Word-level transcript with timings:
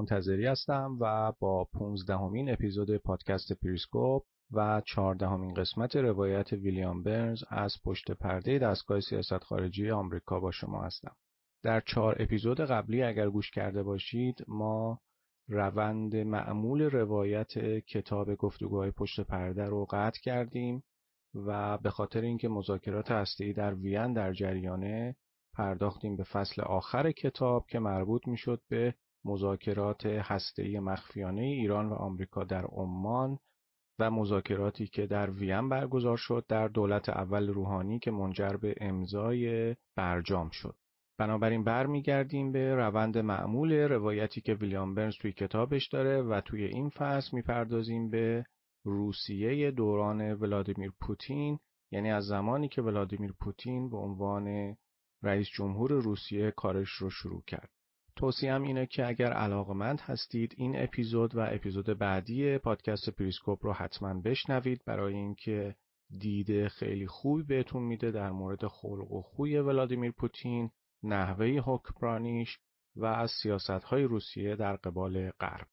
منتظری 0.00 0.46
هستم 0.46 0.96
و 1.00 1.32
با 1.40 1.64
15 1.64 2.16
اُمین 2.16 2.50
اپیزود 2.50 2.96
پادکست 2.96 3.52
پریسکوپ 3.52 4.22
و 4.52 4.82
14 4.86 5.28
اُمین 5.28 5.54
قسمت 5.54 5.96
روایت 5.96 6.52
ویلیام 6.52 7.02
برنز 7.02 7.42
از 7.48 7.74
پشت 7.84 8.10
پرده 8.10 8.58
دستگاه 8.58 9.00
سیاست 9.00 9.38
خارجی 9.38 9.90
آمریکا 9.90 10.40
با 10.40 10.50
شما 10.50 10.82
هستم. 10.82 11.16
در 11.62 11.80
چهار 11.80 12.22
اپیزود 12.22 12.60
قبلی 12.60 13.02
اگر 13.02 13.30
گوش 13.30 13.50
کرده 13.50 13.82
باشید 13.82 14.44
ما 14.48 15.00
روند 15.48 16.16
معمول 16.16 16.82
روایت 16.82 17.58
کتاب 17.86 18.34
گفتگوهای 18.34 18.90
پشت 18.90 19.20
پرده 19.20 19.64
رو 19.64 19.86
قطع 19.90 20.20
کردیم 20.22 20.82
و 21.34 21.78
به 21.78 21.90
خاطر 21.90 22.20
اینکه 22.20 22.48
مذاکرات 22.48 23.10
هسته‌ای 23.10 23.52
در 23.52 23.74
وین 23.74 24.12
در 24.12 24.32
جریانه 24.32 25.16
پرداختیم 25.54 26.16
به 26.16 26.24
فصل 26.24 26.62
آخر 26.62 27.12
کتاب 27.12 27.66
که 27.68 27.78
مربوط 27.78 28.28
می‌شد 28.28 28.62
به 28.68 28.94
مذاکرات 29.24 30.06
هسته‌ای 30.06 30.80
مخفیانه 30.80 31.42
ایران 31.42 31.88
و 31.88 31.94
آمریکا 31.94 32.44
در 32.44 32.64
عمان 32.64 33.38
و 33.98 34.10
مذاکراتی 34.10 34.86
که 34.86 35.06
در 35.06 35.30
وین 35.30 35.68
برگزار 35.68 36.16
شد 36.16 36.44
در 36.48 36.68
دولت 36.68 37.08
اول 37.08 37.48
روحانی 37.48 37.98
که 37.98 38.10
منجر 38.10 38.56
به 38.56 38.74
امضای 38.80 39.76
برجام 39.96 40.50
شد. 40.50 40.76
بنابراین 41.18 41.64
برمیگردیم 41.64 42.52
به 42.52 42.74
روند 42.74 43.18
معمول 43.18 43.72
روایتی 43.72 44.40
که 44.40 44.54
ویلیام 44.54 44.94
برنز 44.94 45.14
توی 45.20 45.32
کتابش 45.32 45.88
داره 45.88 46.22
و 46.22 46.40
توی 46.40 46.64
این 46.64 46.88
فصل 46.88 47.36
می‌پردازیم 47.36 48.10
به 48.10 48.44
روسیه 48.84 49.70
دوران 49.70 50.32
ولادیمیر 50.34 50.92
پوتین 51.00 51.58
یعنی 51.92 52.10
از 52.10 52.24
زمانی 52.26 52.68
که 52.68 52.82
ولادیمیر 52.82 53.32
پوتین 53.40 53.90
به 53.90 53.96
عنوان 53.96 54.76
رئیس 55.22 55.48
جمهور 55.54 55.90
روسیه 55.92 56.50
کارش 56.50 56.90
رو 56.90 57.10
شروع 57.10 57.42
کرد. 57.46 57.70
توصیهم 58.20 58.62
اینه 58.62 58.86
که 58.86 59.06
اگر 59.06 59.32
علاقمند 59.32 60.00
هستید 60.00 60.54
این 60.56 60.82
اپیزود 60.82 61.34
و 61.34 61.40
اپیزود 61.40 61.86
بعدی 61.98 62.58
پادکست 62.58 63.10
پریسکوپ 63.10 63.66
رو 63.66 63.72
حتما 63.72 64.20
بشنوید 64.20 64.82
برای 64.86 65.14
اینکه 65.14 65.74
دیده 66.18 66.68
خیلی 66.68 67.06
خوبی 67.06 67.42
بهتون 67.42 67.82
میده 67.82 68.10
در 68.10 68.30
مورد 68.30 68.66
خلق 68.66 69.12
و 69.12 69.22
خوی 69.22 69.58
ولادیمیر 69.58 70.10
پوتین، 70.10 70.70
نحوه 71.02 71.46
حکمرانیش 71.46 72.58
و 72.96 73.04
از 73.04 73.30
سیاستهای 73.42 74.02
روسیه 74.02 74.56
در 74.56 74.76
قبال 74.76 75.30
غرب. 75.30 75.68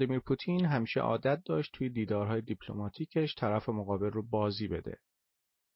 ولادیمیر 0.00 0.20
پوتین 0.20 0.64
همیشه 0.64 1.00
عادت 1.00 1.42
داشت 1.44 1.72
توی 1.74 1.88
دیدارهای 1.88 2.40
دیپلماتیکش 2.40 3.34
طرف 3.34 3.68
مقابل 3.68 4.10
رو 4.10 4.22
بازی 4.22 4.68
بده. 4.68 4.98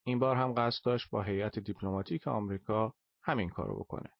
این 0.06 0.18
بار 0.18 0.36
هم 0.36 0.54
قصد 0.56 0.84
داشت 0.84 1.10
با 1.10 1.22
هیئت 1.22 1.58
دیپلماتیک 1.58 2.28
آمریکا 2.28 2.94
همین 3.22 3.48
کارو 3.48 3.76
بکنه. 3.80 4.10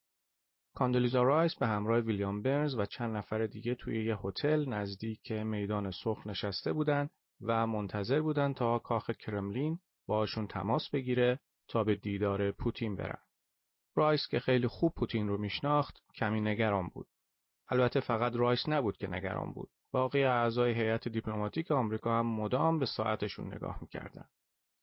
کاندولیزا 0.74 1.22
رایس 1.22 1.54
به 1.54 1.66
همراه 1.66 2.00
ویلیام 2.00 2.42
برنز 2.42 2.74
و 2.74 2.84
چند 2.84 3.16
نفر 3.16 3.46
دیگه 3.46 3.74
توی 3.74 4.04
یه 4.04 4.18
هتل 4.24 4.68
نزدیک 4.68 5.32
میدان 5.32 5.90
سرخ 5.90 6.26
نشسته 6.26 6.72
بودن 6.72 7.08
و 7.40 7.66
منتظر 7.66 8.20
بودن 8.20 8.52
تا 8.52 8.78
کاخ 8.78 9.10
کرملین 9.10 9.78
باشون 10.06 10.46
تماس 10.46 10.90
بگیره 10.90 11.40
تا 11.68 11.84
به 11.84 11.94
دیدار 11.94 12.52
پوتین 12.52 12.96
برن. 12.96 13.22
رایس 13.96 14.28
که 14.30 14.40
خیلی 14.40 14.66
خوب 14.66 14.92
پوتین 14.96 15.28
رو 15.28 15.38
میشناخت 15.38 16.02
کمی 16.14 16.40
نگران 16.40 16.88
بود. 16.88 17.06
البته 17.68 18.00
فقط 18.00 18.32
رایس 18.32 18.68
نبود 18.68 18.96
که 18.96 19.06
نگران 19.06 19.52
بود. 19.52 19.70
باقی 19.94 20.24
اعضای 20.24 20.72
هیئت 20.72 21.08
دیپلماتیک 21.08 21.70
آمریکا 21.70 22.18
هم 22.18 22.26
مدام 22.26 22.78
به 22.78 22.86
ساعتشون 22.86 23.54
نگاه 23.54 23.78
می‌کردن. 23.80 24.24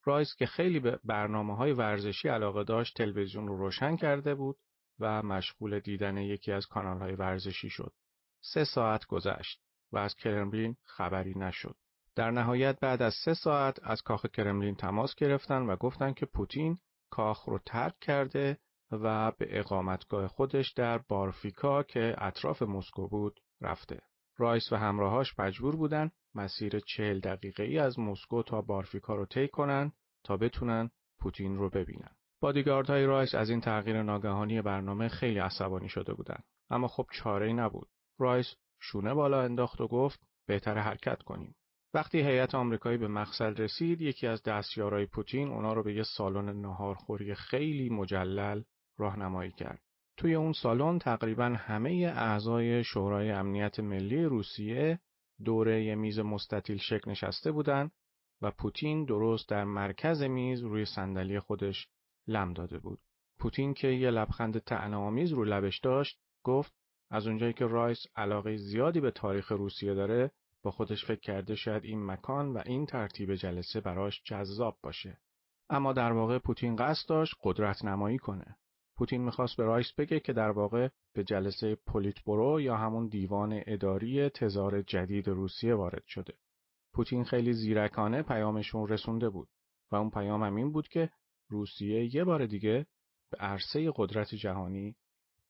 رایس 0.03 0.35
که 0.35 0.45
خیلی 0.45 0.79
به 0.79 0.99
برنامه 1.03 1.55
های 1.55 1.73
ورزشی 1.73 2.27
علاقه 2.27 2.63
داشت 2.63 2.97
تلویزیون 2.97 3.47
رو 3.47 3.57
روشن 3.57 3.95
کرده 3.95 4.35
بود 4.35 4.57
و 4.99 5.23
مشغول 5.23 5.79
دیدن 5.79 6.17
یکی 6.17 6.51
از 6.51 6.65
کانال 6.65 6.99
های 6.99 7.15
ورزشی 7.15 7.69
شد. 7.69 7.93
سه 8.41 8.63
ساعت 8.63 9.05
گذشت 9.05 9.61
و 9.91 9.97
از 9.97 10.15
کرملین 10.15 10.75
خبری 10.83 11.39
نشد. 11.39 11.75
در 12.15 12.31
نهایت 12.31 12.79
بعد 12.79 13.01
از 13.01 13.13
سه 13.13 13.33
ساعت 13.33 13.79
از 13.83 14.01
کاخ 14.01 14.25
کرملین 14.25 14.75
تماس 14.75 15.15
گرفتن 15.15 15.61
و 15.61 15.75
گفتن 15.75 16.13
که 16.13 16.25
پوتین 16.25 16.77
کاخ 17.09 17.43
رو 17.49 17.59
ترک 17.65 17.99
کرده 17.99 18.57
و 18.91 19.31
به 19.31 19.59
اقامتگاه 19.59 20.27
خودش 20.27 20.71
در 20.71 20.97
بارویخا 20.97 21.83
که 21.83 22.15
اطراف 22.17 22.61
مسکو 22.61 23.07
بود 23.07 23.39
رفته. 23.61 24.01
رایس 24.41 24.73
و 24.73 24.75
همراهاش 24.75 25.39
مجبور 25.39 25.75
بودن 25.75 26.11
مسیر 26.35 26.79
چهل 26.79 27.19
دقیقه 27.19 27.63
ای 27.63 27.79
از 27.79 27.99
مسکو 27.99 28.43
تا 28.43 28.61
بارویخا 28.61 29.15
رو 29.15 29.25
طی 29.25 29.47
کنن 29.47 29.91
تا 30.23 30.37
بتونن 30.37 30.91
پوتین 31.19 31.57
رو 31.57 31.69
ببینن. 31.69 32.15
بادیگاردهای 32.39 33.05
رایس 33.05 33.35
از 33.35 33.49
این 33.49 33.61
تغییر 33.61 34.03
ناگهانی 34.03 34.61
برنامه 34.61 35.07
خیلی 35.07 35.39
عصبانی 35.39 35.89
شده 35.89 36.13
بودن. 36.13 36.43
اما 36.69 36.87
خب 36.87 37.05
چاره 37.11 37.47
ای 37.47 37.53
نبود. 37.53 37.89
رایس 38.19 38.55
شونه 38.79 39.13
بالا 39.13 39.41
انداخت 39.41 39.81
و 39.81 39.87
گفت 39.87 40.19
بهتر 40.47 40.77
حرکت 40.77 41.23
کنیم. 41.23 41.55
وقتی 41.93 42.19
هیئت 42.19 42.55
آمریکایی 42.55 42.97
به 42.97 43.07
مقصد 43.07 43.61
رسید 43.61 44.01
یکی 44.01 44.27
از 44.27 44.43
دستیارای 44.43 45.05
پوتین 45.05 45.47
اونا 45.47 45.73
رو 45.73 45.83
به 45.83 45.93
یه 45.93 46.03
سالن 46.03 46.61
ناهارخوری 46.61 47.35
خیلی 47.35 47.89
مجلل 47.89 48.63
راهنمایی 48.97 49.51
کرد. 49.51 49.81
توی 50.21 50.35
اون 50.35 50.53
سالن 50.53 50.99
تقریبا 50.99 51.45
همه 51.45 52.13
اعضای 52.15 52.83
شورای 52.83 53.31
امنیت 53.31 53.79
ملی 53.79 54.23
روسیه 54.23 54.99
دوره 55.45 55.83
یه 55.83 55.95
میز 55.95 56.19
مستطیل 56.19 56.77
شکل 56.77 57.11
نشسته 57.11 57.51
بودن 57.51 57.91
و 58.41 58.51
پوتین 58.51 59.05
درست 59.05 59.49
در 59.49 59.63
مرکز 59.63 60.21
میز 60.21 60.61
روی 60.61 60.85
صندلی 60.85 61.39
خودش 61.39 61.87
لم 62.27 62.53
داده 62.53 62.79
بود. 62.79 62.99
پوتین 63.39 63.73
که 63.73 63.87
یه 63.87 64.11
لبخند 64.11 64.59
طعنه‌آمیز 64.59 65.31
رو 65.31 65.43
لبش 65.43 65.79
داشت 65.79 66.19
گفت 66.43 66.73
از 67.09 67.27
اونجایی 67.27 67.53
که 67.53 67.65
رایس 67.65 68.07
علاقه 68.15 68.57
زیادی 68.57 68.99
به 68.99 69.11
تاریخ 69.11 69.51
روسیه 69.51 69.93
داره 69.93 70.31
با 70.63 70.71
خودش 70.71 71.05
فکر 71.05 71.19
کرده 71.19 71.55
شاید 71.55 71.83
این 71.83 72.05
مکان 72.05 72.53
و 72.53 72.61
این 72.65 72.85
ترتیب 72.85 73.35
جلسه 73.35 73.81
براش 73.81 74.21
جذاب 74.23 74.77
باشه. 74.83 75.17
اما 75.69 75.93
در 75.93 76.11
واقع 76.11 76.39
پوتین 76.39 76.75
قصد 76.75 77.09
داشت 77.09 77.35
قدرت 77.43 77.85
نمایی 77.85 78.17
کنه. 78.17 78.57
پوتین 79.01 79.21
می‌خواست 79.21 79.57
به 79.57 79.63
رایس 79.63 79.93
بگه 79.93 80.19
که 80.19 80.33
در 80.33 80.51
واقع 80.51 80.89
به 81.13 81.23
جلسه 81.23 81.75
پولیتبورو 81.75 82.61
یا 82.61 82.77
همون 82.77 83.07
دیوان 83.07 83.61
اداری 83.67 84.29
تزار 84.29 84.81
جدید 84.81 85.27
روسیه 85.27 85.75
وارد 85.75 86.03
شده. 86.07 86.33
پوتین 86.93 87.23
خیلی 87.23 87.53
زیرکانه 87.53 88.21
پیامشو 88.21 88.87
رسونده 88.87 89.29
بود 89.29 89.49
و 89.91 89.95
اون 89.95 90.09
پیام 90.09 90.43
هم 90.43 90.55
این 90.55 90.71
بود 90.71 90.87
که 90.87 91.09
روسیه 91.49 92.15
یه 92.15 92.23
بار 92.23 92.45
دیگه 92.45 92.85
به 93.31 93.37
عرصه 93.37 93.91
قدرت 93.95 94.35
جهانی 94.35 94.95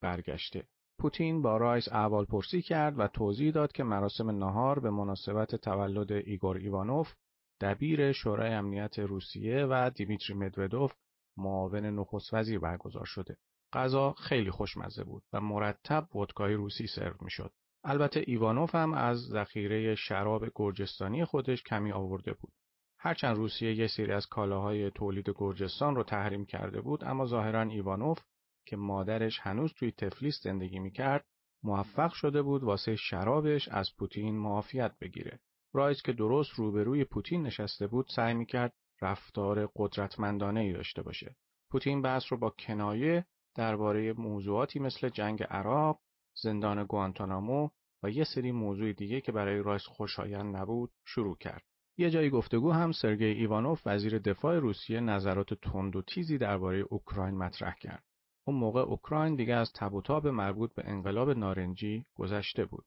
برگشته. 0.02 0.68
پوتین 1.00 1.42
با 1.42 1.58
رایس 1.58 1.88
احوال 1.92 2.26
پرسی 2.26 2.62
کرد 2.62 3.00
و 3.00 3.08
توضیح 3.08 3.52
داد 3.52 3.72
که 3.72 3.84
مراسم 3.84 4.30
نهار 4.30 4.80
به 4.80 4.90
مناسبت 4.90 5.56
تولد 5.56 6.12
ایگور 6.12 6.58
ایوانوف 6.58 7.14
دبیر 7.62 8.12
شورای 8.12 8.54
امنیت 8.54 9.00
روسیه 9.00 9.66
و 9.66 9.92
دیمیتری 9.96 10.36
مدودوف 10.36 10.94
معاون 11.38 11.86
نخست 11.86 12.34
وزیر 12.34 12.60
برگزار 12.60 13.06
شده. 13.06 13.38
غذا 13.74 14.12
خیلی 14.12 14.52
خوشمزه 14.52 15.04
بود 15.04 15.24
و 15.34 15.42
مرتب 15.42 16.16
ودکای 16.16 16.54
روسی 16.54 16.88
سرو 16.88 17.16
می‌شد. 17.22 17.52
البته 17.84 18.24
ایوانوف 18.28 18.76
هم 18.76 18.94
از 18.94 19.18
ذخیره 19.18 19.96
شراب 19.96 20.46
گرجستانی 20.56 21.26
خودش 21.26 21.64
کمی 21.64 21.92
آورده 21.92 22.34
بود. 22.34 22.54
هرچند 23.00 23.38
روسیه 23.38 23.74
یه 23.76 23.88
سری 23.88 24.12
از 24.12 24.28
کالاهای 24.28 24.92
تولید 24.92 25.30
گرجستان 25.36 25.96
رو 25.96 26.04
تحریم 26.04 26.46
کرده 26.46 26.82
بود 26.82 27.04
اما 27.04 27.26
ظاهرا 27.26 27.62
ایوانوف 27.62 28.20
که 28.66 28.76
مادرش 28.76 29.40
هنوز 29.40 29.74
توی 29.74 29.92
تفلیس 29.92 30.44
زندگی 30.44 30.80
می‌کرد 30.80 31.26
موفق 31.64 32.14
شده 32.14 32.42
بود 32.42 32.64
واسه 32.64 32.96
شرابش 32.96 33.68
از 33.68 33.90
پوتین 33.98 34.38
معافیت 34.38 35.00
بگیره. 35.02 35.40
رایس 35.74 36.02
که 36.02 36.14
درست 36.14 36.54
روبروی 36.54 37.04
پوتین 37.04 37.44
نشسته 37.44 37.88
بود 37.88 38.06
سعی 38.16 38.34
می‌کرد 38.34 38.74
رفتار 39.02 39.70
قدرتمندانه 39.76 40.60
ای 40.60 40.74
داشته 40.74 41.02
باشه. 41.02 41.36
پوتین 41.70 42.02
بحث 42.02 42.24
رو 42.30 42.38
با 42.38 42.50
کنایه 42.50 43.26
درباره 43.56 44.14
موضوعاتی 44.14 44.80
مثل 44.80 45.10
جنگ 45.10 45.44
عراق، 45.44 46.00
زندان 46.34 46.84
گوانتانامو 46.84 47.70
و 48.04 48.10
یه 48.10 48.24
سری 48.24 48.52
موضوع 48.52 48.94
دیگه 48.94 49.22
که 49.22 49.32
برای 49.32 49.64
رایس 49.64 49.84
خوشایند 49.86 50.56
نبود 50.56 50.92
شروع 51.06 51.38
کرد. 51.38 51.64
یه 51.98 52.10
جای 52.10 52.30
گفتگو 52.30 52.72
هم 52.72 52.92
سرگئی 52.92 53.34
ایوانوف 53.34 53.82
وزیر 53.86 54.20
دفاع 54.20 54.60
روسیه 54.60 55.00
نظرات 55.00 55.54
تند 55.54 55.96
و 55.96 56.02
تیزی 56.02 56.38
درباره 56.38 56.80
اوکراین 56.90 57.38
مطرح 57.38 57.76
کرد. 57.76 58.04
اون 58.48 58.56
موقع 58.56 58.82
اوکراین 58.82 59.36
دیگه 59.36 59.56
از 59.56 59.72
تب 59.74 60.28
مربوط 60.28 60.74
به 60.74 60.84
انقلاب 60.86 61.30
نارنجی 61.30 62.06
گذشته 62.16 62.66
بود. 62.66 62.86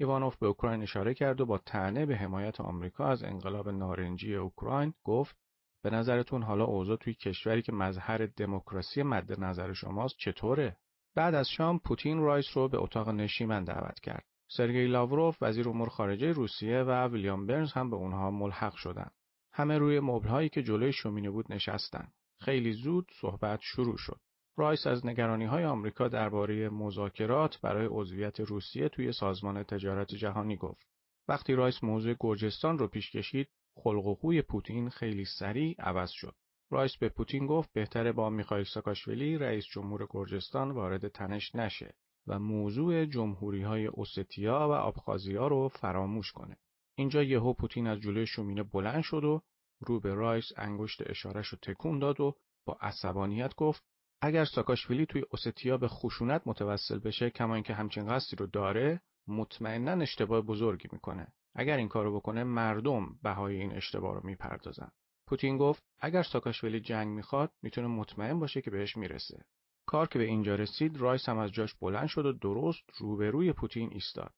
ایوانوف 0.00 0.36
به 0.36 0.46
اوکراین 0.46 0.82
اشاره 0.82 1.14
کرد 1.14 1.40
و 1.40 1.46
با 1.46 1.58
طعنه 1.58 2.06
به 2.06 2.16
حمایت 2.16 2.60
آمریکا 2.60 3.06
از 3.06 3.22
انقلاب 3.22 3.68
نارنجی 3.68 4.34
اوکراین 4.34 4.94
گفت 5.04 5.36
به 5.86 5.96
نظرتون 5.96 6.42
حالا 6.42 6.64
اوضاع 6.64 6.96
توی 6.96 7.14
کشوری 7.14 7.62
که 7.62 7.72
مظهر 7.72 8.26
دموکراسی 8.26 9.02
مد 9.02 9.40
نظر 9.40 9.72
شماست 9.72 10.14
چطوره؟ 10.18 10.76
بعد 11.14 11.34
از 11.34 11.48
شام 11.48 11.78
پوتین 11.78 12.18
رایس 12.18 12.56
رو 12.56 12.68
به 12.68 12.78
اتاق 12.78 13.08
نشیمن 13.08 13.64
دعوت 13.64 14.00
کرد. 14.00 14.24
سرگئی 14.48 14.86
لاوروف 14.86 15.36
وزیر 15.40 15.68
امور 15.68 15.88
خارجه 15.88 16.32
روسیه 16.32 16.82
و 16.82 17.08
ویلیام 17.08 17.46
برنز 17.46 17.72
هم 17.72 17.90
به 17.90 17.96
اونها 17.96 18.30
ملحق 18.30 18.74
شدند. 18.74 19.12
همه 19.52 19.78
روی 19.78 20.00
مبلهایی 20.00 20.48
که 20.48 20.62
جلوی 20.62 20.92
شومینه 20.92 21.30
بود 21.30 21.52
نشستند. 21.52 22.12
خیلی 22.40 22.72
زود 22.72 23.12
صحبت 23.20 23.60
شروع 23.62 23.96
شد. 23.96 24.20
رایس 24.56 24.86
از 24.86 25.06
نگرانی 25.06 25.44
های 25.44 25.64
آمریکا 25.64 26.08
درباره 26.08 26.68
مذاکرات 26.68 27.60
برای 27.60 27.88
عضویت 27.90 28.40
روسیه 28.40 28.88
توی 28.88 29.12
سازمان 29.12 29.62
تجارت 29.62 30.14
جهانی 30.14 30.56
گفت. 30.56 30.86
وقتی 31.28 31.54
رایس 31.54 31.84
موضوع 31.84 32.14
گرجستان 32.20 32.78
رو 32.78 32.88
پیش 32.88 33.10
کشید، 33.10 33.48
خلق 33.76 34.06
و 34.06 34.14
خوی 34.14 34.42
پوتین 34.42 34.90
خیلی 34.90 35.24
سریع 35.24 35.74
عوض 35.78 36.10
شد. 36.10 36.34
رایس 36.70 36.96
به 36.96 37.08
پوتین 37.08 37.46
گفت 37.46 37.72
بهتره 37.72 38.12
با 38.12 38.30
میخائیل 38.30 38.64
ساکاشویلی 38.64 39.38
رئیس 39.38 39.64
جمهور 39.64 40.06
گرجستان 40.10 40.70
وارد 40.70 41.08
تنش 41.08 41.54
نشه 41.54 41.94
و 42.26 42.38
موضوع 42.38 43.04
جمهوری 43.04 43.62
های 43.62 43.86
اوستیا 43.86 44.68
و 44.68 44.72
آبخازیا 44.72 45.46
رو 45.46 45.68
فراموش 45.68 46.32
کنه. 46.32 46.56
اینجا 46.94 47.22
یهو 47.22 47.52
پوتین 47.52 47.86
از 47.86 48.00
جلوی 48.00 48.26
شومینه 48.26 48.62
بلند 48.62 49.02
شد 49.02 49.24
و 49.24 49.42
رو 49.80 50.00
به 50.00 50.14
رایس 50.14 50.52
انگشت 50.56 51.10
اشارش 51.10 51.48
رو 51.48 51.58
تکون 51.62 51.98
داد 51.98 52.20
و 52.20 52.34
با 52.64 52.78
عصبانیت 52.80 53.54
گفت 53.54 53.84
اگر 54.20 54.44
ساکاشویلی 54.44 55.06
توی 55.06 55.24
اوستیا 55.30 55.76
به 55.76 55.88
خشونت 55.88 56.42
متوسل 56.46 56.98
بشه 56.98 57.30
کما 57.30 57.54
اینکه 57.54 57.74
همچین 57.74 58.06
قصدی 58.06 58.36
رو 58.36 58.46
داره 58.46 59.00
مطمئنا 59.28 60.02
اشتباه 60.02 60.40
بزرگی 60.40 60.88
می‌کنه 60.92 61.32
اگر 61.58 61.76
این 61.76 61.88
کارو 61.88 62.16
بکنه 62.16 62.44
مردم 62.44 63.18
بهای 63.22 63.56
این 63.56 63.72
اشتباه 63.72 64.14
رو 64.14 64.20
می‌پردازن 64.24 64.90
پوتین 65.26 65.56
گفت 65.58 65.84
اگر 66.00 66.22
ساکاشویلی 66.22 66.80
جنگ 66.80 67.08
می‌خواد 67.08 67.52
می‌تونه 67.62 67.86
مطمئن 67.86 68.38
باشه 68.38 68.62
که 68.62 68.70
بهش 68.70 68.96
می‌رسه 68.96 69.44
کار 69.86 70.08
که 70.08 70.18
به 70.18 70.24
اینجا 70.24 70.54
رسید 70.54 70.96
رایس 70.96 71.28
هم 71.28 71.38
از 71.38 71.52
جاش 71.52 71.74
بلند 71.74 72.06
شد 72.06 72.26
و 72.26 72.32
درست 72.32 72.82
روبروی 72.98 73.52
پوتین 73.52 73.92
ایستاد 73.92 74.34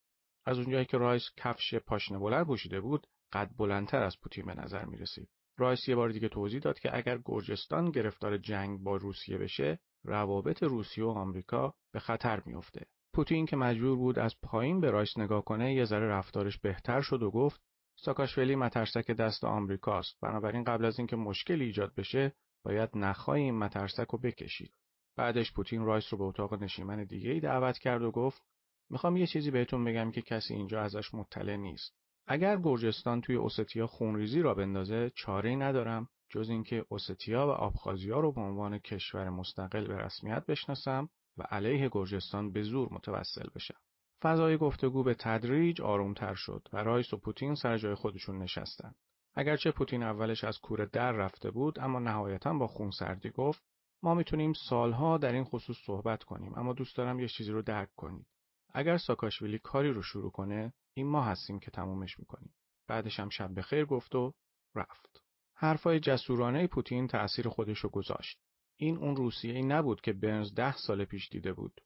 از 0.46 0.58
اونجایی 0.58 0.84
که 0.84 0.98
رایس 0.98 1.22
کفش 1.36 1.74
پاشنه 1.74 2.18
بلند 2.18 2.46
پوشیده 2.46 2.80
بود 2.80 3.06
قد 3.32 3.50
بلندتر 3.58 4.02
از 4.02 4.20
پوتین 4.20 4.46
به 4.46 4.54
نظر 4.54 4.84
می 4.84 4.96
رسید. 4.96 5.28
رایس 5.56 5.88
یه 5.88 5.96
بار 5.96 6.08
دیگه 6.08 6.28
توضیح 6.28 6.60
داد 6.60 6.78
که 6.78 6.96
اگر 6.96 7.18
گرجستان 7.24 7.90
گرفتار 7.90 8.38
جنگ 8.38 8.80
با 8.80 8.96
روسیه 8.96 9.38
بشه 9.38 9.78
روابط 10.04 10.62
روسیه 10.62 11.04
و 11.04 11.08
آمریکا 11.08 11.74
به 11.92 12.00
خطر 12.00 12.42
میافته. 12.46 12.86
پوتین 13.12 13.46
که 13.46 13.56
مجبور 13.56 13.96
بود 13.96 14.18
از 14.18 14.34
پایین 14.42 14.80
به 14.80 14.90
رایس 14.90 15.18
نگاه 15.18 15.44
کنه 15.44 15.74
یه 15.74 15.84
ذره 15.84 16.08
رفتارش 16.08 16.58
بهتر 16.58 17.00
شد 17.00 17.22
و 17.22 17.30
گفت 17.30 17.60
ساکاشویلی 17.96 18.56
مترسک 18.56 19.10
دست 19.10 19.44
آمریکاست 19.44 20.20
بنابراین 20.22 20.64
قبل 20.64 20.84
از 20.84 20.98
اینکه 20.98 21.16
مشکلی 21.16 21.64
ایجاد 21.64 21.94
بشه 21.94 22.32
باید 22.64 22.90
نخای 22.94 23.42
این 23.42 23.58
مترسک 23.58 24.06
رو 24.06 24.18
بکشید. 24.18 24.72
بعدش 25.16 25.52
پوتین 25.52 25.84
رایس 25.84 26.12
رو 26.12 26.18
به 26.18 26.24
اتاق 26.24 26.62
نشیمن 26.62 27.04
دیگه 27.04 27.30
ای 27.30 27.40
دعوت 27.40 27.78
کرد 27.78 28.02
و 28.02 28.10
گفت 28.10 28.42
می‌خوام 28.90 29.16
یه 29.16 29.26
چیزی 29.26 29.50
بهتون 29.50 29.84
بگم 29.84 30.10
که 30.10 30.22
کسی 30.22 30.54
اینجا 30.54 30.82
ازش 30.82 31.14
مطلع 31.14 31.56
نیست. 31.56 31.94
اگر 32.26 32.56
گرجستان 32.56 33.20
توی 33.20 33.36
اوستیا 33.36 33.86
خونریزی 33.86 34.40
راه 34.40 34.54
بندازه 34.54 35.10
چاره 35.14 35.56
ندارم 35.56 36.08
جز 36.30 36.48
اینکه 36.48 36.84
اوستیا 36.88 37.46
و 37.46 37.50
آبخازیا 37.50 38.20
رو 38.20 38.32
به 38.32 38.40
عنوان 38.40 38.78
کشور 38.78 39.28
مستقل 39.30 39.86
به 39.86 39.96
رسمیت 39.96 40.46
بشناسم 40.46 41.08
و 41.38 41.42
علیه 41.42 41.88
گرجستان 41.92 42.52
به 42.52 42.62
زور 42.62 42.88
متوسل 42.92 43.48
بشم. 43.54 43.78
فضای 44.22 44.56
گفتگو 44.56 45.02
به 45.02 45.14
تدریج 45.14 45.80
آرومتر 45.80 46.34
شد 46.34 46.68
و 46.72 46.76
رایس 46.76 47.12
و 47.12 47.16
پوتین 47.16 47.54
سر 47.54 47.78
جای 47.78 47.94
خودشون 47.94 48.38
نشستن. 48.38 48.94
اگرچه 49.34 49.70
پوتین 49.70 50.02
اولش 50.02 50.44
از 50.44 50.58
کوره 50.58 50.86
در 50.86 51.12
رفته 51.12 51.50
بود 51.50 51.78
اما 51.78 51.98
نهایتا 51.98 52.54
با 52.54 52.66
خونسردی 52.66 53.30
گفت 53.30 53.62
ما 54.02 54.14
می‌تونیم 54.14 54.52
سالها 54.52 55.18
در 55.18 55.32
این 55.32 55.44
خصوص 55.44 55.76
صحبت 55.86 56.24
کنیم 56.24 56.54
اما 56.54 56.72
دوست 56.72 56.96
دارم 56.96 57.20
یه 57.20 57.28
چیزی 57.28 57.52
رو 57.52 57.62
درک 57.62 57.88
کنید. 57.96 58.26
اگر 58.74 58.96
ساکاشویلی 58.96 59.58
کاری 59.58 59.92
رو 59.92 60.02
شروع 60.02 60.30
کنه 60.30 60.72
این 60.94 61.06
ما 61.06 61.22
هستیم 61.22 61.58
که 61.58 61.70
تمومش 61.70 62.18
می‌کنیم. 62.18 62.54
بعدش 62.86 63.20
هم 63.20 63.28
شب 63.28 63.54
بخیر 63.54 63.84
گفت 63.84 64.14
و 64.14 64.34
رفت. 64.74 65.22
حرفای 65.54 66.00
جسورانه 66.00 66.66
پوتین 66.66 67.06
تأثیر 67.06 67.48
خودش 67.48 67.78
رو 67.78 67.90
گذاشت. 67.90 68.40
این 68.80 68.96
اون 68.96 69.16
روسیه 69.16 69.54
ای 69.54 69.62
نبود 69.62 70.00
که 70.00 70.12
برنز 70.12 70.54
ده 70.54 70.76
سال 70.76 71.04
پیش 71.04 71.28
دیده 71.28 71.52
بود. 71.52 71.80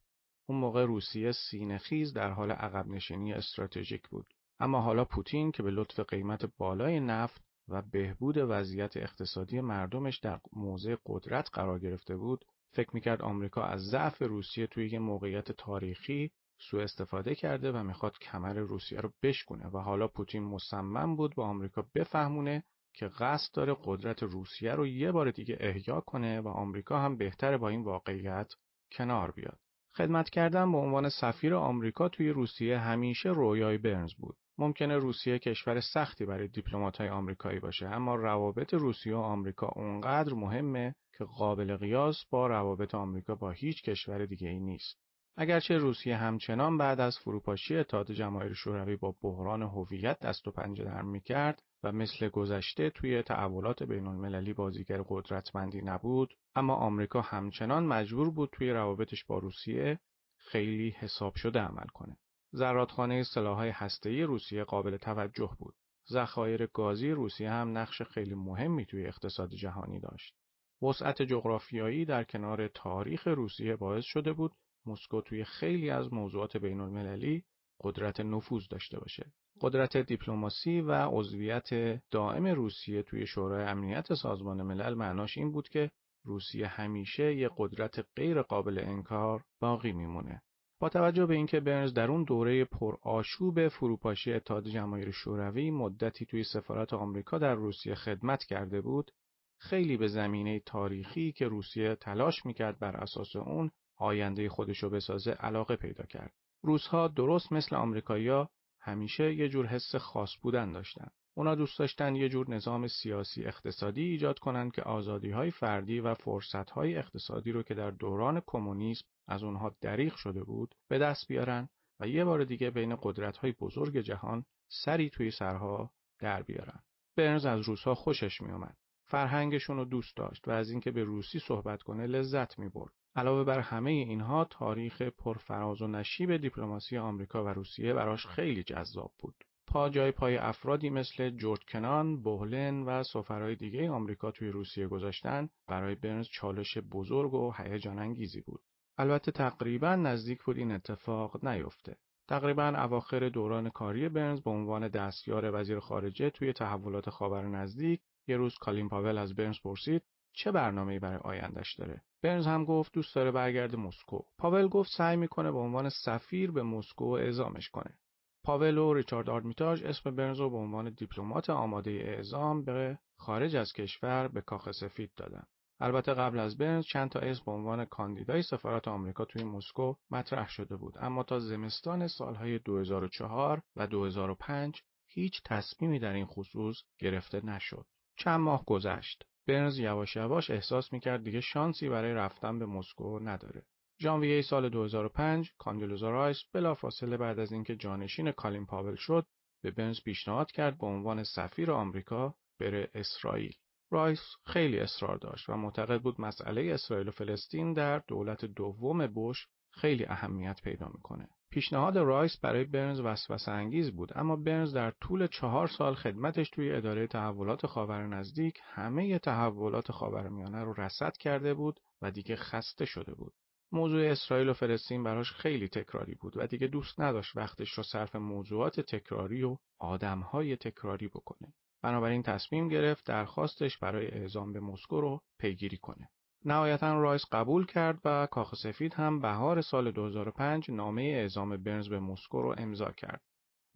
اون 0.48 0.58
موقع 0.58 0.84
روسیه 0.84 1.32
سینهخیز 1.32 2.12
در 2.12 2.30
حال 2.30 2.50
عقب 2.50 2.86
نشینی 2.86 3.32
استراتژیک 3.32 4.08
بود. 4.08 4.34
اما 4.60 4.80
حالا 4.80 5.04
پوتین 5.04 5.52
که 5.52 5.62
به 5.62 5.70
لطف 5.70 6.00
قیمت 6.00 6.44
بالای 6.58 7.00
نفت 7.00 7.44
و 7.68 7.82
بهبود 7.82 8.36
وضعیت 8.38 8.96
اقتصادی 8.96 9.60
مردمش 9.60 10.18
در 10.18 10.40
موضع 10.52 10.96
قدرت 11.06 11.48
قرار 11.52 11.78
گرفته 11.78 12.16
بود، 12.16 12.44
فکر 12.72 12.90
می‌کرد 12.94 13.22
آمریکا 13.22 13.62
از 13.62 13.80
ضعف 13.80 14.22
روسیه 14.22 14.66
توی 14.66 14.88
یه 14.88 14.98
موقعیت 14.98 15.52
تاریخی 15.52 16.30
سوء 16.58 16.82
استفاده 16.82 17.34
کرده 17.34 17.72
و 17.72 17.82
می‌خواد 17.82 18.18
کمر 18.18 18.54
روسیه 18.54 19.00
رو 19.00 19.12
بشکونه 19.22 19.66
و 19.66 19.78
حالا 19.78 20.08
پوتین 20.08 20.42
مصمم 20.42 21.16
بود 21.16 21.36
به 21.36 21.42
آمریکا 21.42 21.86
بفهمونه 21.94 22.64
که 22.94 23.08
قصد 23.08 23.54
داره 23.54 23.76
قدرت 23.84 24.22
روسیه 24.22 24.74
رو 24.74 24.86
یه 24.86 25.12
بار 25.12 25.30
دیگه 25.30 25.56
احیا 25.60 26.00
کنه 26.00 26.40
و 26.40 26.48
آمریکا 26.48 26.98
هم 26.98 27.16
بهتره 27.16 27.56
با 27.56 27.68
این 27.68 27.82
واقعیت 27.82 28.52
کنار 28.92 29.30
بیاد. 29.30 29.58
خدمت 29.94 30.30
کردن 30.30 30.72
به 30.72 30.78
عنوان 30.78 31.08
سفیر 31.08 31.54
آمریکا 31.54 32.08
توی 32.08 32.28
روسیه 32.28 32.78
همیشه 32.78 33.28
رویای 33.28 33.78
برنز 33.78 34.14
بود. 34.14 34.36
ممکنه 34.58 34.98
روسیه 34.98 35.38
کشور 35.38 35.80
سختی 35.80 36.24
برای 36.24 36.50
های 36.98 37.08
آمریکایی 37.08 37.60
باشه 37.60 37.86
اما 37.86 38.14
روابط 38.14 38.74
روسیه 38.74 39.14
و 39.14 39.18
آمریکا 39.18 39.66
اونقدر 39.76 40.34
مهمه 40.34 40.94
که 41.18 41.24
قابل 41.24 41.76
قیاس 41.76 42.24
با 42.30 42.46
روابط 42.46 42.94
آمریکا 42.94 43.34
با 43.34 43.50
هیچ 43.50 43.82
کشور 43.82 44.26
دیگه 44.26 44.48
ای 44.48 44.60
نیست. 44.60 44.98
اگرچه 45.36 45.78
روسیه 45.78 46.16
همچنان 46.16 46.78
بعد 46.78 47.00
از 47.00 47.18
فروپاشی 47.18 47.76
اتحاد 47.76 48.12
جماهیر 48.12 48.52
شوروی 48.52 48.96
با 48.96 49.14
بحران 49.22 49.62
هویت 49.62 50.18
دست 50.18 50.48
و 50.48 50.50
پنجه 50.50 50.84
نرم 50.84 51.08
می‌کرد 51.08 51.62
و 51.82 51.92
مثل 51.92 52.28
گذشته 52.28 52.90
توی 52.90 53.22
تعولات 53.22 53.82
بین 53.82 54.06
المللی 54.06 54.52
بازیگر 54.52 55.02
قدرتمندی 55.08 55.82
نبود 55.82 56.34
اما 56.54 56.74
آمریکا 56.74 57.20
همچنان 57.20 57.86
مجبور 57.86 58.30
بود 58.30 58.50
توی 58.52 58.70
روابطش 58.70 59.24
با 59.24 59.38
روسیه 59.38 60.00
خیلی 60.36 60.90
حساب 60.90 61.34
شده 61.34 61.60
عمل 61.60 61.86
کنه. 61.94 62.16
زرادخانه 62.50 63.22
سلاحهای 63.22 63.70
هسته‌ای 63.70 64.22
روسیه 64.22 64.64
قابل 64.64 64.96
توجه 64.96 65.56
بود. 65.58 65.74
ذخایر 66.10 66.66
گازی 66.66 67.10
روسیه 67.10 67.50
هم 67.50 67.78
نقش 67.78 68.02
خیلی 68.02 68.34
مهمی 68.34 68.86
توی 68.86 69.06
اقتصاد 69.06 69.50
جهانی 69.50 70.00
داشت. 70.00 70.34
وسعت 70.82 71.22
جغرافیایی 71.22 72.04
در 72.04 72.24
کنار 72.24 72.68
تاریخ 72.68 73.26
روسیه 73.26 73.76
باعث 73.76 74.04
شده 74.04 74.32
بود 74.32 74.52
مسکو 74.86 75.20
توی 75.20 75.44
خیلی 75.44 75.90
از 75.90 76.12
موضوعات 76.12 76.56
بین 76.56 76.80
المللی 76.80 77.44
قدرت 77.80 78.20
نفوذ 78.20 78.68
داشته 78.68 79.00
باشه. 79.00 79.32
قدرت 79.60 79.96
دیپلماسی 79.96 80.80
و 80.80 80.92
عضویت 80.92 81.68
دائم 82.10 82.46
روسیه 82.46 83.02
توی 83.02 83.26
شورای 83.26 83.64
امنیت 83.64 84.14
سازمان 84.14 84.62
ملل 84.62 84.94
معناش 84.94 85.38
این 85.38 85.52
بود 85.52 85.68
که 85.68 85.90
روسیه 86.24 86.66
همیشه 86.66 87.34
یه 87.34 87.50
قدرت 87.56 88.06
غیر 88.16 88.42
قابل 88.42 88.78
انکار 88.78 89.44
باقی 89.60 89.92
میمونه. 89.92 90.42
با 90.80 90.88
توجه 90.88 91.26
به 91.26 91.34
اینکه 91.34 91.60
برنز 91.60 91.94
در 91.94 92.10
اون 92.10 92.24
دوره 92.24 92.64
پرآشوب 92.64 93.68
فروپاشی 93.68 94.32
اتحاد 94.32 94.68
جماهیر 94.68 95.10
شوروی 95.10 95.70
مدتی 95.70 96.26
توی 96.26 96.44
سفارت 96.44 96.94
آمریکا 96.94 97.38
در 97.38 97.54
روسیه 97.54 97.94
خدمت 97.94 98.44
کرده 98.44 98.80
بود، 98.80 99.10
خیلی 99.58 99.96
به 99.96 100.08
زمینه 100.08 100.60
تاریخی 100.60 101.32
که 101.32 101.48
روسیه 101.48 101.94
تلاش 101.94 102.46
می‌کرد 102.46 102.78
بر 102.78 102.96
اساس 102.96 103.36
اون 103.36 103.70
آینده 104.02 104.48
خودشو 104.48 104.90
بسازه 104.90 105.30
علاقه 105.30 105.76
پیدا 105.76 106.04
کرد. 106.04 106.32
روسها 106.62 107.08
درست 107.08 107.52
مثل 107.52 107.76
آمریکایی‌ها 107.76 108.50
همیشه 108.80 109.34
یه 109.34 109.48
جور 109.48 109.66
حس 109.66 109.96
خاص 109.96 110.30
بودن 110.42 110.72
داشتن. 110.72 111.08
اونا 111.34 111.54
دوست 111.54 111.78
داشتن 111.78 112.14
یه 112.16 112.28
جور 112.28 112.50
نظام 112.50 112.86
سیاسی 112.86 113.44
اقتصادی 113.44 114.02
ایجاد 114.02 114.38
کنند 114.38 114.72
که 114.72 114.82
آزادی 114.82 115.30
های 115.30 115.50
فردی 115.50 116.00
و 116.00 116.14
فرصت 116.14 116.70
های 116.70 116.96
اقتصادی 116.96 117.52
رو 117.52 117.62
که 117.62 117.74
در 117.74 117.90
دوران 117.90 118.42
کمونیسم 118.46 119.04
از 119.26 119.42
اونها 119.42 119.76
دریغ 119.80 120.14
شده 120.14 120.44
بود 120.44 120.74
به 120.88 120.98
دست 120.98 121.28
بیارن 121.28 121.68
و 122.00 122.08
یه 122.08 122.24
بار 122.24 122.44
دیگه 122.44 122.70
بین 122.70 122.96
قدرت 123.02 123.36
های 123.36 123.52
بزرگ 123.52 123.98
جهان 123.98 124.44
سری 124.68 125.10
توی 125.10 125.30
سرها 125.30 125.90
در 126.18 126.42
بیارن. 126.42 126.80
برنز 127.16 127.46
از 127.46 127.60
روسها 127.60 127.94
خوشش 127.94 128.40
میومد. 128.40 128.76
فرهنگشون 129.04 129.76
رو 129.76 129.84
دوست 129.84 130.16
داشت 130.16 130.48
و 130.48 130.50
از 130.50 130.70
اینکه 130.70 130.90
به 130.90 131.04
روسی 131.04 131.38
صحبت 131.38 131.82
کنه 131.82 132.06
لذت 132.06 132.58
می‌برد. 132.58 132.92
علاوه 133.16 133.44
بر 133.44 133.60
همه 133.60 133.90
اینها 133.90 134.44
تاریخ 134.44 135.02
پرفراز 135.02 135.82
و 135.82 135.86
نشیب 135.86 136.36
دیپلماسی 136.36 136.98
آمریکا 136.98 137.44
و 137.44 137.48
روسیه 137.48 137.94
براش 137.94 138.26
خیلی 138.26 138.62
جذاب 138.62 139.12
بود. 139.18 139.34
پا 139.66 139.88
جای 139.88 140.10
پای 140.10 140.36
افرادی 140.36 140.90
مثل 140.90 141.30
جورج 141.30 141.60
کنان، 141.72 142.22
بوهلن 142.22 142.82
و 142.82 143.02
سفرهای 143.02 143.56
دیگه 143.56 143.90
آمریکا 143.90 144.30
توی 144.30 144.48
روسیه 144.48 144.88
گذاشتن 144.88 145.48
برای 145.68 145.94
برنز 145.94 146.28
چالش 146.32 146.78
بزرگ 146.78 147.34
و 147.34 147.52
هیجان 147.56 147.98
انگیزی 147.98 148.40
بود. 148.40 148.62
البته 148.98 149.32
تقریبا 149.32 149.96
نزدیک 149.96 150.42
بود 150.42 150.58
این 150.58 150.72
اتفاق 150.72 151.44
نیفته. 151.46 151.96
تقریبا 152.28 152.68
اواخر 152.68 153.28
دوران 153.28 153.70
کاری 153.70 154.08
برنز 154.08 154.40
به 154.40 154.50
عنوان 154.50 154.88
دستیار 154.88 155.60
وزیر 155.60 155.80
خارجه 155.80 156.30
توی 156.30 156.52
تحولات 156.52 157.10
خاور 157.10 157.46
نزدیک 157.46 158.00
یه 158.26 158.36
روز 158.36 158.54
کالین 158.54 158.88
پاول 158.88 159.18
از 159.18 159.34
برنز 159.34 159.60
پرسید 159.60 160.02
چه 160.32 160.52
برنامه‌ای 160.52 160.98
برای 160.98 161.18
آیندش 161.18 161.74
داره؟ 161.74 162.02
برنز 162.22 162.46
هم 162.46 162.64
گفت 162.64 162.92
دوست 162.92 163.14
داره 163.14 163.30
برگرده 163.30 163.76
مسکو. 163.76 164.18
پاول 164.38 164.68
گفت 164.68 164.90
سعی 164.96 165.16
می‌کنه 165.16 165.52
به 165.52 165.58
عنوان 165.58 165.88
سفیر 165.88 166.50
به 166.50 166.62
مسکو 166.62 167.04
اعزامش 167.04 167.68
کنه. 167.68 167.98
پاول 168.44 168.78
و 168.78 168.94
ریچارد 168.94 169.30
آرمیتاژ 169.30 169.82
اسم 169.82 170.16
برنز 170.16 170.38
رو 170.40 170.50
به 170.50 170.56
عنوان 170.56 170.90
دیپلمات 170.90 171.50
آماده 171.50 171.90
اعزام 171.90 172.64
به 172.64 172.98
خارج 173.16 173.56
از 173.56 173.72
کشور 173.72 174.28
به 174.28 174.40
کاخ 174.40 174.70
سفید 174.70 175.12
دادن. 175.16 175.44
البته 175.80 176.14
قبل 176.14 176.38
از 176.38 176.58
برنز 176.58 176.84
چند 176.84 177.10
تا 177.10 177.18
اسم 177.18 177.42
به 177.46 177.52
عنوان 177.52 177.84
کاندیدای 177.84 178.42
سفارت 178.42 178.88
آمریکا 178.88 179.24
توی 179.24 179.44
مسکو 179.44 179.94
مطرح 180.10 180.48
شده 180.48 180.76
بود. 180.76 180.94
اما 181.00 181.22
تا 181.22 181.38
زمستان 181.38 182.08
سالهای 182.08 182.58
2004 182.58 183.62
و 183.76 183.86
2005 183.86 184.82
هیچ 185.06 185.42
تصمیمی 185.44 185.98
در 185.98 186.12
این 186.12 186.26
خصوص 186.26 186.76
گرفته 186.98 187.46
نشد. 187.46 187.86
چند 188.16 188.40
ماه 188.40 188.64
گذشت. 188.64 189.24
برنز 189.46 189.78
یواش 189.78 190.16
یواش 190.16 190.50
احساس 190.50 190.92
می‌کرد 190.92 191.24
دیگه 191.24 191.40
شانسی 191.40 191.88
برای 191.88 192.14
رفتن 192.14 192.58
به 192.58 192.66
مسکو 192.66 193.18
نداره. 193.18 193.62
ژانویه 194.02 194.42
سال 194.42 194.68
2005 194.68 195.52
کاندولیزا 195.58 196.10
رایس 196.10 196.42
بلافاصله 196.52 197.16
بعد 197.16 197.38
از 197.38 197.52
اینکه 197.52 197.76
جانشین 197.76 198.32
کالین 198.32 198.66
پاول 198.66 198.94
شد 198.94 199.26
به 199.62 199.70
برنز 199.70 200.00
پیشنهاد 200.00 200.50
کرد 200.50 200.78
به 200.78 200.86
عنوان 200.86 201.24
سفیر 201.24 201.72
آمریکا 201.72 202.34
بره 202.60 202.90
اسرائیل. 202.94 203.54
رایس 203.90 204.22
خیلی 204.46 204.78
اصرار 204.78 205.16
داشت 205.16 205.48
و 205.48 205.56
معتقد 205.56 206.02
بود 206.02 206.20
مسئله 206.20 206.72
اسرائیل 206.74 207.08
و 207.08 207.10
فلسطین 207.10 207.72
در 207.72 207.98
دولت 207.98 208.44
دوم 208.44 209.06
بوش 209.06 209.48
خیلی 209.70 210.06
اهمیت 210.06 210.60
پیدا 210.62 210.88
می‌کنه. 210.94 211.28
پیشنهاد 211.52 211.98
رایس 211.98 212.36
برای 212.36 212.64
برنز 212.64 213.00
وسوسه 213.00 213.52
انگیز 213.52 213.90
بود 213.90 214.12
اما 214.14 214.36
برنز 214.36 214.74
در 214.74 214.90
طول 214.90 215.26
چهار 215.26 215.66
سال 215.66 215.94
خدمتش 215.94 216.50
توی 216.50 216.72
اداره 216.72 217.06
تحولات 217.06 217.66
خاور 217.66 218.06
نزدیک 218.06 218.60
همه 218.64 219.18
تحولات 219.18 219.92
خاورمیانه 219.92 220.64
رو 220.64 220.72
رصد 220.72 221.16
کرده 221.16 221.54
بود 221.54 221.80
و 222.02 222.10
دیگه 222.10 222.36
خسته 222.36 222.84
شده 222.84 223.14
بود. 223.14 223.32
موضوع 223.72 224.06
اسرائیل 224.06 224.48
و 224.48 224.52
فلسطین 224.52 225.02
براش 225.02 225.32
خیلی 225.32 225.68
تکراری 225.68 226.14
بود 226.14 226.36
و 226.36 226.46
دیگه 226.46 226.66
دوست 226.66 227.00
نداشت 227.00 227.36
وقتش 227.36 227.70
رو 227.70 227.82
صرف 227.82 228.16
موضوعات 228.16 228.80
تکراری 228.80 229.42
و 229.42 229.56
آدمهای 229.78 230.56
تکراری 230.56 231.08
بکنه. 231.08 231.54
بنابراین 231.82 232.22
تصمیم 232.22 232.68
گرفت 232.68 233.06
درخواستش 233.06 233.78
برای 233.78 234.06
اعزام 234.06 234.52
به 234.52 234.60
مسکو 234.60 235.00
رو 235.00 235.20
پیگیری 235.38 235.76
کنه. 235.76 236.08
نهایتا 236.44 237.00
رایس 237.00 237.24
قبول 237.32 237.66
کرد 237.66 238.00
و 238.04 238.26
کاخ 238.26 238.54
سفید 238.54 238.94
هم 238.94 239.20
بهار 239.20 239.60
سال 239.60 239.90
2005 239.90 240.70
نامه 240.70 241.02
اعزام 241.02 241.56
برنز 241.56 241.88
به 241.88 242.00
مسکو 242.00 242.42
رو 242.42 242.54
امضا 242.58 242.92
کرد. 242.92 243.22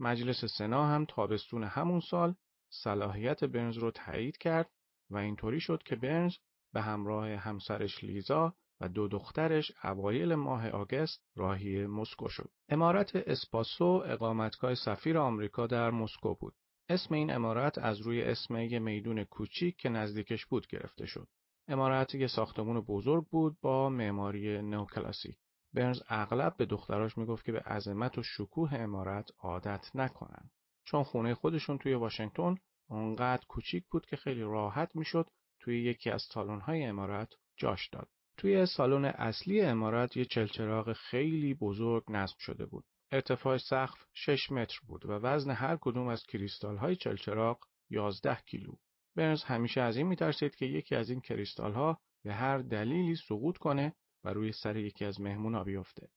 مجلس 0.00 0.44
سنا 0.44 0.86
هم 0.86 1.04
تابستون 1.04 1.64
همون 1.64 2.00
سال 2.00 2.34
صلاحیت 2.68 3.44
برنز 3.44 3.78
رو 3.78 3.90
تایید 3.90 4.38
کرد 4.38 4.70
و 5.10 5.16
اینطوری 5.16 5.60
شد 5.60 5.82
که 5.82 5.96
برنز 5.96 6.34
به 6.72 6.82
همراه 6.82 7.28
همسرش 7.28 8.04
لیزا 8.04 8.54
و 8.80 8.88
دو 8.88 9.08
دخترش 9.08 9.72
اوایل 9.84 10.34
ماه 10.34 10.68
آگست 10.68 11.22
راهی 11.36 11.86
مسکو 11.86 12.28
شد. 12.28 12.50
امارت 12.68 13.16
اسپاسو 13.16 14.02
اقامتگاه 14.06 14.74
سفیر 14.74 15.18
آمریکا 15.18 15.66
در 15.66 15.90
مسکو 15.90 16.34
بود. 16.34 16.54
اسم 16.88 17.14
این 17.14 17.32
امارت 17.32 17.78
از 17.78 18.00
روی 18.00 18.22
اسم 18.22 18.56
یه 18.56 18.78
میدون 18.78 19.24
کوچیک 19.24 19.76
که 19.76 19.88
نزدیکش 19.88 20.46
بود 20.46 20.66
گرفته 20.66 21.06
شد. 21.06 21.28
امارت 21.68 22.14
یه 22.14 22.26
ساختمون 22.26 22.80
بزرگ 22.80 23.24
بود 23.24 23.60
با 23.60 23.88
معماری 23.88 24.62
نوکلاسیک. 24.62 25.36
برنز 25.74 26.02
اغلب 26.08 26.56
به 26.56 26.66
دختراش 26.66 27.18
می‌گفت 27.18 27.44
که 27.44 27.52
به 27.52 27.60
عظمت 27.60 28.18
و 28.18 28.22
شکوه 28.22 28.74
امارت 28.74 29.30
عادت 29.38 29.90
نکنن. 29.94 30.50
چون 30.84 31.02
خونه 31.02 31.34
خودشون 31.34 31.78
توی 31.78 31.94
واشنگتن 31.94 32.54
اونقدر 32.88 33.46
کوچیک 33.48 33.84
بود 33.90 34.06
که 34.06 34.16
خیلی 34.16 34.42
راحت 34.42 34.96
می‌شد 34.96 35.30
توی 35.60 35.82
یکی 35.82 36.10
از 36.10 36.22
سالن‌های 36.22 36.84
امارت 36.84 37.34
جاش 37.56 37.88
داد. 37.88 38.08
توی 38.36 38.66
سالن 38.66 39.04
اصلی 39.04 39.60
امارت 39.60 40.16
یه 40.16 40.24
چلچراغ 40.24 40.92
خیلی 40.92 41.54
بزرگ 41.54 42.04
نصب 42.08 42.36
شده 42.38 42.66
بود. 42.66 42.84
ارتفاع 43.12 43.58
سقف 43.58 44.04
6 44.14 44.52
متر 44.52 44.78
بود 44.86 45.06
و 45.06 45.12
وزن 45.12 45.50
هر 45.50 45.76
کدوم 45.80 46.08
از 46.08 46.22
کریستال 46.22 46.76
های 46.76 46.96
چلچراغ 46.96 47.58
11 47.90 48.34
کیلو. 48.46 48.72
برنز 49.16 49.44
همیشه 49.44 49.80
از 49.80 49.96
این 49.96 50.06
میترسید 50.06 50.54
که 50.54 50.66
یکی 50.66 50.94
از 50.94 51.10
این 51.10 51.20
کریستال 51.20 51.72
ها 51.72 51.98
به 52.24 52.34
هر 52.34 52.58
دلیلی 52.58 53.16
سقوط 53.16 53.56
کنه 53.56 53.94
و 54.24 54.28
روی 54.32 54.52
سر 54.52 54.76
یکی 54.76 55.04
از 55.04 55.20
مهمونا 55.20 55.64
بیفته. 55.64 56.08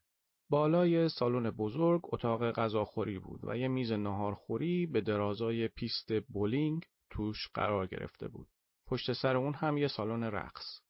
بالای 0.50 1.10
سالن 1.10 1.50
بزرگ 1.50 2.02
اتاق 2.04 2.52
غذاخوری 2.52 3.20
بود 3.20 3.40
و 3.44 3.58
یه 3.58 3.68
میز 3.68 3.92
ناهارخوری 3.92 4.86
به 4.86 5.02
درازای 5.02 5.68
پیست 5.68 6.14
بولینگ 6.20 6.86
توش 7.10 7.48
قرار 7.54 7.88
گرفته 7.88 8.28
بود. 8.28 8.48
پشت 8.88 9.14
سر 9.14 9.38
اون 9.38 9.54
هم 9.54 9.78
یه 9.78 9.88
سالن 9.88 10.24
رقص. 10.24 10.82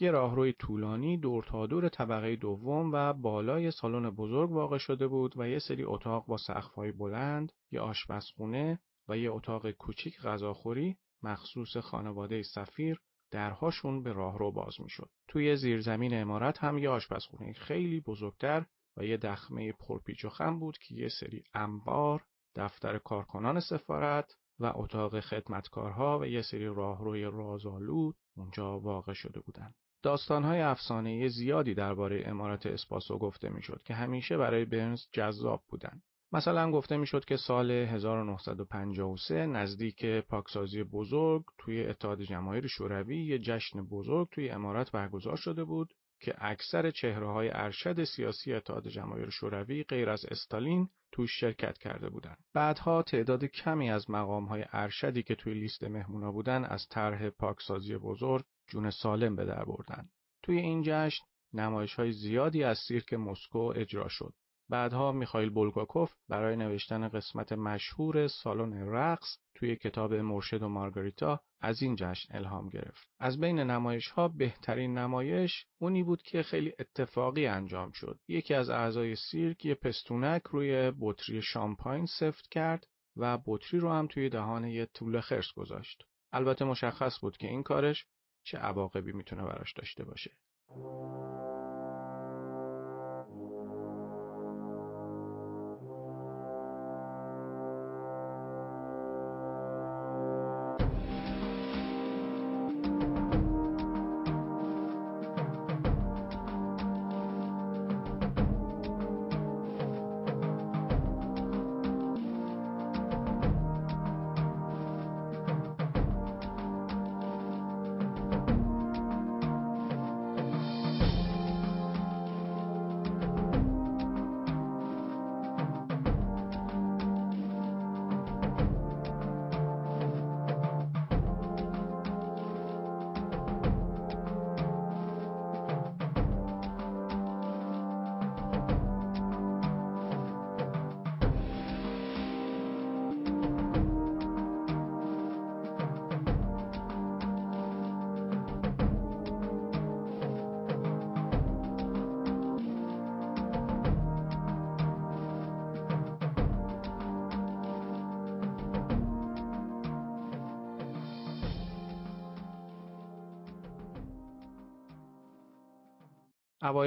یه 0.00 0.10
راهروی 0.10 0.52
طولانی 0.52 1.18
دور 1.18 1.44
تا 1.44 1.66
دور 1.66 1.88
طبقه 1.88 2.36
دوم 2.36 2.90
و 2.92 3.12
بالای 3.12 3.70
سالن 3.70 4.10
بزرگ 4.10 4.50
واقع 4.50 4.78
شده 4.78 5.08
بود 5.08 5.34
و 5.36 5.48
یه 5.48 5.58
سری 5.58 5.84
اتاق 5.84 6.26
با 6.26 6.36
سقف‌های 6.36 6.92
بلند، 6.92 7.52
یه 7.70 7.80
آشپزخونه 7.80 8.78
و 9.08 9.18
یه 9.18 9.32
اتاق 9.32 9.70
کوچیک 9.70 10.20
غذاخوری 10.20 10.96
مخصوص 11.24 11.76
خانواده 11.76 12.42
سفیر 12.42 13.00
درهاشون 13.30 14.02
به 14.02 14.12
راهرو 14.12 14.52
باز 14.52 14.80
می‌شد. 14.80 15.10
توی 15.28 15.56
زیرزمین 15.56 16.20
عمارت 16.20 16.58
هم 16.58 16.78
یه 16.78 16.88
آشپزخونه 16.88 17.52
خیلی 17.52 18.00
بزرگتر 18.00 18.66
و 18.96 19.04
یه 19.04 19.16
دخمه 19.16 19.72
پرپیچ 19.72 20.24
و 20.24 20.28
خم 20.28 20.58
بود 20.58 20.78
که 20.78 20.94
یه 20.94 21.08
سری 21.08 21.42
انبار، 21.54 22.22
دفتر 22.54 22.98
کارکنان 22.98 23.60
سفارت 23.60 24.36
و 24.58 24.72
اتاق 24.74 25.20
خدمتکارها 25.20 26.18
و 26.18 26.26
یه 26.26 26.42
سری 26.42 26.66
راهروی 26.66 27.24
رازآلود 27.24 28.16
اونجا 28.36 28.78
واقع 28.78 29.12
شده 29.12 29.40
بودند. 29.40 29.74
داستانهای 30.02 30.60
افسانه‌ای 30.60 31.28
زیادی 31.28 31.74
درباره 31.74 32.22
امارات 32.26 32.66
اسپاسو 32.66 33.18
گفته 33.18 33.48
می‌شد 33.48 33.82
که 33.84 33.94
همیشه 33.94 34.36
برای 34.36 34.64
برنز 34.64 35.00
جذاب 35.12 35.62
بودند. 35.68 36.02
مثلا 36.34 36.70
گفته 36.70 36.96
می‌شد 36.96 37.24
که 37.24 37.36
سال 37.36 37.70
1953 37.70 39.46
نزدیک 39.46 40.06
پاکسازی 40.06 40.82
بزرگ 40.82 41.44
توی 41.58 41.86
اتحاد 41.86 42.22
جماهیر 42.22 42.66
شوروی 42.66 43.24
یه 43.24 43.38
جشن 43.38 43.82
بزرگ 43.82 44.28
توی 44.30 44.50
امارات 44.50 44.90
برگزار 44.90 45.36
شده 45.36 45.64
بود 45.64 45.94
که 46.20 46.34
اکثر 46.38 46.90
چهره 46.90 47.32
های 47.32 47.50
ارشد 47.52 48.04
سیاسی 48.04 48.52
اتحاد 48.52 48.88
جماهیر 48.88 49.30
شوروی 49.30 49.82
غیر 49.82 50.10
از 50.10 50.24
استالین 50.24 50.88
توش 51.12 51.40
شرکت 51.40 51.78
کرده 51.78 52.08
بودند. 52.08 52.38
بعدها 52.54 53.02
تعداد 53.02 53.44
کمی 53.44 53.90
از 53.90 54.10
مقام 54.10 54.44
های 54.44 54.64
ارشدی 54.72 55.22
که 55.22 55.34
توی 55.34 55.54
لیست 55.54 55.84
مهمونا 55.84 56.32
بودن 56.32 56.64
از 56.64 56.86
طرح 56.88 57.30
پاکسازی 57.30 57.96
بزرگ 57.96 58.44
جون 58.68 58.90
سالم 58.90 59.36
به 59.36 59.44
در 59.44 59.64
بردن. 59.64 60.08
توی 60.42 60.58
این 60.58 60.82
جشن 60.86 61.24
نمایش 61.52 61.94
های 61.94 62.12
زیادی 62.12 62.64
از 62.64 62.78
سیرک 62.78 63.14
مسکو 63.14 63.72
اجرا 63.76 64.08
شد. 64.08 64.34
بعدها 64.68 65.12
میخائیل 65.12 65.50
بولگاکوف 65.50 66.12
برای 66.28 66.56
نوشتن 66.56 67.08
قسمت 67.08 67.52
مشهور 67.52 68.26
سالن 68.26 68.88
رقص 68.88 69.38
توی 69.54 69.76
کتاب 69.76 70.14
مرشد 70.14 70.62
و 70.62 70.68
مارگاریتا 70.68 71.40
از 71.60 71.82
این 71.82 71.96
جشن 71.96 72.36
الهام 72.36 72.68
گرفت. 72.68 73.08
از 73.18 73.40
بین 73.40 73.58
نمایش 73.58 74.10
ها 74.10 74.28
بهترین 74.28 74.98
نمایش 74.98 75.66
اونی 75.78 76.02
بود 76.02 76.22
که 76.22 76.42
خیلی 76.42 76.72
اتفاقی 76.78 77.46
انجام 77.46 77.90
شد. 77.90 78.18
یکی 78.28 78.54
از 78.54 78.70
اعضای 78.70 79.16
سیرک 79.16 79.64
یه 79.64 79.74
پستونک 79.74 80.42
روی 80.42 80.92
بطری 81.00 81.42
شامپاین 81.42 82.06
سفت 82.06 82.48
کرد 82.48 82.86
و 83.16 83.38
بطری 83.46 83.80
رو 83.80 83.92
هم 83.92 84.06
توی 84.06 84.28
دهان 84.28 84.64
یه 84.64 84.86
طول 84.86 85.20
خرس 85.20 85.52
گذاشت. 85.56 86.04
البته 86.32 86.64
مشخص 86.64 87.20
بود 87.20 87.36
که 87.36 87.46
این 87.46 87.62
کارش 87.62 88.06
چه 88.44 88.58
عواقبی 88.58 89.12
می‌تونه 89.12 89.42
براش 89.42 89.72
داشته 89.72 90.04
باشه. 90.04 90.30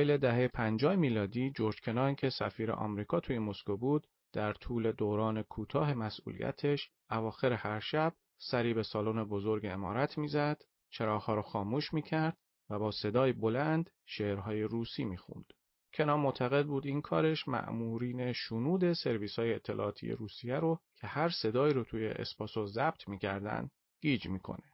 اوایل 0.08 0.22
دهه 0.22 0.48
50 0.48 0.96
میلادی 0.96 1.52
جورج 1.52 1.82
کنان 1.82 2.16
که 2.16 2.30
سفیر 2.30 2.72
آمریکا 2.72 3.20
توی 3.20 3.40
مسکو 3.40 3.78
بود 3.78 4.08
در 4.34 4.54
طول 4.54 4.92
دوران 4.92 5.42
کوتاه 5.42 5.94
مسئولیتش 5.94 6.90
اواخر 7.12 7.54
هر 7.54 7.80
شب 7.80 8.14
سری 8.38 8.74
به 8.74 8.84
سالن 8.84 9.24
بزرگ 9.24 9.66
امارت 9.66 10.18
می‌زد 10.18 10.62
چراغها 10.90 11.36
رو 11.36 11.42
خاموش 11.42 11.94
می‌کرد 11.94 12.38
و 12.70 12.80
با 12.80 12.92
صدای 12.92 13.34
بلند 13.34 13.90
شعرهای 14.06 14.64
روسی 14.64 15.06
می‌خوند. 15.06 15.46
کنان 15.94 16.20
معتقد 16.20 16.66
بود 16.66 16.86
این 16.86 17.02
کارش 17.02 17.48
مأمورین 17.48 18.34
شنود 18.34 18.94
سرویس 18.94 19.40
های 19.40 19.54
اطلاعاتی 19.54 20.12
روسیه 20.12 20.56
رو 20.56 20.80
که 20.96 21.08
هر 21.08 21.30
صدایی 21.30 21.74
رو 21.74 21.84
توی 21.84 22.08
اسپاسو 22.08 22.66
ضبط 22.66 23.08
می‌کردن 23.08 23.70
گیج 24.02 24.28
می‌کنه. 24.28 24.72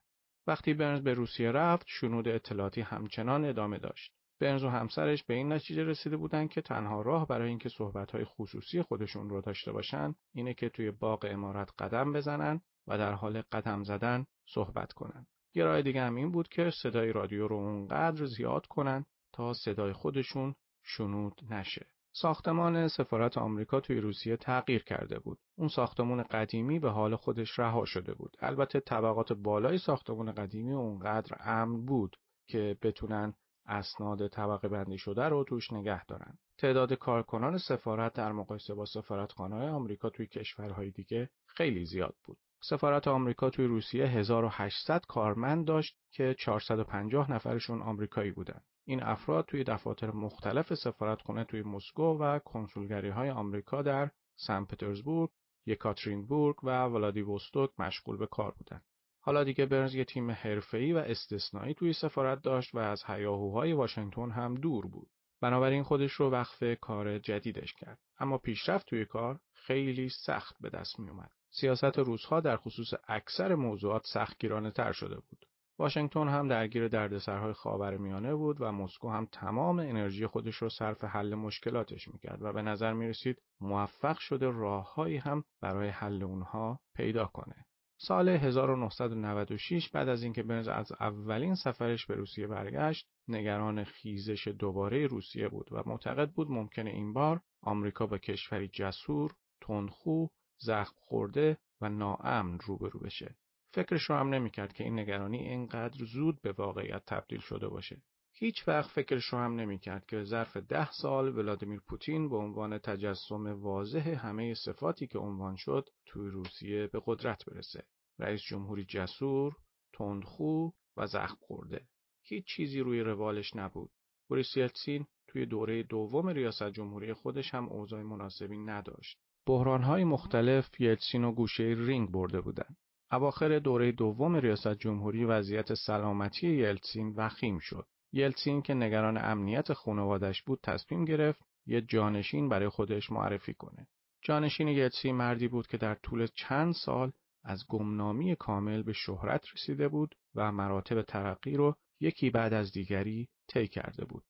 وقتی 0.47 0.73
برنز 0.73 1.01
به 1.03 1.13
روسیه 1.13 1.51
رفت 1.51 1.86
شنود 1.88 2.27
اطلاعاتی 2.27 2.81
همچنان 2.81 3.45
ادامه 3.45 3.77
داشت. 3.77 4.22
برنز 4.43 4.63
و 4.63 4.69
همسرش 4.69 5.23
به 5.23 5.34
این 5.34 5.53
نتیجه 5.53 5.84
رسیده 5.84 6.17
بودند 6.17 6.49
که 6.49 6.62
تنها 6.62 7.01
راه 7.01 7.27
برای 7.27 7.49
اینکه 7.49 7.69
صحبت‌های 7.69 8.25
خصوصی 8.25 8.82
خودشون 8.82 9.29
رو 9.29 9.41
داشته 9.41 9.71
باشن 9.71 10.15
اینه 10.34 10.53
که 10.53 10.69
توی 10.69 10.91
باغ 10.91 11.27
امارت 11.29 11.71
قدم 11.79 12.13
بزنن 12.13 12.62
و 12.88 12.97
در 12.97 13.12
حال 13.12 13.41
قدم 13.41 13.84
زدن 13.84 14.25
صحبت 14.45 14.93
کنن. 14.93 15.27
یه 15.56 15.63
راه 15.63 15.82
دیگه 15.82 16.01
هم 16.01 16.15
این 16.15 16.32
بود 16.32 16.47
که 16.47 16.71
صدای 16.84 17.13
رادیو 17.13 17.47
رو 17.47 17.56
اونقدر 17.56 18.25
زیاد 18.25 18.65
کنن 18.65 19.06
تا 19.34 19.53
صدای 19.53 19.93
خودشون 19.93 20.56
شنود 20.84 21.41
نشه. 21.49 21.88
ساختمان 22.15 22.88
سفارت 22.88 23.38
آمریکا 23.38 23.79
توی 23.79 23.99
روسیه 23.99 24.38
تغییر 24.38 24.84
کرده 24.84 25.19
بود. 25.19 25.39
اون 25.58 25.67
ساختمان 25.67 26.23
قدیمی 26.23 26.79
به 26.79 26.89
حال 26.89 27.15
خودش 27.15 27.60
رها 27.60 27.86
شده 27.86 28.13
بود. 28.13 28.38
البته 28.39 28.79
طبقات 28.79 29.34
بالای 29.34 29.77
ساختمان 29.77 30.32
قدیمی 30.32 30.73
اونقدر 30.73 31.38
امن 31.39 31.86
بود 31.86 32.17
که 32.47 32.77
بتونن 32.82 33.34
اسناد 33.65 34.28
طبقه 34.28 34.67
بندی 34.67 34.97
شده 34.97 35.23
رو 35.23 35.43
توش 35.43 35.73
نگه 35.73 36.06
دارن. 36.06 36.38
تعداد 36.58 36.93
کارکنان 36.93 37.58
سفارت 37.58 38.13
در 38.13 38.32
مقایسه 38.32 38.73
با 38.73 38.86
سفارتخانه‌های 38.86 39.67
آمریکا 39.67 40.10
توی 40.10 40.28
کشورهای 40.28 40.91
دیگه 40.91 41.30
خیلی 41.45 41.86
زیاد 41.86 42.15
بود. 42.23 42.38
سفارت 42.62 43.08
آمریکا 43.08 43.49
توی 43.49 43.65
روسیه 43.65 44.06
1800 44.06 45.06
کارمند 45.08 45.67
داشت 45.67 45.97
که 46.12 46.36
450 46.39 47.32
نفرشون 47.32 47.82
آمریکایی 47.82 48.32
بودن. 48.32 48.62
این 48.86 49.04
افراد 49.04 49.45
توی 49.45 49.63
دفاتر 49.63 50.12
مختلف 50.12 50.73
سفارتخانه 50.73 51.43
توی 51.43 51.62
مسکو 51.62 52.17
و 52.17 52.39
کنسولگری 52.39 53.10
های 53.10 53.30
آمریکا 53.30 53.82
در 53.82 54.12
سن 54.36 54.65
پترزبورگ، 54.65 55.30
یکاترینبورگ 55.65 56.63
و 56.63 56.86
ولادیوستوک 56.86 57.69
مشغول 57.80 58.17
به 58.17 58.28
کار 58.28 58.52
بودند. 58.58 58.86
حالا 59.25 59.43
دیگه 59.43 59.65
برنز 59.65 59.95
یه 59.95 60.05
تیم 60.05 60.31
حرفه‌ای 60.31 60.93
و 60.93 60.97
استثنایی 60.97 61.73
توی 61.73 61.93
سفارت 61.93 62.41
داشت 62.41 62.75
و 62.75 62.79
از 62.79 63.03
هیاهوهای 63.07 63.73
واشنگتن 63.73 64.31
هم 64.31 64.55
دور 64.55 64.88
بود. 64.88 65.09
بنابراین 65.41 65.83
خودش 65.83 66.12
رو 66.12 66.29
وقف 66.29 66.63
کار 66.81 67.19
جدیدش 67.19 67.73
کرد. 67.73 67.99
اما 68.19 68.38
پیشرفت 68.38 68.88
توی 68.88 69.05
کار 69.05 69.39
خیلی 69.53 70.09
سخت 70.09 70.55
به 70.62 70.69
دست 70.69 70.99
می 70.99 71.09
اومد. 71.09 71.31
سیاست 71.49 71.99
روزها 71.99 72.39
در 72.39 72.57
خصوص 72.57 72.93
اکثر 73.07 73.55
موضوعات 73.55 74.03
سختگیرانه 74.05 74.71
تر 74.71 74.91
شده 74.91 75.15
بود. 75.15 75.45
واشنگتن 75.79 76.27
هم 76.27 76.47
درگیر 76.47 76.88
دردسرهای 76.88 77.53
خاورمیانه 77.53 78.36
بود 78.36 78.57
و 78.62 78.71
مسکو 78.71 79.09
هم 79.09 79.27
تمام 79.31 79.79
انرژی 79.79 80.27
خودش 80.27 80.55
رو 80.55 80.69
صرف 80.69 81.03
حل 81.03 81.36
مشکلاتش 81.36 82.07
می‌کرد 82.07 82.41
و 82.41 82.53
به 82.53 82.62
نظر 82.62 82.93
می 82.93 83.07
رسید 83.07 83.41
موفق 83.62 84.17
شده 84.17 84.49
راههایی 84.49 85.17
هم 85.17 85.43
برای 85.62 85.89
حل 85.89 86.23
اونها 86.23 86.79
پیدا 86.95 87.25
کنه. 87.25 87.65
سال 87.97 88.29
1996 88.29 89.89
بعد 89.89 90.10
از 90.10 90.23
اینکه 90.23 90.43
برنز 90.43 90.67
از 90.67 90.91
اولین 90.99 91.56
سفرش 91.56 92.06
به 92.06 92.15
روسیه 92.15 92.47
برگشت 92.47 93.08
نگران 93.27 93.84
خیزش 93.84 94.47
دوباره 94.47 95.08
روسیه 95.08 95.47
بود 95.47 95.67
و 95.71 95.84
معتقد 95.86 96.32
بود 96.32 96.51
ممکنه 96.51 96.89
این 96.89 97.13
بار 97.13 97.41
آمریکا 97.62 98.06
با 98.06 98.17
کشوری 98.17 98.67
جسور، 98.67 99.36
تندخو، 99.62 100.27
زخم 100.58 100.95
خورده 100.99 101.58
و 101.82 101.89
ناامن 101.89 102.60
روبرو 102.60 102.99
بشه. 102.99 103.36
فکرش 103.73 104.01
رو 104.01 104.15
هم 104.15 104.34
نمی‌کرد 104.34 104.73
که 104.73 104.84
این 104.84 104.99
نگرانی 104.99 105.38
اینقدر 105.38 106.06
زود 106.06 106.41
به 106.41 106.51
واقعیت 106.51 107.06
تبدیل 107.06 107.39
شده 107.39 107.67
باشه. 107.67 108.01
هیچ 108.36 108.67
وقت 108.67 108.91
فکرش 108.91 109.26
رو 109.26 109.38
هم 109.38 109.56
نمی‌کرد 109.56 110.06
که 110.06 110.24
ظرف 110.24 110.58
ده 110.58 110.91
سال 110.91 111.38
ولادیمیر 111.38 111.80
پوتین 111.88 112.30
به 112.30 112.38
عنوان 112.38 112.78
تجسم 112.78 113.62
واضح 113.62 114.10
همه 114.10 114.54
صفاتی 114.54 115.08
که 115.08 115.19
عنوان 115.19 115.56
شد 115.56 115.89
توی 116.06 116.30
روسیه 116.30 116.88
به 116.88 117.02
قدرت 117.06 117.46
برسه. 117.46 117.84
رئیس 118.19 118.41
جمهوری 118.41 118.86
جسور، 118.86 119.56
تندخو 119.93 120.69
و 120.98 121.08
زخم 121.08 121.38
خورده. 121.39 121.88
هیچ 122.24 122.46
چیزی 122.46 122.80
روی 122.80 123.00
روالش 123.00 123.56
نبود. 123.56 123.91
بوریس 124.30 124.58
یلتسین 124.58 125.06
توی 125.28 125.46
دوره 125.46 125.84
دوم 125.84 126.28
ریاست 126.28 126.69
جمهوری 126.69 127.13
خودش 127.13 127.54
هم 127.54 127.69
اوضاع 127.69 128.04
مناسبی 128.04 128.58
نداشت. 128.58 129.17
بحرانهای 129.46 130.04
مختلف 130.04 130.82
یلتسین 130.82 131.24
و 131.24 131.32
گوشه 131.32 131.63
رینگ 131.63 132.12
برده 132.12 132.41
بودند. 132.41 132.78
اواخر 133.12 133.60
دوره 133.60 133.91
دوم 133.91 134.36
ریاست 134.36 134.74
جمهوری 134.74 135.26
وضعیت 135.26 135.74
سلامتی 135.74 136.48
یلتسین 136.48 137.13
وخیم 137.17 137.60
شد. 137.60 137.88
یلتسین 138.13 138.62
که 138.62 138.73
نگران 138.73 139.17
امنیت 139.17 139.73
خانوادش 139.73 140.41
بود 140.41 140.60
تصمیم 140.63 141.06
گرفت 141.06 141.41
یه 141.65 141.82
جانشین 141.82 142.49
برای 142.49 142.69
خودش 142.69 143.12
معرفی 143.12 143.54
کنه. 143.54 143.88
جانشین 144.21 144.67
یلتسین 144.67 145.15
مردی 145.15 145.47
بود 145.47 145.67
که 145.67 145.78
در 145.78 145.95
طول 145.95 146.28
چند 146.36 146.73
سال 146.73 147.12
از 147.43 147.65
گمنامی 147.69 148.36
کامل 148.36 148.84
به 148.84 148.93
شهرت 148.93 149.45
رسیده 149.54 149.88
بود 149.88 150.15
و 150.36 150.52
مراتب 150.52 151.02
ترقی 151.02 151.56
رو 151.56 151.76
یکی 151.99 152.30
بعد 152.30 152.54
از 152.54 152.71
دیگری 152.71 153.30
طی 153.47 153.67
کرده 153.67 154.06
بود. 154.06 154.23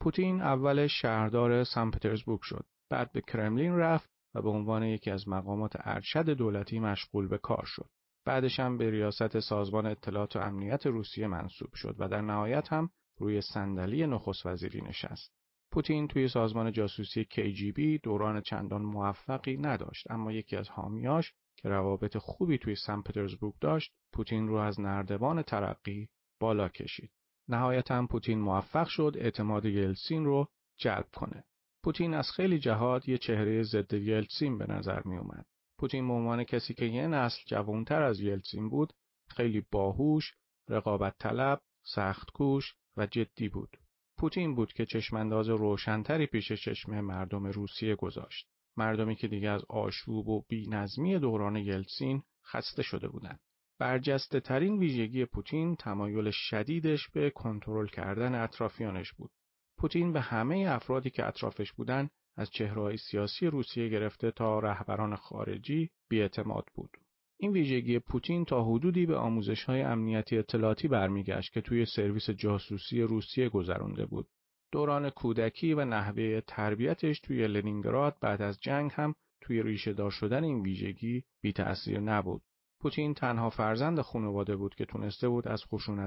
پوتین 0.00 0.40
اول 0.40 0.86
شهردار 0.86 1.64
سن 1.64 1.90
پترزبورگ 1.90 2.40
شد. 2.42 2.66
بعد 2.90 3.12
به 3.12 3.20
کرملین 3.20 3.76
رفت 3.76 4.10
و 4.34 4.42
به 4.42 4.48
عنوان 4.48 4.82
یکی 4.82 5.10
از 5.10 5.28
مقامات 5.28 5.72
ارشد 5.74 6.30
دولتی 6.30 6.78
مشغول 6.78 7.28
به 7.28 7.38
کار 7.38 7.64
شد. 7.66 7.90
بعدش 8.24 8.60
هم 8.60 8.78
به 8.78 8.90
ریاست 8.90 9.38
سازمان 9.38 9.86
اطلاعات 9.86 10.36
و 10.36 10.38
امنیت 10.38 10.86
روسیه 10.86 11.26
منصوب 11.26 11.74
شد 11.74 11.96
و 11.98 12.08
در 12.08 12.20
نهایت 12.20 12.72
هم 12.72 12.90
روی 13.20 13.40
صندلی 13.40 14.06
نخست 14.06 14.46
وزیری 14.46 14.80
نشست. 14.80 15.32
پوتین 15.72 16.08
توی 16.08 16.28
سازمان 16.28 16.72
جاسوسی 16.72 17.24
KGB 17.24 18.00
دوران 18.02 18.40
چندان 18.40 18.82
موفقی 18.82 19.56
نداشت 19.56 20.10
اما 20.10 20.32
یکی 20.32 20.56
از 20.56 20.68
حامیاش 20.68 21.32
که 21.56 21.68
روابط 21.68 22.16
خوبی 22.16 22.58
توی 22.58 22.74
سن 22.74 23.02
پترزبورگ 23.02 23.54
داشت 23.60 23.92
پوتین 24.12 24.48
رو 24.48 24.54
از 24.54 24.80
نردبان 24.80 25.42
ترقی 25.42 26.08
بالا 26.40 26.68
کشید. 26.68 27.10
نهایتا 27.48 28.06
پوتین 28.06 28.40
موفق 28.40 28.88
شد 28.88 29.12
اعتماد 29.18 29.64
یلسین 29.64 30.24
رو 30.24 30.48
جلب 30.76 31.08
کنه. 31.14 31.44
پوتین 31.84 32.14
از 32.14 32.30
خیلی 32.30 32.58
جهات 32.58 33.08
یه 33.08 33.18
چهره 33.18 33.62
ضد 33.62 33.92
یلتسین 33.92 34.58
به 34.58 34.66
نظر 34.66 35.02
می 35.04 35.16
اومد. 35.16 35.46
پوتین 35.78 36.08
به 36.08 36.14
عنوان 36.14 36.44
کسی 36.44 36.74
که 36.74 36.84
یه 36.84 37.06
نسل 37.06 37.42
جوانتر 37.46 38.02
از 38.02 38.20
یلتسین 38.20 38.68
بود، 38.68 38.92
خیلی 39.28 39.66
باهوش، 39.70 40.34
رقابت 40.68 41.18
طلب، 41.18 41.60
سخت 41.82 42.30
کوش 42.30 42.74
و 42.96 43.06
جدی 43.06 43.48
بود. 43.48 43.76
پوتین 44.16 44.54
بود 44.54 44.72
که 44.72 44.86
چشمانداز 44.86 45.48
روشنتری 45.48 46.26
پیش 46.26 46.52
چشم 46.52 47.00
مردم 47.00 47.46
روسیه 47.46 47.94
گذاشت. 47.94 48.48
مردمی 48.76 49.16
که 49.16 49.28
دیگه 49.28 49.48
از 49.50 49.64
آشوب 49.68 50.28
و 50.28 50.44
بینظمی 50.48 51.18
دوران 51.18 51.56
یلتسین 51.56 52.22
خسته 52.46 52.82
شده 52.82 53.08
بودند. 53.08 53.40
برجسته 53.78 54.40
ترین 54.40 54.78
ویژگی 54.78 55.24
پوتین 55.24 55.76
تمایل 55.76 56.30
شدیدش 56.30 57.08
به 57.08 57.30
کنترل 57.30 57.86
کردن 57.86 58.34
اطرافیانش 58.34 59.12
بود. 59.12 59.30
پوتین 59.76 60.12
به 60.12 60.20
همه 60.20 60.66
افرادی 60.68 61.10
که 61.10 61.26
اطرافش 61.26 61.72
بودند 61.72 62.10
از 62.36 62.50
چهرهای 62.50 62.96
سیاسی 62.96 63.46
روسیه 63.46 63.88
گرفته 63.88 64.30
تا 64.30 64.58
رهبران 64.58 65.16
خارجی 65.16 65.90
بیاعتماد 66.08 66.64
بود. 66.74 66.96
این 67.42 67.52
ویژگی 67.52 67.98
پوتین 67.98 68.44
تا 68.44 68.64
حدودی 68.64 69.06
به 69.06 69.16
آموزش 69.16 69.64
های 69.64 69.82
امنیتی 69.82 70.38
اطلاعاتی 70.38 70.88
برمیگشت 70.88 71.52
که 71.52 71.60
توی 71.60 71.84
سرویس 71.84 72.30
جاسوسی 72.30 73.02
روسیه 73.02 73.48
گذرانده 73.48 74.06
بود. 74.06 74.28
دوران 74.72 75.10
کودکی 75.10 75.74
و 75.74 75.84
نحوه 75.84 76.40
تربیتش 76.40 77.20
توی 77.20 77.46
لنینگراد 77.46 78.16
بعد 78.20 78.42
از 78.42 78.60
جنگ 78.60 78.90
هم 78.94 79.14
توی 79.40 79.62
ریشه 79.62 79.92
دار 79.92 80.10
شدن 80.10 80.44
این 80.44 80.62
ویژگی 80.62 81.24
بی 81.42 81.52
تأثیر 81.52 82.00
نبود. 82.00 82.42
پوتین 82.80 83.14
تنها 83.14 83.50
فرزند 83.50 84.00
خانواده 84.00 84.56
بود 84.56 84.74
که 84.74 84.84
تونسته 84.84 85.28
بود 85.28 85.48
از 85.48 85.62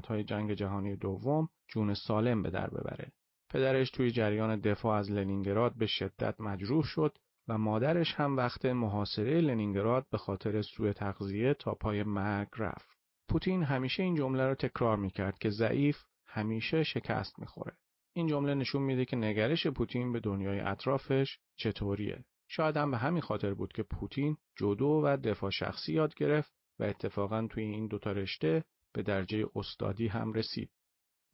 های 0.08 0.24
جنگ 0.24 0.54
جهانی 0.54 0.96
دوم 0.96 1.50
جون 1.68 1.94
سالم 1.94 2.42
به 2.42 2.50
در 2.50 2.70
ببره. 2.70 3.12
پدرش 3.50 3.92
توی 3.92 4.12
جریان 4.12 4.60
دفاع 4.60 4.98
از 4.98 5.12
لنینگراد 5.12 5.78
به 5.78 5.86
شدت 5.86 6.42
مجروح 6.42 6.84
شد 6.84 7.18
و 7.48 7.58
مادرش 7.58 8.14
هم 8.14 8.38
وقت 8.38 8.66
محاصره 8.66 9.42
لنینگراد 9.42 10.06
به 10.12 10.18
خاطر 10.18 10.62
سوء 10.62 10.94
تغذیه 10.94 11.54
تا 11.54 11.74
پای 11.74 12.04
مرگ 12.04 12.48
رفت. 12.58 12.98
پوتین 13.30 13.64
همیشه 13.64 14.04
این 14.04 14.16
جمله 14.16 14.46
را 14.46 14.56
تکرار 14.56 14.98
می‌کرد 14.98 15.40
که 15.40 15.50
ضعیف 15.50 15.98
همیشه 16.26 16.84
شکست 16.84 17.40
می‌خوره. 17.40 17.74
این 18.14 18.28
جمله 18.28 18.54
نشون 18.54 18.82
میده 18.82 19.06
که 19.06 19.16
نگرش 19.16 19.68
پوتین 19.68 20.12
به 20.12 20.20
دنیای 20.20 20.60
اطرافش 20.60 21.40
چطوریه. 21.56 22.26
شاید 22.48 22.78
هم 22.78 22.92
به 22.92 22.98
همین 22.98 23.22
خاطر 23.22 23.54
بود 23.54 23.74
که 23.74 23.84
پوتین 23.84 24.38
جودو 24.56 25.02
و 25.06 25.18
دفاع 25.18 25.50
شخصی 25.50 25.94
یاد 25.94 26.16
گرفت 26.16 26.54
و 26.80 26.84
اتفاقا 26.84 27.48
توی 27.48 27.64
این 27.64 27.88
دوتا 27.88 28.12
رشته 28.12 28.64
به 28.94 29.04
درجه 29.04 29.46
استادی 29.56 30.08
هم 30.08 30.34
رسید. 30.34 30.70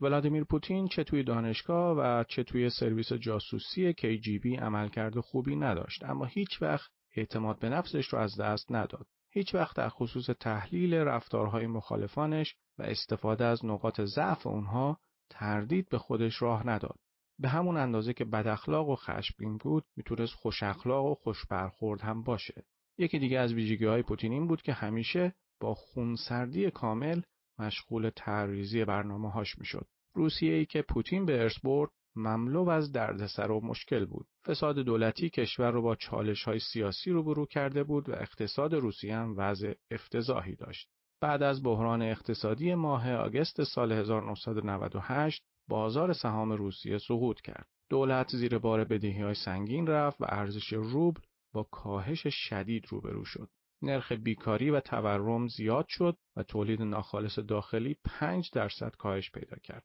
ولادیمیر 0.01 0.43
پوتین 0.43 0.87
چه 0.87 1.03
توی 1.03 1.23
دانشگاه 1.23 1.97
و 1.97 2.23
چه 2.23 2.43
توی 2.43 2.69
سرویس 2.69 3.13
جاسوسی 3.13 3.93
KGB 3.93 4.59
عملکرد 4.59 5.19
خوبی 5.19 5.55
نداشت 5.55 6.03
اما 6.03 6.25
هیچ 6.25 6.61
وقت 6.61 6.91
اعتماد 7.15 7.59
به 7.59 7.69
نفسش 7.69 8.07
رو 8.07 8.19
از 8.19 8.39
دست 8.39 8.71
نداد. 8.71 9.07
هیچ 9.31 9.55
وقت 9.55 9.75
در 9.75 9.89
خصوص 9.89 10.29
تحلیل 10.39 10.93
رفتارهای 10.93 11.67
مخالفانش 11.67 12.55
و 12.77 12.83
استفاده 12.83 13.45
از 13.45 13.65
نقاط 13.65 14.01
ضعف 14.01 14.47
اونها 14.47 14.99
تردید 15.29 15.89
به 15.89 15.97
خودش 15.97 16.41
راه 16.41 16.67
نداد. 16.67 16.99
به 17.39 17.49
همون 17.49 17.77
اندازه 17.77 18.13
که 18.13 18.25
بد 18.25 18.47
اخلاق 18.47 18.89
و 18.89 18.95
خشمگین 18.95 19.57
بود 19.57 19.85
می‌تونست 19.95 20.33
خوش 20.33 20.63
اخلاق 20.63 21.05
و 21.05 21.15
خوش 21.15 21.45
برخورد 21.45 22.01
هم 22.01 22.23
باشه. 22.23 22.63
یکی 22.97 23.19
دیگه 23.19 23.39
از 23.39 23.53
ویژگی 23.53 23.85
های 23.85 24.03
پوتین 24.03 24.31
این 24.31 24.47
بود 24.47 24.61
که 24.61 24.73
همیشه 24.73 25.35
با 25.59 25.73
خونسردی 25.73 26.71
کامل 26.71 27.21
مشغول 27.59 28.09
تعریزی 28.09 28.85
برنامه 28.85 29.31
هاش 29.31 29.59
می‌شد. 29.59 29.87
روسیه 30.13 30.53
ای 30.53 30.65
که 30.65 30.81
پوتین 30.81 31.25
به 31.25 31.41
ارث 31.41 31.59
برد 31.63 31.91
مملو 32.15 32.69
از 32.69 32.91
دردسر 32.91 33.51
و 33.51 33.65
مشکل 33.65 34.05
بود. 34.05 34.27
فساد 34.45 34.79
دولتی 34.79 35.29
کشور 35.29 35.71
رو 35.71 35.81
با 35.81 35.95
چالش 35.95 36.43
های 36.43 36.59
سیاسی 36.59 37.11
روبرو 37.11 37.45
کرده 37.45 37.83
بود 37.83 38.09
و 38.09 38.13
اقتصاد 38.13 38.73
روسیه 38.73 39.15
هم 39.15 39.33
وضع 39.37 39.73
افتضاحی 39.91 40.55
داشت. 40.55 40.89
بعد 41.21 41.43
از 41.43 41.63
بحران 41.63 42.01
اقتصادی 42.01 42.75
ماه 42.75 43.13
آگست 43.13 43.63
سال 43.63 43.91
1998 43.91 45.43
بازار 45.67 46.13
سهام 46.13 46.51
روسیه 46.51 46.97
سقوط 46.97 47.41
کرد. 47.41 47.67
دولت 47.89 48.27
زیر 48.35 48.57
بار 48.57 48.83
بدهی 48.83 49.21
های 49.21 49.33
سنگین 49.33 49.87
رفت 49.87 50.21
و 50.21 50.25
ارزش 50.29 50.73
روبل 50.73 51.21
با 51.53 51.63
کاهش 51.63 52.27
شدید 52.27 52.85
روبرو 52.89 53.25
شد. 53.25 53.49
نرخ 53.81 54.11
بیکاری 54.11 54.69
و 54.69 54.79
تورم 54.79 55.47
زیاد 55.47 55.85
شد 55.87 56.17
و 56.35 56.43
تولید 56.43 56.81
ناخالص 56.81 57.39
داخلی 57.39 57.97
5 58.03 58.51
درصد 58.53 58.95
کاهش 58.95 59.31
پیدا 59.31 59.57
کرد. 59.63 59.83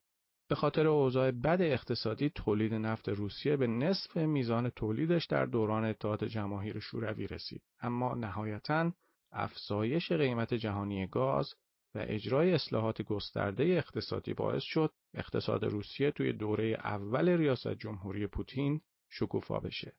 به 0.49 0.55
خاطر 0.55 0.87
اوضاع 0.87 1.31
بد 1.31 1.63
اقتصادی 1.63 2.31
تولید 2.31 2.75
نفت 2.75 3.09
روسیه 3.09 3.57
به 3.57 3.67
نصف 3.67 4.17
میزان 4.17 4.71
تولیدش 4.71 5.27
در 5.27 5.47
دوران 5.47 5.85
اتحاد 5.85 6.25
جماهیر 6.25 6.79
شوروی 6.79 7.27
رسید 7.27 7.63
اما 7.81 8.15
نهایتا 8.15 8.93
افزایش 9.33 10.13
قیمت 10.13 10.55
جهانی 10.55 11.07
گاز 11.07 11.55
و 11.95 12.05
اجرای 12.09 12.53
اصلاحات 12.53 13.03
گسترده 13.03 13.65
اقتصادی 13.65 14.35
باعث 14.35 14.63
شد 14.63 14.93
اقتصاد 15.15 15.65
روسیه 15.65 16.11
توی 16.11 16.33
دوره 16.33 16.65
اول 16.85 17.29
ریاست 17.29 17.75
جمهوری 17.75 18.27
پوتین 18.27 18.81
شکوفا 19.11 19.61
بشه. 19.61 19.93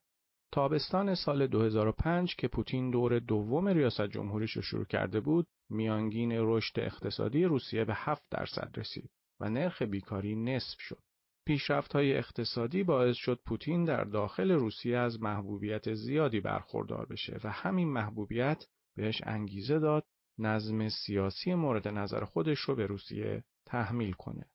تابستان 0.52 1.14
سال 1.14 1.46
2005 1.46 2.36
که 2.36 2.48
پوتین 2.48 2.90
دور 2.90 3.18
دوم 3.18 3.68
ریاست 3.68 4.06
جمهوریش 4.06 4.52
رو 4.52 4.62
شروع 4.62 4.84
کرده 4.84 5.20
بود، 5.20 5.46
میانگین 5.70 6.32
رشد 6.34 6.80
اقتصادی 6.80 7.44
روسیه 7.44 7.84
به 7.84 7.94
7 7.94 8.22
درصد 8.30 8.72
رسید 8.76 9.10
و 9.40 9.50
نرخ 9.50 9.82
بیکاری 9.82 10.36
نصف 10.36 10.80
شد. 10.80 11.02
پیشرفت 11.46 11.92
های 11.92 12.16
اقتصادی 12.16 12.82
باعث 12.82 13.16
شد 13.16 13.40
پوتین 13.46 13.84
در 13.84 14.04
داخل 14.04 14.50
روسیه 14.50 14.98
از 14.98 15.22
محبوبیت 15.22 15.94
زیادی 15.94 16.40
برخوردار 16.40 17.06
بشه 17.06 17.40
و 17.44 17.50
همین 17.50 17.88
محبوبیت 17.88 18.64
بهش 18.96 19.22
انگیزه 19.24 19.78
داد 19.78 20.04
نظم 20.38 20.88
سیاسی 20.88 21.54
مورد 21.54 21.88
نظر 21.88 22.24
خودش 22.24 22.58
رو 22.58 22.76
به 22.76 22.86
روسیه 22.86 23.44
تحمیل 23.66 24.12
کنه. 24.12 24.46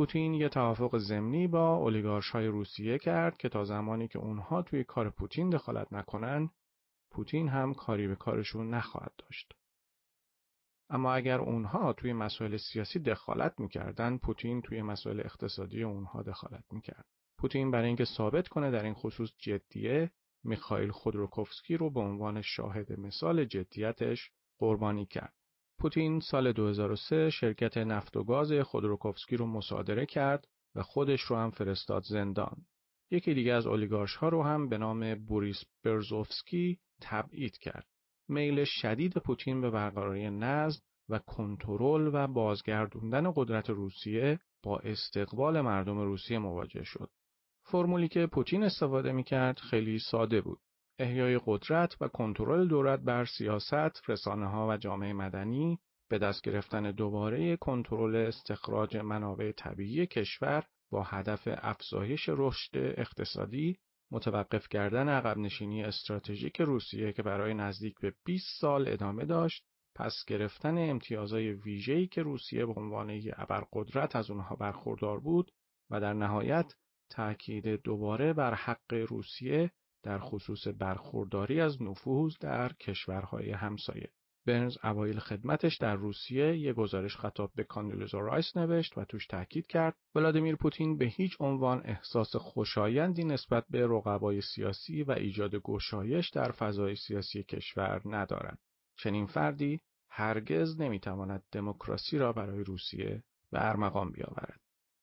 پوتین 0.00 0.34
یه 0.34 0.48
توافق 0.48 0.98
ضمنی 0.98 1.46
با 1.46 1.76
اولیگارش 1.76 2.30
های 2.30 2.46
روسیه 2.46 2.98
کرد 2.98 3.38
که 3.38 3.48
تا 3.48 3.64
زمانی 3.64 4.08
که 4.08 4.18
اونها 4.18 4.62
توی 4.62 4.84
کار 4.84 5.10
پوتین 5.10 5.50
دخالت 5.50 5.92
نکنن 5.92 6.50
پوتین 7.10 7.48
هم 7.48 7.74
کاری 7.74 8.08
به 8.08 8.16
کارشون 8.16 8.74
نخواهد 8.74 9.12
داشت. 9.18 9.52
اما 10.90 11.14
اگر 11.14 11.38
اونها 11.38 11.92
توی 11.92 12.12
مسائل 12.12 12.56
سیاسی 12.56 12.98
دخالت 12.98 13.60
می‌کردن 13.60 14.16
پوتین 14.16 14.62
توی 14.62 14.82
مسائل 14.82 15.20
اقتصادی 15.20 15.82
اونها 15.82 16.22
دخالت 16.22 16.64
می‌کرد. 16.70 17.06
پوتین 17.38 17.70
برای 17.70 17.86
اینکه 17.86 18.04
ثابت 18.04 18.48
کنه 18.48 18.70
در 18.70 18.84
این 18.84 18.94
خصوص 18.94 19.30
جدیه 19.38 20.10
میخائیل 20.44 20.90
خودروکوفسکی 20.90 21.76
رو 21.76 21.90
به 21.90 22.00
عنوان 22.00 22.42
شاهد 22.42 23.00
مثال 23.00 23.44
جدیتش 23.44 24.30
قربانی 24.58 25.06
کرد. 25.06 25.39
پوتین 25.80 26.20
سال 26.20 26.52
2003 26.52 27.30
شرکت 27.30 27.78
نفت 27.78 28.16
و 28.16 28.24
گاز 28.24 28.52
خودروکوفسکی 28.52 29.36
رو 29.36 29.46
مصادره 29.46 30.06
کرد 30.06 30.48
و 30.74 30.82
خودش 30.82 31.20
رو 31.20 31.36
هم 31.36 31.50
فرستاد 31.50 32.02
زندان. 32.02 32.56
یکی 33.10 33.34
دیگه 33.34 33.52
از 33.52 33.66
اولیگارش 33.66 34.16
ها 34.16 34.28
رو 34.28 34.42
هم 34.42 34.68
به 34.68 34.78
نام 34.78 35.14
بوریس 35.14 35.64
برزوفسکی 35.84 36.78
تبعید 37.02 37.58
کرد. 37.58 37.86
میل 38.28 38.64
شدید 38.64 39.12
پوتین 39.12 39.60
به 39.60 39.70
برقراری 39.70 40.30
نظم 40.30 40.80
و 41.08 41.18
کنترل 41.18 42.10
و 42.14 42.26
بازگردوندن 42.26 43.32
قدرت 43.36 43.70
روسیه 43.70 44.40
با 44.62 44.78
استقبال 44.78 45.60
مردم 45.60 45.98
روسیه 45.98 46.38
مواجه 46.38 46.82
شد. 46.84 47.10
فرمولی 47.64 48.08
که 48.08 48.26
پوتین 48.26 48.62
استفاده 48.62 49.12
می 49.12 49.24
کرد 49.24 49.58
خیلی 49.58 49.98
ساده 49.98 50.40
بود. 50.40 50.60
احیای 51.00 51.40
قدرت 51.46 51.96
و 52.00 52.08
کنترل 52.08 52.68
دولت 52.68 53.00
بر 53.00 53.24
سیاست، 53.24 54.10
رسانه 54.10 54.46
ها 54.46 54.68
و 54.68 54.76
جامعه 54.76 55.12
مدنی 55.12 55.78
به 56.10 56.18
دست 56.18 56.42
گرفتن 56.42 56.90
دوباره 56.90 57.56
کنترل 57.56 58.16
استخراج 58.16 58.96
منابع 58.96 59.52
طبیعی 59.52 60.06
کشور 60.06 60.64
با 60.90 61.02
هدف 61.02 61.48
افزایش 61.62 62.28
رشد 62.28 62.70
اقتصادی 62.74 63.78
متوقف 64.10 64.68
کردن 64.68 65.08
عقب 65.08 65.38
نشینی 65.38 65.84
استراتژیک 65.84 66.60
روسیه 66.60 67.12
که 67.12 67.22
برای 67.22 67.54
نزدیک 67.54 67.94
به 68.00 68.14
20 68.24 68.60
سال 68.60 68.88
ادامه 68.88 69.24
داشت 69.24 69.64
پس 69.94 70.24
گرفتن 70.26 70.90
امتیازهای 70.90 71.52
ویژه‌ای 71.52 72.06
که 72.06 72.22
روسیه 72.22 72.66
به 72.66 72.72
عنوان 72.72 73.10
یک 73.10 73.34
ابرقدرت 73.36 74.16
از 74.16 74.30
اونها 74.30 74.56
برخوردار 74.56 75.20
بود 75.20 75.52
و 75.90 76.00
در 76.00 76.12
نهایت 76.12 76.74
تأکید 77.10 77.68
دوباره 77.68 78.32
بر 78.32 78.54
حق 78.54 78.94
روسیه 79.08 79.70
در 80.02 80.18
خصوص 80.18 80.66
برخورداری 80.78 81.60
از 81.60 81.82
نفوذ 81.82 82.34
در 82.40 82.72
کشورهای 82.72 83.50
همسایه. 83.50 84.10
برنز 84.46 84.76
اوایل 84.84 85.18
خدمتش 85.18 85.76
در 85.76 85.94
روسیه 85.94 86.58
یه 86.58 86.72
گزارش 86.72 87.16
خطاب 87.16 87.50
به 87.54 87.64
کاندیلوزا 87.64 88.18
رایس 88.18 88.56
نوشت 88.56 88.98
و 88.98 89.04
توش 89.04 89.26
تاکید 89.26 89.66
کرد 89.66 89.96
ولادیمیر 90.14 90.56
پوتین 90.56 90.96
به 90.96 91.04
هیچ 91.04 91.36
عنوان 91.40 91.82
احساس 91.84 92.36
خوشایندی 92.36 93.24
نسبت 93.24 93.64
به 93.70 93.86
رقبای 93.86 94.40
سیاسی 94.40 95.02
و 95.02 95.10
ایجاد 95.10 95.54
گشایش 95.54 96.30
در 96.30 96.52
فضای 96.52 96.96
سیاسی 96.96 97.42
کشور 97.42 98.02
ندارد. 98.04 98.58
چنین 98.96 99.26
فردی 99.26 99.80
هرگز 100.08 100.80
نمی‌تواند 100.80 101.42
دموکراسی 101.52 102.18
را 102.18 102.32
برای 102.32 102.64
روسیه 102.64 103.22
به 103.50 103.68
ارمغان 103.68 104.12
بیاورد. 104.12 104.60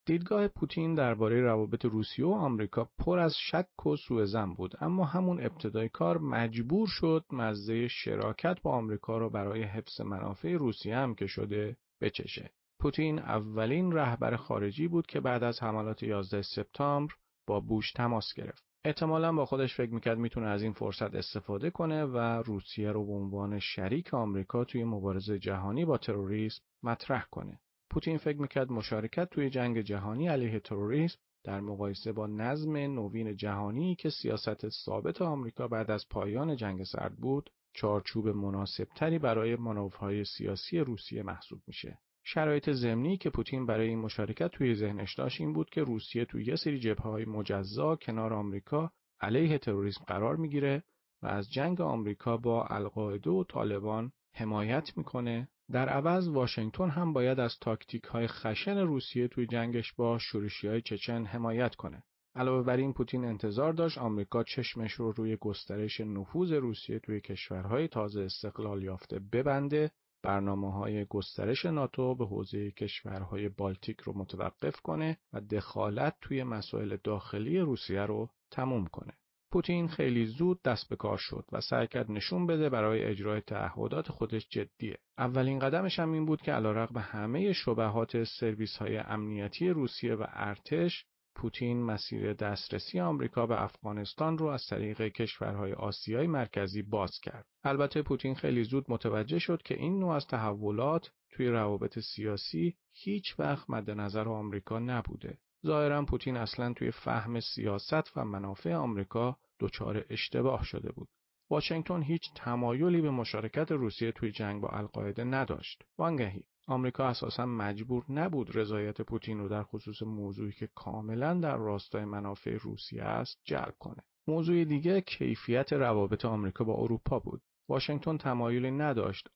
دیدگاه 0.07 0.47
پوتین 0.47 0.95
درباره 0.95 1.41
روابط 1.41 1.85
روسیه 1.85 2.25
و 2.25 2.31
آمریکا 2.31 2.89
پر 2.99 3.19
از 3.19 3.35
شک 3.37 3.85
و 3.85 3.95
سوء 3.95 4.45
بود 4.57 4.75
اما 4.81 5.05
همون 5.05 5.45
ابتدای 5.45 5.89
کار 5.89 6.17
مجبور 6.17 6.87
شد 6.87 7.25
مزه 7.31 7.87
شراکت 7.87 8.61
با 8.61 8.71
آمریکا 8.71 9.17
را 9.17 9.29
برای 9.29 9.63
حفظ 9.63 10.01
منافع 10.01 10.53
روسیه 10.53 10.97
هم 10.97 11.15
که 11.15 11.27
شده 11.27 11.77
بچشه. 12.01 12.51
پوتین 12.79 13.19
اولین 13.19 13.91
رهبر 13.91 14.35
خارجی 14.35 14.87
بود 14.87 15.07
که 15.07 15.19
بعد 15.19 15.43
از 15.43 15.63
حملات 15.63 16.03
11 16.03 16.41
سپتامبر 16.41 17.13
با 17.47 17.59
بوش 17.59 17.91
تماس 17.91 18.33
گرفت. 18.35 18.63
احتمالا 18.85 19.31
با 19.33 19.45
خودش 19.45 19.75
فکر 19.75 19.93
می‌کرد 19.93 20.17
می‌تونه 20.17 20.47
از 20.47 20.63
این 20.63 20.73
فرصت 20.73 21.15
استفاده 21.15 21.69
کنه 21.69 22.05
و 22.05 22.17
روسیه 22.45 22.91
رو 22.91 23.05
به 23.05 23.13
عنوان 23.13 23.59
شریک 23.59 24.13
آمریکا 24.13 24.63
توی 24.63 24.83
مبارزه 24.83 25.39
جهانی 25.39 25.85
با 25.85 25.97
تروریسم 25.97 26.61
مطرح 26.83 27.25
کنه. 27.31 27.59
پوتین 27.89 28.17
فکر 28.17 28.41
می‌کرد 28.41 28.71
مشارکت 28.71 29.29
توی 29.29 29.49
جنگ 29.49 29.81
جهانی 29.81 30.27
علیه 30.27 30.59
تروریسم 30.59 31.19
در 31.43 31.61
مقایسه 31.61 32.11
با 32.11 32.27
نظم 32.27 32.77
نوین 32.77 33.35
جهانی 33.35 33.95
که 33.95 34.09
سیاست 34.09 34.69
ثابت 34.69 35.21
آمریکا 35.21 35.67
بعد 35.67 35.91
از 35.91 36.09
پایان 36.09 36.55
جنگ 36.55 36.83
سرد 36.83 37.15
بود 37.15 37.49
چارچوب 37.73 38.27
مناسبتری 38.27 39.19
برای 39.19 39.55
مانورهای 39.55 40.25
سیاسی 40.25 40.79
روسیه 40.79 41.23
محسوب 41.23 41.61
میشه. 41.67 41.99
شرایط 42.23 42.69
زمینی 42.69 43.17
که 43.17 43.29
پوتین 43.29 43.65
برای 43.65 43.87
این 43.87 43.99
مشارکت 43.99 44.47
توی 44.47 44.75
ذهنش 44.75 45.15
داشت 45.15 45.41
این 45.41 45.53
بود 45.53 45.69
که 45.69 45.83
روسیه 45.83 46.25
توی 46.25 46.45
یه 46.45 46.55
سری 46.55 46.79
جبهه‌های 46.79 47.25
مجزا 47.25 47.95
کنار 47.95 48.33
آمریکا 48.33 48.91
علیه 49.21 49.57
تروریسم 49.57 50.03
قرار 50.07 50.35
می‌گیره 50.35 50.83
و 51.21 51.27
از 51.27 51.51
جنگ 51.51 51.81
آمریکا 51.81 52.37
با 52.37 52.65
القاعده 52.65 53.29
و 53.29 53.43
طالبان 53.43 54.11
حمایت 54.33 54.97
می‌کنه 54.97 55.49
در 55.71 55.89
عوض 55.89 56.27
واشنگتن 56.27 56.89
هم 56.89 57.13
باید 57.13 57.39
از 57.39 57.59
تاکتیک 57.61 58.03
های 58.03 58.27
خشن 58.27 58.77
روسیه 58.77 59.27
توی 59.27 59.47
جنگش 59.47 59.93
با 59.93 60.17
شورشی 60.17 60.67
های 60.67 60.81
چچن 60.81 61.25
حمایت 61.25 61.75
کنه. 61.75 62.03
علاوه 62.35 62.65
بر 62.65 62.77
این 62.77 62.93
پوتین 62.93 63.25
انتظار 63.25 63.73
داشت 63.73 63.97
آمریکا 63.97 64.43
چشمش 64.43 64.93
رو 64.93 65.11
روی 65.11 65.35
گسترش 65.35 66.01
نفوذ 66.01 66.51
روسیه 66.51 66.99
توی 66.99 67.21
کشورهای 67.21 67.87
تازه 67.87 68.21
استقلال 68.21 68.83
یافته 68.83 69.19
ببنده 69.19 69.91
برنامه 70.23 70.73
های 70.73 71.05
گسترش 71.05 71.65
ناتو 71.65 72.15
به 72.15 72.25
حوزه 72.25 72.71
کشورهای 72.71 73.49
بالتیک 73.49 74.01
رو 74.01 74.17
متوقف 74.17 74.81
کنه 74.81 75.17
و 75.33 75.41
دخالت 75.41 76.15
توی 76.21 76.43
مسائل 76.43 76.97
داخلی 77.03 77.59
روسیه 77.59 78.01
رو 78.01 78.29
تموم 78.51 78.87
کنه. 78.87 79.13
پوتین 79.57 79.87
خیلی 79.87 80.25
زود 80.25 80.61
دست 80.61 80.89
به 80.89 80.95
کار 80.95 81.17
شد 81.17 81.45
و 81.51 81.61
سعی 81.61 81.87
کرد 81.87 82.11
نشون 82.11 82.47
بده 82.47 82.69
برای 82.69 83.03
اجرای 83.03 83.41
تعهدات 83.41 84.11
خودش 84.11 84.47
جدیه. 84.49 84.97
اولین 85.17 85.59
قدمش 85.59 85.99
هم 85.99 86.11
این 86.11 86.25
بود 86.25 86.41
که 86.41 86.51
علیرغم 86.51 86.97
همه 86.97 87.53
شبهات 87.53 88.23
سرویس 88.23 88.77
های 88.77 88.97
امنیتی 88.97 89.69
روسیه 89.69 90.15
و 90.15 90.25
ارتش 90.29 91.05
پوتین 91.35 91.83
مسیر 91.83 92.33
دسترسی 92.33 92.99
آمریکا 92.99 93.45
به 93.45 93.63
افغانستان 93.63 94.37
رو 94.37 94.45
از 94.45 94.65
طریق 94.69 95.01
کشورهای 95.01 95.73
آسیای 95.73 96.27
مرکزی 96.27 96.81
باز 96.81 97.19
کرد. 97.23 97.45
البته 97.63 98.01
پوتین 98.01 98.35
خیلی 98.35 98.63
زود 98.63 98.85
متوجه 98.89 99.39
شد 99.39 99.61
که 99.61 99.75
این 99.75 99.99
نوع 99.99 100.11
از 100.11 100.27
تحولات 100.27 101.11
توی 101.31 101.47
روابط 101.47 101.99
سیاسی 101.99 102.75
هیچ 102.93 103.39
وقت 103.39 103.69
مد 103.69 103.91
نظر 103.91 104.29
آمریکا 104.29 104.79
نبوده. 104.79 105.37
ظاهرا 105.65 106.05
پوتین 106.05 106.37
اصلا 106.37 106.73
توی 106.73 106.91
فهم 106.91 107.39
سیاست 107.39 108.17
و 108.17 108.25
منافع 108.25 108.73
آمریکا 108.73 109.37
دچار 109.59 110.05
اشتباه 110.09 110.63
شده 110.63 110.91
بود. 110.91 111.07
واشنگتن 111.49 112.01
هیچ 112.01 112.33
تمایلی 112.35 113.01
به 113.01 113.11
مشارکت 113.11 113.71
روسیه 113.71 114.11
توی 114.11 114.31
جنگ 114.31 114.61
با 114.61 114.69
القاعده 114.69 115.23
نداشت. 115.23 115.83
وانگهی 115.97 116.43
آمریکا 116.67 117.05
اساسا 117.05 117.45
مجبور 117.45 118.05
نبود 118.09 118.57
رضایت 118.57 119.01
پوتین 119.01 119.39
رو 119.39 119.49
در 119.49 119.63
خصوص 119.63 120.01
موضوعی 120.01 120.51
که 120.51 120.69
کاملا 120.75 121.33
در 121.33 121.57
راستای 121.57 122.05
منافع 122.05 122.57
روسیه 122.57 123.03
است 123.03 123.41
جلب 123.43 123.75
کنه. 123.79 124.03
موضوع 124.27 124.63
دیگه 124.63 125.01
کیفیت 125.01 125.73
روابط 125.73 126.25
آمریکا 126.25 126.63
با 126.63 126.73
اروپا 126.73 127.19
بود. 127.19 127.41
واشنگتن 127.69 128.17
تمایلی 128.17 128.71
نداشت 128.71 129.29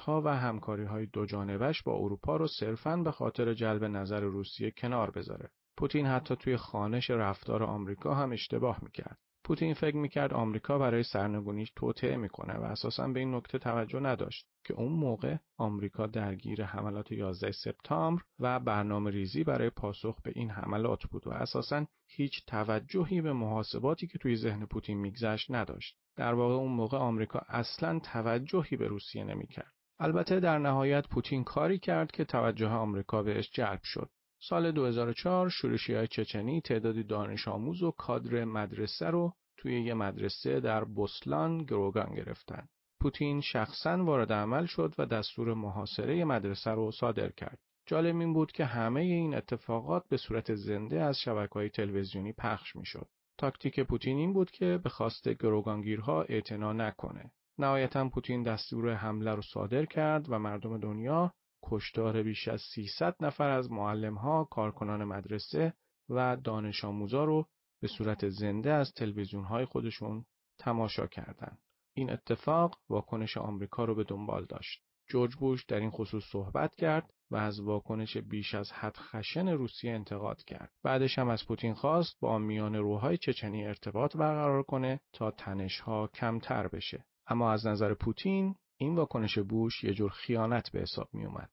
ها 0.00 0.22
و 0.24 0.28
همکاری‌های 0.28 1.08
جانبش 1.28 1.82
با 1.82 1.92
اروپا 1.92 2.36
رو 2.36 2.46
صرفاً 2.46 2.96
به 2.96 3.10
خاطر 3.10 3.54
جلب 3.54 3.84
نظر 3.84 4.20
روسیه 4.20 4.70
کنار 4.70 5.10
بذاره. 5.10 5.50
پوتین 5.76 6.06
حتی 6.06 6.36
توی 6.36 6.56
خانش 6.56 7.10
رفتار 7.10 7.62
آمریکا 7.62 8.14
هم 8.14 8.32
اشتباه 8.32 8.78
می‌کرد. 8.82 9.18
پوتین 9.50 9.74
فکر 9.74 9.96
می‌کرد 9.96 10.32
آمریکا 10.32 10.78
برای 10.78 11.02
سرنگونیش 11.02 11.72
توطعه 11.76 12.16
می‌کنه 12.16 12.54
و 12.54 12.62
اساسا 12.62 13.08
به 13.08 13.20
این 13.20 13.34
نکته 13.34 13.58
توجه 13.58 14.00
نداشت 14.00 14.46
که 14.64 14.74
اون 14.74 14.92
موقع 14.92 15.36
آمریکا 15.56 16.06
درگیر 16.06 16.64
حملات 16.64 17.12
11 17.12 17.52
سپتامبر 17.52 18.22
و 18.40 18.60
برنامه 18.60 19.10
ریزی 19.10 19.44
برای 19.44 19.70
پاسخ 19.70 20.22
به 20.22 20.32
این 20.34 20.50
حملات 20.50 21.04
بود 21.04 21.26
و 21.26 21.30
اساسا 21.30 21.86
هیچ 22.06 22.46
توجهی 22.46 23.20
به 23.20 23.32
محاسباتی 23.32 24.06
که 24.06 24.18
توی 24.18 24.36
ذهن 24.36 24.66
پوتین 24.66 24.98
میگذشت 24.98 25.50
نداشت. 25.50 25.96
در 26.16 26.34
واقع 26.34 26.54
اون 26.54 26.72
موقع 26.72 26.98
آمریکا 26.98 27.38
اصلا 27.48 27.98
توجهی 27.98 28.76
به 28.76 28.88
روسیه 28.88 29.24
نمی‌کرد. 29.24 29.72
البته 29.98 30.40
در 30.40 30.58
نهایت 30.58 31.08
پوتین 31.08 31.44
کاری 31.44 31.78
کرد 31.78 32.10
که 32.10 32.24
توجه 32.24 32.68
آمریکا 32.68 33.22
بهش 33.22 33.50
جلب 33.50 33.80
شد. 33.82 34.10
سال 34.42 34.72
2004 34.72 35.48
شورشی 35.48 35.94
های 35.94 36.06
چچنی 36.06 36.60
تعدادی 36.60 37.02
دانش 37.02 37.48
آموز 37.48 37.82
و 37.82 37.90
کادر 37.90 38.44
مدرسه 38.44 39.06
رو 39.06 39.32
توی 39.56 39.82
یه 39.82 39.94
مدرسه 39.94 40.60
در 40.60 40.84
بوسلان 40.84 41.58
گروگان 41.58 42.14
گرفتن. 42.14 42.68
پوتین 43.00 43.40
شخصا 43.40 44.04
وارد 44.04 44.32
عمل 44.32 44.66
شد 44.66 44.94
و 44.98 45.06
دستور 45.06 45.54
محاصره 45.54 46.24
مدرسه 46.24 46.70
رو 46.70 46.90
صادر 46.90 47.30
کرد. 47.30 47.58
جالب 47.86 48.16
این 48.16 48.32
بود 48.32 48.52
که 48.52 48.64
همه 48.64 49.00
این 49.00 49.34
اتفاقات 49.34 50.08
به 50.08 50.16
صورت 50.16 50.54
زنده 50.54 51.00
از 51.02 51.18
شبکه 51.18 51.54
های 51.54 51.68
تلویزیونی 51.68 52.32
پخش 52.32 52.76
می 52.76 52.86
شد. 52.86 53.08
تاکتیک 53.38 53.80
پوتین 53.80 54.16
این 54.16 54.32
بود 54.32 54.50
که 54.50 54.80
به 54.84 54.88
خواست 54.88 55.28
گروگانگیرها 55.28 56.22
اعتنا 56.22 56.72
نکنه. 56.72 57.32
نهایتا 57.58 58.08
پوتین 58.08 58.42
دستور 58.42 58.94
حمله 58.94 59.34
رو 59.34 59.42
صادر 59.42 59.84
کرد 59.84 60.32
و 60.32 60.38
مردم 60.38 60.78
دنیا 60.78 61.32
کشتار 61.62 62.22
بیش 62.22 62.48
از 62.48 62.60
300 62.60 63.16
نفر 63.20 63.50
از 63.50 63.70
معلمها، 63.70 64.44
کارکنان 64.44 65.04
مدرسه 65.04 65.74
و 66.08 66.36
دانش 66.36 66.84
آموزا 66.84 67.24
رو 67.24 67.46
به 67.80 67.88
صورت 67.88 68.28
زنده 68.28 68.72
از 68.72 68.92
تلویزیون 68.92 69.44
های 69.44 69.64
خودشون 69.64 70.24
تماشا 70.58 71.06
کردند. 71.06 71.58
این 71.96 72.10
اتفاق 72.10 72.80
واکنش 72.88 73.36
آمریکا 73.36 73.84
رو 73.84 73.94
به 73.94 74.04
دنبال 74.04 74.44
داشت. 74.44 74.82
جورج 75.10 75.36
بوش 75.36 75.64
در 75.64 75.80
این 75.80 75.90
خصوص 75.90 76.24
صحبت 76.32 76.74
کرد 76.74 77.10
و 77.30 77.36
از 77.36 77.60
واکنش 77.60 78.16
بیش 78.16 78.54
از 78.54 78.72
حد 78.72 78.96
خشن 78.96 79.48
روسیه 79.48 79.92
انتقاد 79.92 80.44
کرد. 80.44 80.72
بعدش 80.82 81.18
هم 81.18 81.28
از 81.28 81.46
پوتین 81.46 81.74
خواست 81.74 82.20
با 82.20 82.38
میان 82.38 82.74
روهای 82.74 83.16
چچنی 83.16 83.66
ارتباط 83.66 84.16
برقرار 84.16 84.62
کنه 84.62 85.00
تا 85.12 85.30
تنشها 85.30 86.06
کمتر 86.06 86.68
بشه. 86.68 87.04
اما 87.26 87.52
از 87.52 87.66
نظر 87.66 87.94
پوتین 87.94 88.54
این 88.80 88.94
واکنش 88.94 89.38
بوش 89.38 89.84
یه 89.84 89.94
جور 89.94 90.10
خیانت 90.10 90.70
به 90.72 90.80
حساب 90.80 91.08
می 91.12 91.24
اومد. 91.26 91.50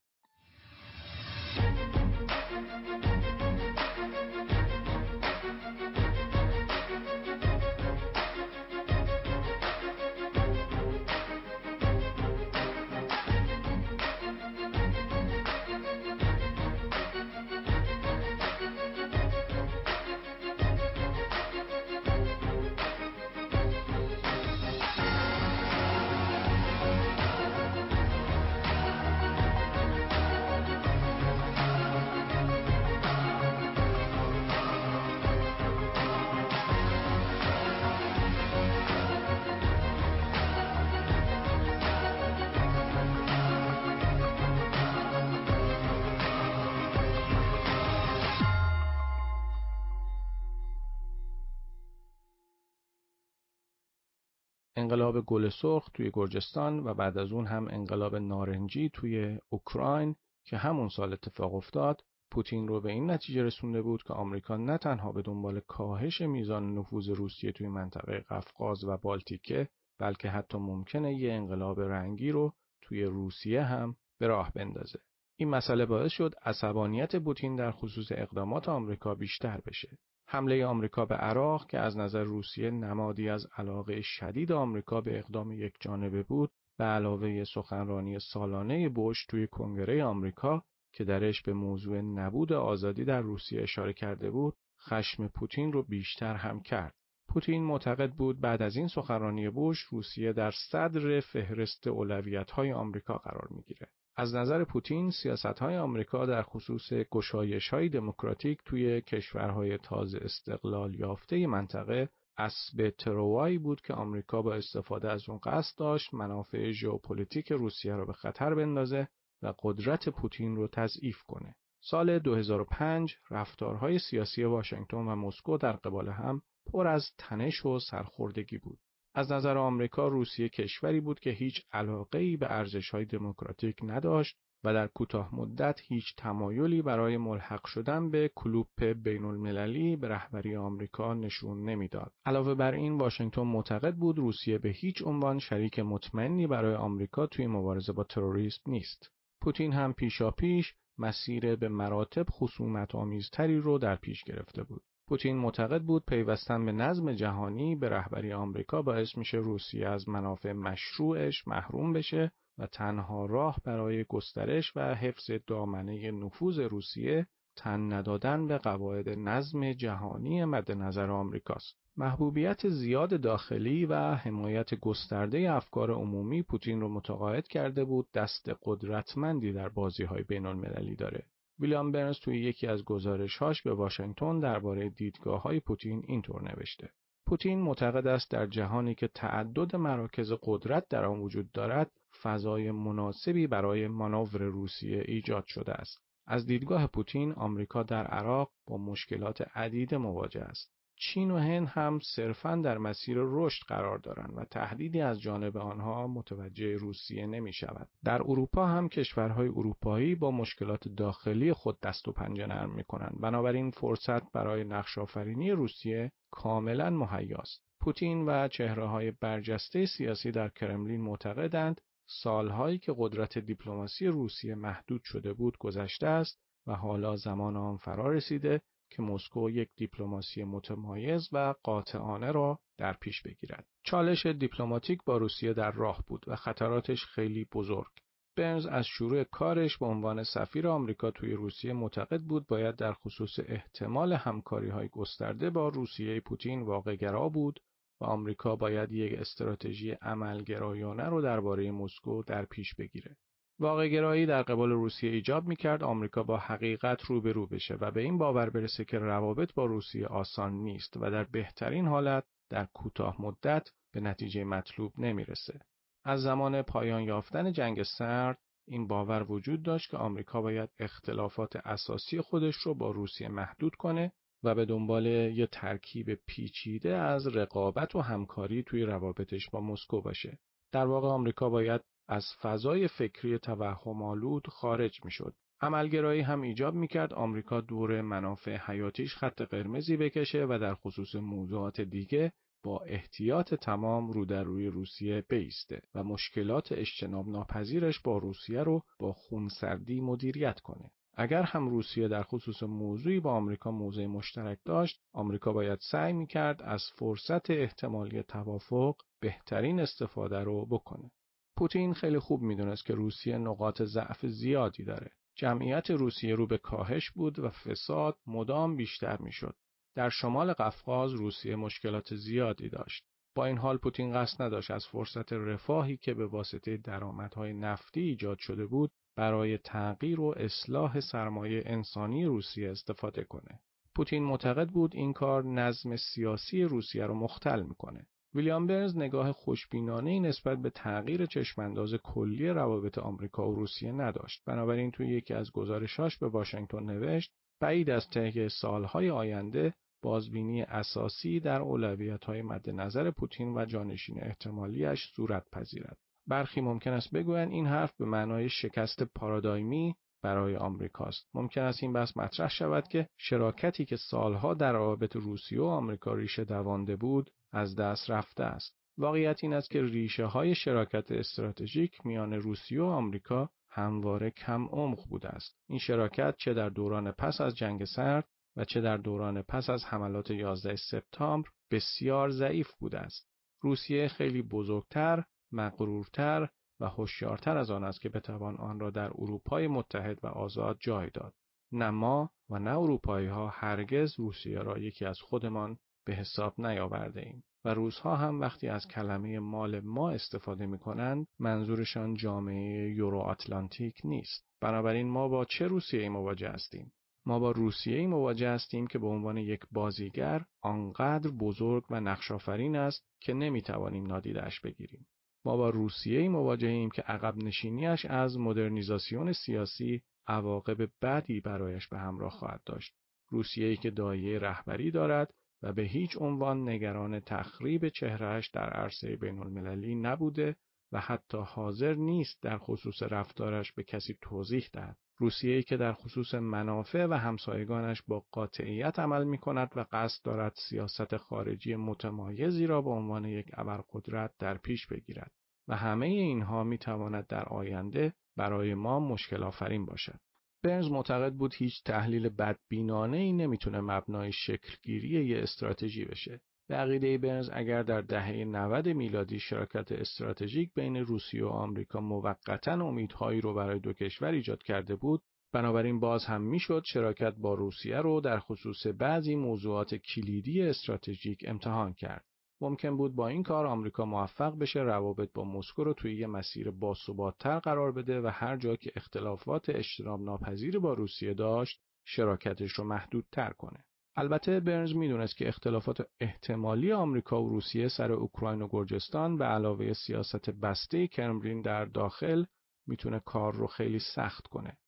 انقلاب 54.88 55.20
گل 55.20 55.48
سرخ 55.48 55.88
توی 55.94 56.10
گرجستان 56.12 56.78
و 56.78 56.94
بعد 56.94 57.18
از 57.18 57.32
اون 57.32 57.46
هم 57.46 57.68
انقلاب 57.68 58.16
نارنجی 58.16 58.90
توی 58.92 59.38
اوکراین 59.48 60.16
که 60.44 60.56
همون 60.56 60.88
سال 60.88 61.12
اتفاق 61.12 61.54
افتاد 61.54 62.04
پوتین 62.30 62.68
رو 62.68 62.80
به 62.80 62.90
این 62.90 63.10
نتیجه 63.10 63.42
رسونده 63.42 63.82
بود 63.82 64.02
که 64.02 64.14
آمریکا 64.14 64.56
نه 64.56 64.78
تنها 64.78 65.12
به 65.12 65.22
دنبال 65.22 65.60
کاهش 65.60 66.20
میزان 66.20 66.74
نفوذ 66.74 67.08
روسیه 67.08 67.52
توی 67.52 67.68
منطقه 67.68 68.24
قفقاز 68.30 68.84
و 68.84 68.96
بالتیکه 68.96 69.68
بلکه 69.98 70.28
حتی 70.28 70.58
ممکنه 70.58 71.14
یه 71.14 71.32
انقلاب 71.32 71.80
رنگی 71.80 72.30
رو 72.30 72.52
توی 72.82 73.04
روسیه 73.04 73.62
هم 73.62 73.96
به 74.18 74.26
راه 74.26 74.52
بندازه. 74.52 74.98
این 75.36 75.48
مسئله 75.48 75.86
باعث 75.86 76.12
شد 76.12 76.34
عصبانیت 76.44 77.16
پوتین 77.16 77.56
در 77.56 77.70
خصوص 77.70 78.06
اقدامات 78.10 78.68
آمریکا 78.68 79.14
بیشتر 79.14 79.60
بشه. 79.66 79.98
حمله 80.30 80.66
آمریکا 80.66 81.06
به 81.06 81.14
عراق 81.14 81.66
که 81.66 81.78
از 81.78 81.96
نظر 81.96 82.22
روسیه 82.22 82.70
نمادی 82.70 83.28
از 83.28 83.46
علاقه 83.56 84.00
شدید 84.02 84.52
آمریکا 84.52 85.00
به 85.00 85.18
اقدام 85.18 85.52
یک 85.52 85.74
جانبه 85.80 86.22
بود 86.22 86.50
به 86.78 86.84
علاوه 86.84 87.44
سخنرانی 87.44 88.18
سالانه 88.18 88.88
بوش 88.88 89.26
توی 89.26 89.46
کنگره 89.46 90.04
آمریکا 90.04 90.62
که 90.92 91.04
درش 91.04 91.42
به 91.42 91.52
موضوع 91.52 92.00
نبود 92.00 92.52
آزادی 92.52 93.04
در 93.04 93.20
روسیه 93.20 93.62
اشاره 93.62 93.92
کرده 93.92 94.30
بود 94.30 94.54
خشم 94.80 95.28
پوتین 95.28 95.72
رو 95.72 95.82
بیشتر 95.82 96.34
هم 96.34 96.60
کرد. 96.60 96.94
پوتین 97.28 97.64
معتقد 97.64 98.12
بود 98.12 98.40
بعد 98.40 98.62
از 98.62 98.76
این 98.76 98.88
سخنرانی 98.88 99.50
بوش 99.50 99.80
روسیه 99.80 100.32
در 100.32 100.50
صدر 100.70 101.20
فهرست 101.20 101.86
اولویت‌های 101.86 102.72
آمریکا 102.72 103.14
قرار 103.18 103.48
می‌گیره. 103.50 103.88
از 104.18 104.34
نظر 104.34 104.64
پوتین 104.64 105.10
سیاست‌های 105.10 105.76
آمریکا 105.76 106.26
در 106.26 106.42
خصوص 106.42 106.92
گشایش‌های 106.92 107.88
دموکراتیک 107.88 108.58
توی 108.64 109.00
کشورهای 109.00 109.78
تازه 109.78 110.18
استقلال 110.22 110.94
یافته 110.94 111.46
منطقه 111.46 112.08
اسب 112.38 112.90
تروایی 112.90 113.58
بود 113.58 113.80
که 113.80 113.94
آمریکا 113.94 114.42
با 114.42 114.54
استفاده 114.54 115.10
از 115.10 115.28
اون 115.28 115.38
قصد 115.38 115.78
داشت 115.78 116.14
منافع 116.14 116.70
ژئوپلیتیک 116.70 117.52
روسیه 117.52 117.94
را 117.94 118.04
به 118.04 118.12
خطر 118.12 118.54
بندازه 118.54 119.08
و 119.42 119.54
قدرت 119.62 120.08
پوتین 120.08 120.56
رو 120.56 120.68
تضعیف 120.68 121.22
کنه. 121.22 121.54
سال 121.80 122.18
2005 122.18 123.16
رفتارهای 123.30 123.98
سیاسی 123.98 124.44
واشنگتن 124.44 124.96
و 124.96 125.16
مسکو 125.16 125.58
در 125.58 125.72
قبال 125.72 126.08
هم 126.08 126.42
پر 126.72 126.86
از 126.86 127.10
تنش 127.18 127.66
و 127.66 127.78
سرخوردگی 127.78 128.58
بود. 128.58 128.78
از 129.14 129.32
نظر 129.32 129.56
آمریکا 129.58 130.08
روسیه 130.08 130.48
کشوری 130.48 131.00
بود 131.00 131.20
که 131.20 131.30
هیچ 131.30 131.62
علاقه 131.72 132.18
ای 132.18 132.36
به 132.36 132.46
ارزش‌های 132.50 133.04
دموکراتیک 133.04 133.76
نداشت 133.82 134.36
و 134.64 134.74
در 134.74 134.86
کوتاه 134.86 135.34
مدت 135.34 135.80
هیچ 135.82 136.16
تمایلی 136.16 136.82
برای 136.82 137.16
ملحق 137.16 137.66
شدن 137.66 138.10
به 138.10 138.30
کلوپ 138.34 138.84
بین 138.84 139.24
المللی 139.24 139.96
به 139.96 140.08
رهبری 140.08 140.56
آمریکا 140.56 141.14
نشون 141.14 141.62
نمی‌داد. 141.62 142.12
علاوه 142.26 142.54
بر 142.54 142.72
این 142.72 142.98
واشنگتن 142.98 143.42
معتقد 143.42 143.94
بود 143.94 144.18
روسیه 144.18 144.58
به 144.58 144.68
هیچ 144.68 145.02
عنوان 145.02 145.38
شریک 145.38 145.78
مطمئنی 145.78 146.46
برای 146.46 146.74
آمریکا 146.74 147.26
توی 147.26 147.46
مبارزه 147.46 147.92
با 147.92 148.04
تروریسم 148.04 148.62
نیست. 148.66 149.10
پوتین 149.40 149.72
هم 149.72 149.92
پیشاپیش 149.92 150.74
مسیر 150.98 151.56
به 151.56 151.68
مراتب 151.68 152.26
خصومت 152.30 152.94
آمیزتری 152.94 153.58
رو 153.58 153.78
در 153.78 153.96
پیش 153.96 154.24
گرفته 154.24 154.62
بود. 154.62 154.82
پوتین 155.08 155.36
معتقد 155.36 155.82
بود 155.82 156.04
پیوستن 156.06 156.64
به 156.64 156.72
نظم 156.72 157.12
جهانی 157.12 157.76
به 157.76 157.88
رهبری 157.88 158.32
آمریکا 158.32 158.82
باعث 158.82 159.16
میشه 159.16 159.38
روسیه 159.38 159.88
از 159.88 160.08
منافع 160.08 160.52
مشروعش 160.52 161.48
محروم 161.48 161.92
بشه 161.92 162.32
و 162.58 162.66
تنها 162.66 163.26
راه 163.26 163.60
برای 163.64 164.04
گسترش 164.04 164.72
و 164.76 164.94
حفظ 164.94 165.30
دامنه 165.46 166.10
نفوذ 166.10 166.58
روسیه 166.58 167.26
تن 167.56 167.92
ندادن 167.92 168.46
به 168.46 168.58
قواعد 168.58 169.08
نظم 169.08 169.72
جهانی 169.72 170.44
مد 170.44 170.72
نظر 170.72 171.10
آمریکاست. 171.10 171.76
محبوبیت 171.96 172.68
زیاد 172.68 173.20
داخلی 173.20 173.86
و 173.86 174.14
حمایت 174.14 174.74
گسترده 174.74 175.52
افکار 175.52 175.90
عمومی 175.90 176.42
پوتین 176.42 176.80
رو 176.80 176.88
متقاعد 176.88 177.48
کرده 177.48 177.84
بود 177.84 178.08
دست 178.14 178.50
قدرتمندی 178.62 179.52
در 179.52 179.68
بازی 179.68 180.04
های 180.04 180.22
بین 180.22 180.46
المللی 180.46 180.96
داره. 180.96 181.26
ویلیام 181.60 181.92
برنز 181.92 182.18
توی 182.18 182.38
یکی 182.38 182.66
از 182.66 182.84
گزارشهاش 182.84 183.62
به 183.62 183.74
واشنگتن 183.74 184.40
درباره 184.40 184.88
دیدگاه 184.88 185.42
های 185.42 185.60
پوتین 185.60 186.04
اینطور 186.06 186.42
نوشته. 186.42 186.90
پوتین 187.26 187.60
معتقد 187.60 188.06
است 188.06 188.30
در 188.30 188.46
جهانی 188.46 188.94
که 188.94 189.08
تعدد 189.08 189.76
مراکز 189.76 190.32
قدرت 190.42 190.88
در 190.88 191.04
آن 191.04 191.20
وجود 191.20 191.52
دارد 191.52 191.90
فضای 192.22 192.70
مناسبی 192.70 193.46
برای 193.46 193.88
مانور 193.88 194.42
روسیه 194.42 195.04
ایجاد 195.06 195.46
شده 195.46 195.72
است. 195.72 196.02
از 196.26 196.46
دیدگاه 196.46 196.86
پوتین 196.86 197.32
آمریکا 197.32 197.82
در 197.82 198.06
عراق 198.06 198.50
با 198.66 198.76
مشکلات 198.78 199.56
عدید 199.56 199.94
مواجه 199.94 200.40
است. 200.40 200.77
چین 200.98 201.30
و 201.30 201.36
هند 201.36 201.68
هم 201.68 201.98
صرفاً 202.02 202.56
در 202.56 202.78
مسیر 202.78 203.16
رشد 203.20 203.66
قرار 203.66 203.98
دارند 203.98 204.32
و 204.36 204.44
تهدیدی 204.44 205.00
از 205.00 205.20
جانب 205.20 205.56
آنها 205.56 206.06
متوجه 206.06 206.76
روسیه 206.76 207.26
نمی 207.26 207.52
شود. 207.52 207.88
در 208.04 208.22
اروپا 208.22 208.66
هم 208.66 208.88
کشورهای 208.88 209.48
اروپایی 209.48 210.14
با 210.14 210.30
مشکلات 210.30 210.88
داخلی 210.88 211.52
خود 211.52 211.80
دست 211.80 212.08
و 212.08 212.12
پنجه 212.12 212.46
نرم 212.46 212.74
می 212.74 212.84
کنند. 212.84 213.20
بنابراین 213.20 213.70
فرصت 213.70 214.32
برای 214.32 214.64
نقش 214.64 214.98
آفرینی 214.98 215.50
روسیه 215.50 216.12
کاملا 216.30 216.90
مهیاست. 216.90 217.62
پوتین 217.80 218.26
و 218.26 218.48
چهره 218.48 218.86
های 218.86 219.10
برجسته 219.10 219.86
سیاسی 219.86 220.30
در 220.30 220.48
کرملین 220.48 221.00
معتقدند 221.00 221.80
سالهایی 222.06 222.78
که 222.78 222.94
قدرت 222.96 223.38
دیپلماسی 223.38 224.06
روسیه 224.06 224.54
محدود 224.54 225.00
شده 225.04 225.32
بود 225.32 225.58
گذشته 225.58 226.06
است 226.06 226.40
و 226.66 226.74
حالا 226.74 227.16
زمان 227.16 227.56
آن 227.56 227.76
فرا 227.76 228.12
رسیده 228.12 228.60
که 228.90 229.02
مسکو 229.02 229.50
یک 229.50 229.68
دیپلماسی 229.76 230.44
متمایز 230.44 231.28
و 231.32 231.54
قاطعانه 231.62 232.32
را 232.32 232.58
در 232.78 232.92
پیش 232.92 233.22
بگیرد. 233.22 233.66
چالش 233.82 234.26
دیپلماتیک 234.26 234.98
با 235.04 235.16
روسیه 235.16 235.52
در 235.52 235.70
راه 235.70 236.04
بود 236.06 236.24
و 236.26 236.36
خطراتش 236.36 237.04
خیلی 237.04 237.46
بزرگ. 237.52 237.90
برنز 238.36 238.66
از 238.66 238.86
شروع 238.86 239.24
کارش 239.24 239.78
به 239.78 239.86
عنوان 239.86 240.22
سفیر 240.22 240.68
آمریکا 240.68 241.10
توی 241.10 241.32
روسیه 241.32 241.72
معتقد 241.72 242.20
بود 242.20 242.46
باید 242.46 242.76
در 242.76 242.92
خصوص 242.92 243.38
احتمال 243.46 244.12
همکاری 244.12 244.68
های 244.68 244.88
گسترده 244.88 245.50
با 245.50 245.68
روسیه 245.68 246.20
پوتین 246.20 246.62
واقعگرا 246.62 247.28
بود 247.28 247.60
و 248.00 248.04
آمریکا 248.04 248.56
باید 248.56 248.92
یک 248.92 249.18
استراتژی 249.18 249.90
عملگرایانه 249.90 251.04
رو 251.04 251.22
درباره 251.22 251.70
مسکو 251.70 252.22
در 252.22 252.44
پیش 252.44 252.74
بگیره. 252.74 253.16
واقع 253.60 253.88
گرایی 253.88 254.26
در 254.26 254.42
قبال 254.42 254.70
روسیه 254.70 255.10
ایجاب 255.10 255.46
می‌کرد 255.46 255.82
آمریکا 255.82 256.22
با 256.22 256.36
حقیقت 256.36 257.02
روبرو 257.02 257.46
بشه 257.46 257.74
و 257.74 257.90
به 257.90 258.00
این 258.00 258.18
باور 258.18 258.50
برسه 258.50 258.84
که 258.84 258.98
روابط 258.98 259.54
با 259.54 259.64
روسیه 259.64 260.06
آسان 260.06 260.52
نیست 260.52 260.96
و 260.96 261.10
در 261.10 261.24
بهترین 261.24 261.86
حالت 261.86 262.24
در 262.50 262.64
کوتاه 262.64 263.22
مدت 263.22 263.68
به 263.92 264.00
نتیجه 264.00 264.44
مطلوب 264.44 264.92
نمی‌رسه. 264.98 265.60
از 266.04 266.22
زمان 266.22 266.62
پایان 266.62 267.02
یافتن 267.02 267.52
جنگ 267.52 267.82
سرد 267.82 268.38
این 268.68 268.86
باور 268.86 269.32
وجود 269.32 269.62
داشت 269.62 269.90
که 269.90 269.96
آمریکا 269.96 270.42
باید 270.42 270.70
اختلافات 270.78 271.56
اساسی 271.56 272.20
خودش 272.20 272.54
رو 272.54 272.74
با 272.74 272.90
روسیه 272.90 273.28
محدود 273.28 273.74
کنه 273.74 274.12
و 274.42 274.54
به 274.54 274.64
دنبال 274.64 275.06
یه 275.06 275.46
ترکیب 275.46 276.14
پیچیده 276.14 276.96
از 276.96 277.26
رقابت 277.26 277.94
و 277.94 278.00
همکاری 278.00 278.62
توی 278.62 278.82
روابطش 278.82 279.50
با 279.50 279.60
مسکو 279.60 280.00
باشه. 280.00 280.38
در 280.72 280.86
واقع 280.86 281.08
آمریکا 281.08 281.48
باید 281.50 281.80
از 282.08 282.26
فضای 282.42 282.88
فکری 282.88 283.38
توهم‌آلود 283.38 284.46
خارج 284.46 285.04
می‌شد. 285.04 285.34
عملگرایی 285.60 286.20
هم 286.20 286.40
ایجاب 286.40 286.74
می‌کرد 286.74 287.14
آمریکا 287.14 287.60
دور 287.60 288.00
منافع 288.00 288.56
حیاتیش 288.66 289.16
خط 289.16 289.42
قرمزی 289.42 289.96
بکشه 289.96 290.46
و 290.48 290.58
در 290.60 290.74
خصوص 290.74 291.14
موضوعات 291.14 291.80
دیگه 291.80 292.32
با 292.62 292.80
احتیاط 292.80 293.54
تمام 293.54 294.10
رو 294.10 294.24
در 294.24 294.42
روی 294.42 294.66
روسیه 294.66 295.24
بیسته 295.28 295.80
و 295.94 296.04
مشکلات 296.04 296.72
اجتناب 296.72 297.28
ناپذیرش 297.28 298.00
با 298.00 298.18
روسیه 298.18 298.62
رو 298.62 298.82
با 298.98 299.12
خونسردی 299.12 300.00
مدیریت 300.00 300.60
کنه. 300.60 300.90
اگر 301.14 301.42
هم 301.42 301.68
روسیه 301.68 302.08
در 302.08 302.22
خصوص 302.22 302.62
موضوعی 302.62 303.20
با 303.20 303.32
آمریکا 303.32 303.70
موضع 303.70 304.06
مشترک 304.06 304.58
داشت، 304.64 305.00
آمریکا 305.12 305.52
باید 305.52 305.78
سعی 305.90 306.12
می‌کرد 306.12 306.62
از 306.62 306.82
فرصت 306.96 307.50
احتمالی 307.50 308.22
توافق 308.22 308.96
بهترین 309.20 309.80
استفاده 309.80 310.38
رو 310.38 310.66
بکنه. 310.66 311.10
پوتین 311.58 311.94
خیلی 311.94 312.18
خوب 312.18 312.42
می‌دونست 312.42 312.86
که 312.86 312.94
روسیه 312.94 313.38
نقاط 313.38 313.82
ضعف 313.82 314.26
زیادی 314.26 314.84
داره. 314.84 315.10
جمعیت 315.34 315.90
روسیه 315.90 316.34
رو 316.34 316.46
به 316.46 316.58
کاهش 316.58 317.10
بود 317.10 317.38
و 317.38 317.48
فساد 317.50 318.16
مدام 318.26 318.76
بیشتر 318.76 319.16
می‌شد. 319.20 319.56
در 319.94 320.08
شمال 320.08 320.52
قفقاز 320.52 321.12
روسیه 321.12 321.56
مشکلات 321.56 322.14
زیادی 322.14 322.68
داشت. 322.68 323.04
با 323.34 323.46
این 323.46 323.58
حال 323.58 323.76
پوتین 323.76 324.12
قصد 324.12 324.42
نداشت 324.42 324.70
از 324.70 324.86
فرصت 324.86 325.32
رفاهی 325.32 325.96
که 325.96 326.14
به 326.14 326.26
واسطه 326.26 326.76
درآمدهای 326.76 327.52
نفتی 327.52 328.00
ایجاد 328.00 328.38
شده 328.38 328.66
بود 328.66 328.90
برای 329.16 329.58
تغییر 329.58 330.20
و 330.20 330.34
اصلاح 330.36 331.00
سرمایه 331.00 331.62
انسانی 331.66 332.24
روسیه 332.24 332.70
استفاده 332.70 333.24
کنه. 333.24 333.60
پوتین 333.94 334.24
معتقد 334.24 334.68
بود 334.68 334.96
این 334.96 335.12
کار 335.12 335.44
نظم 335.44 335.96
سیاسی 335.96 336.62
روسیه 336.62 337.06
رو 337.06 337.14
مختل 337.14 337.62
می‌کنه. 337.62 338.06
ویلیام 338.34 338.66
برنز 338.66 338.96
نگاه 338.96 339.32
خوشبینانه 339.32 340.20
نسبت 340.20 340.58
به 340.58 340.70
تغییر 340.70 341.26
چشمانداز 341.26 341.94
کلی 341.94 342.48
روابط 342.48 342.98
آمریکا 342.98 343.50
و 343.50 343.54
روسیه 343.54 343.92
نداشت. 343.92 344.42
بنابراین 344.46 344.90
توی 344.90 345.08
یکی 345.08 345.34
از 345.34 345.52
گزارشاش 345.52 346.18
به 346.18 346.28
واشنگتن 346.28 346.82
نوشت 346.82 347.32
بعید 347.60 347.90
از 347.90 348.10
طی 348.10 348.48
سالهای 348.48 349.10
آینده 349.10 349.74
بازبینی 350.02 350.62
اساسی 350.62 351.40
در 351.40 351.60
اولویت 351.60 352.24
های 352.24 352.42
مد 352.42 352.70
نظر 352.70 353.10
پوتین 353.10 353.54
و 353.54 353.64
جانشین 353.64 354.24
احتمالیش 354.24 355.12
صورت 355.16 355.50
پذیرد. 355.52 355.98
برخی 356.26 356.60
ممکن 356.60 356.92
است 356.92 357.10
بگویند 357.14 357.50
این 357.50 357.66
حرف 357.66 357.96
به 357.96 358.04
معنای 358.04 358.48
شکست 358.48 359.02
پارادایمی 359.02 359.94
برای 360.22 360.56
آمریکاست. 360.56 361.28
ممکن 361.34 361.60
است 361.60 361.82
این 361.82 361.92
بحث 361.92 362.16
مطرح 362.16 362.48
شود 362.48 362.88
که 362.88 363.08
شراکتی 363.18 363.84
که 363.84 363.96
سالها 363.96 364.54
در 364.54 364.72
روابط 364.72 365.16
روسیه 365.16 365.60
و 365.60 365.64
آمریکا 365.64 366.14
ریشه 366.14 366.44
دوانده 366.44 366.96
بود 366.96 367.30
از 367.52 367.76
دست 367.76 368.10
رفته 368.10 368.44
است. 368.44 368.78
واقعیت 368.98 369.44
این 369.44 369.54
است 369.54 369.70
که 369.70 369.82
ریشه 369.82 370.24
های 370.24 370.54
شراکت 370.54 371.12
استراتژیک 371.12 372.06
میان 372.06 372.32
روسیه 372.32 372.82
و 372.82 372.86
آمریکا 372.86 373.50
همواره 373.70 374.30
کم 374.30 374.64
عمق 374.66 375.08
بوده 375.08 375.28
است. 375.28 375.56
این 375.68 375.78
شراکت 375.78 376.34
چه 376.38 376.54
در 376.54 376.68
دوران 376.68 377.12
پس 377.12 377.40
از 377.40 377.56
جنگ 377.56 377.84
سرد 377.84 378.28
و 378.56 378.64
چه 378.64 378.80
در 378.80 378.96
دوران 378.96 379.42
پس 379.42 379.70
از 379.70 379.84
حملات 379.84 380.30
11 380.30 380.76
سپتامبر 380.76 381.48
بسیار 381.70 382.30
ضعیف 382.30 382.68
بوده 382.78 382.98
است. 382.98 383.28
روسیه 383.60 384.08
خیلی 384.08 384.42
بزرگتر، 384.42 385.24
مغرورتر 385.52 386.48
و 386.80 386.88
هوشیارتر 386.88 387.56
از 387.56 387.70
آن 387.70 387.84
است 387.84 388.00
که 388.00 388.08
بتوان 388.08 388.56
آن 388.56 388.80
را 388.80 388.90
در 388.90 389.10
اروپای 389.14 389.66
متحد 389.66 390.18
و 390.22 390.26
آزاد 390.26 390.76
جای 390.80 391.10
داد. 391.10 391.34
نه 391.72 391.90
ما 391.90 392.30
و 392.50 392.58
نه 392.58 392.78
اروپایی 392.78 393.26
ها 393.26 393.48
هرگز 393.48 394.18
روسیه 394.18 394.58
را 394.58 394.78
یکی 394.78 395.04
از 395.04 395.20
خودمان 395.20 395.78
به 396.04 396.14
حساب 396.14 396.54
نیاورده 396.60 397.20
ایم. 397.20 397.44
و 397.64 397.74
روزها 397.74 398.16
هم 398.16 398.40
وقتی 398.40 398.68
از 398.68 398.88
کلمه 398.88 399.38
مال 399.38 399.80
ما 399.80 400.10
استفاده 400.10 400.66
می 400.66 400.78
کنند 400.78 401.26
منظورشان 401.38 402.14
جامعه 402.14 402.90
یورو 402.90 403.18
آتلانتیک 403.18 404.00
نیست. 404.04 404.44
بنابراین 404.60 405.08
ما 405.08 405.28
با 405.28 405.44
چه 405.44 405.66
روسیه 405.66 406.00
ای 406.00 406.08
مواجه 406.08 406.48
هستیم؟ 406.48 406.92
ما 407.26 407.38
با 407.38 407.50
روسیه 407.50 407.98
ای 407.98 408.06
مواجه 408.06 408.50
هستیم 408.50 408.86
که 408.86 408.98
به 408.98 409.06
عنوان 409.06 409.36
یک 409.36 409.60
بازیگر 409.72 410.44
آنقدر 410.60 411.30
بزرگ 411.30 411.84
و 411.90 412.00
نقشافرین 412.00 412.76
است 412.76 413.04
که 413.20 413.32
نمی 413.32 413.62
توانیم 413.62 414.06
نادیدش 414.06 414.60
بگیریم. 414.60 415.06
ما 415.48 415.56
با 415.56 415.70
روسیه 415.70 416.20
ای 416.20 416.28
مواجهیم 416.28 416.90
که 416.90 417.02
عقب 417.02 417.36
نشینیش 417.36 418.04
از 418.04 418.38
مدرنیزاسیون 418.38 419.32
سیاسی 419.32 420.02
عواقب 420.26 420.88
بدی 421.02 421.40
برایش 421.40 421.88
به 421.88 421.98
همراه 421.98 422.30
خواهد 422.30 422.60
داشت. 422.66 422.94
روسیه 423.30 423.66
ای 423.66 423.76
که 423.76 423.90
دایه 423.90 424.38
رهبری 424.38 424.90
دارد 424.90 425.34
و 425.62 425.72
به 425.72 425.82
هیچ 425.82 426.16
عنوان 426.20 426.68
نگران 426.68 427.20
تخریب 427.20 427.88
چهرهش 427.88 428.48
در 428.48 428.70
عرصه 428.70 429.16
بین 429.16 429.38
المللی 429.38 429.94
نبوده 429.94 430.56
و 430.92 431.00
حتی 431.00 431.38
حاضر 431.38 431.94
نیست 431.94 432.42
در 432.42 432.58
خصوص 432.58 433.02
رفتارش 433.02 433.72
به 433.72 433.82
کسی 433.82 434.18
توضیح 434.20 434.68
دهد. 434.72 434.96
روسیه 435.18 435.62
که 435.62 435.76
در 435.76 435.92
خصوص 435.92 436.34
منافع 436.34 437.06
و 437.06 437.12
همسایگانش 437.12 438.02
با 438.02 438.24
قاطعیت 438.30 438.98
عمل 438.98 439.24
می 439.24 439.38
کند 439.38 439.72
و 439.76 439.84
قصد 439.92 440.24
دارد 440.24 440.54
سیاست 440.68 441.16
خارجی 441.16 441.76
متمایزی 441.76 442.66
را 442.66 442.82
به 442.82 442.90
عنوان 442.90 443.24
یک 443.24 443.50
ابرقدرت 443.52 444.30
در 444.38 444.58
پیش 444.58 444.86
بگیرد 444.86 445.32
و 445.68 445.76
همه 445.76 446.06
اینها 446.06 446.64
می 446.64 446.78
تواند 446.78 447.26
در 447.26 447.44
آینده 447.44 448.12
برای 448.36 448.74
ما 448.74 449.00
مشکل 449.00 449.42
آفرین 449.42 449.86
باشد. 449.86 450.20
برنز 450.62 450.90
معتقد 450.90 451.34
بود 451.34 451.54
هیچ 451.54 451.82
تحلیل 451.84 452.28
بدبینانه 452.28 453.16
ای 453.16 453.32
نمی‌تونه 453.32 453.80
مبنای 453.80 454.32
شکلگیری 454.32 455.26
یه 455.26 455.38
استراتژی 455.38 456.04
بشه. 456.04 456.40
به 456.68 456.76
عقیده 456.76 457.18
برنز 457.18 457.50
اگر 457.52 457.82
در 457.82 458.00
دهه 458.00 458.44
90 458.44 458.88
میلادی 458.88 459.40
شراکت 459.40 459.92
استراتژیک 459.92 460.74
بین 460.74 460.96
روسیه 460.96 461.44
و 461.44 461.48
آمریکا 461.48 462.00
موقتا 462.00 462.72
امیدهایی 462.72 463.40
رو 463.40 463.54
برای 463.54 463.78
دو 463.78 463.92
کشور 463.92 464.28
ایجاد 464.28 464.62
کرده 464.62 464.96
بود 464.96 465.22
بنابراین 465.52 466.00
باز 466.00 466.24
هم 466.24 466.42
می‌شد 466.42 466.82
شراکت 466.86 467.34
با 467.34 467.54
روسیه 467.54 467.96
رو 467.96 468.20
در 468.20 468.38
خصوص 468.38 468.86
بعضی 468.86 469.34
موضوعات 469.34 469.94
کلیدی 469.94 470.62
استراتژیک 470.62 471.44
امتحان 471.46 471.92
کرد. 471.92 472.24
ممکن 472.60 472.96
بود 472.96 473.14
با 473.14 473.28
این 473.28 473.42
کار 473.42 473.66
آمریکا 473.66 474.04
موفق 474.04 474.58
بشه 474.58 474.80
روابط 474.80 475.32
با 475.34 475.44
مسکو 475.44 475.84
رو 475.84 475.94
توی 475.94 476.16
یه 476.16 476.26
مسیر 476.26 476.70
باثباتتر 476.70 477.58
قرار 477.58 477.92
بده 477.92 478.20
و 478.20 478.26
هر 478.26 478.56
جا 478.56 478.76
که 478.76 478.92
اختلافات 478.96 479.68
اجتناب 479.68 480.20
ناپذیر 480.20 480.78
با 480.78 480.94
روسیه 480.94 481.34
داشت 481.34 481.80
شراکتش 482.04 482.72
رو 482.72 482.84
محدودتر 482.84 483.50
کنه. 483.50 483.84
البته 484.16 484.60
برنز 484.60 484.94
می‌دونست 484.94 485.36
که 485.36 485.48
اختلافات 485.48 486.08
احتمالی 486.20 486.92
آمریکا 486.92 487.42
و 487.42 487.48
روسیه 487.48 487.88
سر 487.88 488.12
اوکراین 488.12 488.62
و 488.62 488.68
گرجستان 488.68 489.38
به 489.38 489.44
علاوه 489.44 489.92
سیاست 489.92 490.50
بسته 490.50 491.06
کرملین 491.06 491.62
در 491.62 491.84
داخل 491.84 492.44
می‌تونه 492.86 493.20
کار 493.20 493.54
رو 493.54 493.66
خیلی 493.66 493.98
سخت 493.98 494.46
کنه. 494.46 494.78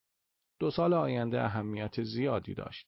دو 0.61 0.71
سال 0.71 0.95
آینده 0.95 1.43
اهمیت 1.43 2.03
زیادی 2.03 2.55
داشت. 2.55 2.87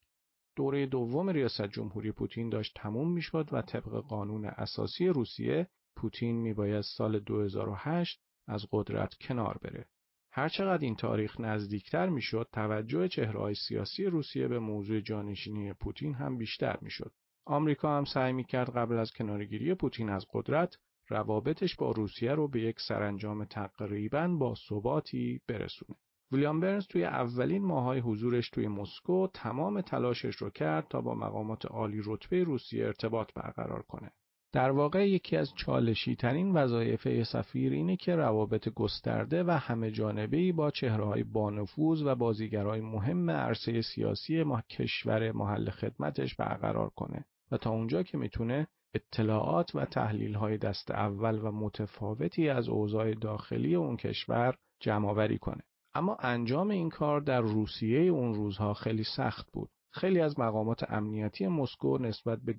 دوره 0.56 0.86
دوم 0.86 1.30
ریاست 1.30 1.66
جمهوری 1.66 2.12
پوتین 2.12 2.48
داشت 2.48 2.72
تموم 2.76 3.12
می‌شد 3.12 3.48
و 3.52 3.62
طبق 3.62 4.00
قانون 4.08 4.44
اساسی 4.44 5.06
روسیه 5.06 5.68
پوتین 5.96 6.36
میباید 6.36 6.80
سال 6.80 7.18
2008 7.18 8.20
از 8.46 8.66
قدرت 8.72 9.14
کنار 9.14 9.58
بره. 9.62 9.86
هرچقدر 10.32 10.84
این 10.84 10.96
تاریخ 10.96 11.40
نزدیکتر 11.40 12.08
می‌شد 12.08 12.48
توجه 12.52 13.08
چهرههای 13.08 13.54
سیاسی 13.54 14.04
روسیه 14.04 14.48
به 14.48 14.58
موضوع 14.58 15.00
جانشینی 15.00 15.72
پوتین 15.72 16.14
هم 16.14 16.38
بیشتر 16.38 16.78
می‌شد. 16.82 17.12
آمریکا 17.44 17.96
هم 17.96 18.04
سعی 18.04 18.32
می‌کرد 18.32 18.76
قبل 18.76 18.98
از 18.98 19.12
کنارگیری 19.12 19.74
پوتین 19.74 20.08
از 20.08 20.26
قدرت 20.32 20.76
روابطش 21.08 21.76
با 21.76 21.90
روسیه 21.90 22.32
رو 22.32 22.48
به 22.48 22.60
یک 22.60 22.80
سرانجام 22.80 23.44
تقریبا 23.44 24.28
با 24.28 24.54
ثباتی 24.68 25.40
برسونه. 25.48 25.98
ویلیام 26.32 26.60
برنز 26.60 26.86
توی 26.86 27.04
اولین 27.04 27.64
ماهای 27.64 27.98
حضورش 27.98 28.50
توی 28.50 28.68
مسکو 28.68 29.26
تمام 29.34 29.80
تلاشش 29.80 30.36
رو 30.36 30.50
کرد 30.50 30.86
تا 30.88 31.00
با 31.00 31.14
مقامات 31.14 31.66
عالی 31.66 32.02
رتبه 32.04 32.44
روسیه 32.44 32.86
ارتباط 32.86 33.34
برقرار 33.34 33.82
کنه. 33.82 34.10
در 34.52 34.70
واقع 34.70 35.08
یکی 35.08 35.36
از 35.36 35.52
چالشی 35.56 36.16
ترین 36.16 36.52
وظایف 36.52 37.22
سفیر 37.22 37.72
اینه 37.72 37.96
که 37.96 38.16
روابط 38.16 38.68
گسترده 38.68 39.44
و 39.44 39.50
همه 39.50 39.90
جانبه‌ای 39.90 40.52
با 40.52 40.70
چهرههای 40.70 41.24
بانفوذ 41.24 42.02
و 42.02 42.14
بازیگرای 42.14 42.80
مهم 42.80 43.30
عرصه 43.30 43.82
سیاسی 43.82 44.42
ما 44.42 44.62
کشور 44.70 45.32
محل 45.32 45.70
خدمتش 45.70 46.34
برقرار 46.34 46.90
کنه 46.90 47.24
و 47.50 47.56
تا 47.56 47.70
اونجا 47.70 48.02
که 48.02 48.18
می‌تونه 48.18 48.68
اطلاعات 48.94 49.74
و 49.74 49.84
تحلیل 49.84 50.34
های 50.34 50.58
دست 50.58 50.90
اول 50.90 51.38
و 51.42 51.52
متفاوتی 51.52 52.48
از 52.48 52.68
اوضاع 52.68 53.14
داخلی 53.14 53.74
اون 53.74 53.96
کشور 53.96 54.56
جمع 54.80 55.36
کنه. 55.36 55.62
اما 55.94 56.16
انجام 56.20 56.70
این 56.70 56.88
کار 56.88 57.20
در 57.20 57.40
روسیه 57.40 58.00
اون 58.00 58.34
روزها 58.34 58.74
خیلی 58.74 59.04
سخت 59.04 59.52
بود. 59.52 59.70
خیلی 59.90 60.20
از 60.20 60.38
مقامات 60.38 60.90
امنیتی 60.90 61.46
مسکو 61.46 61.98
نسبت 61.98 62.38
به 62.38 62.54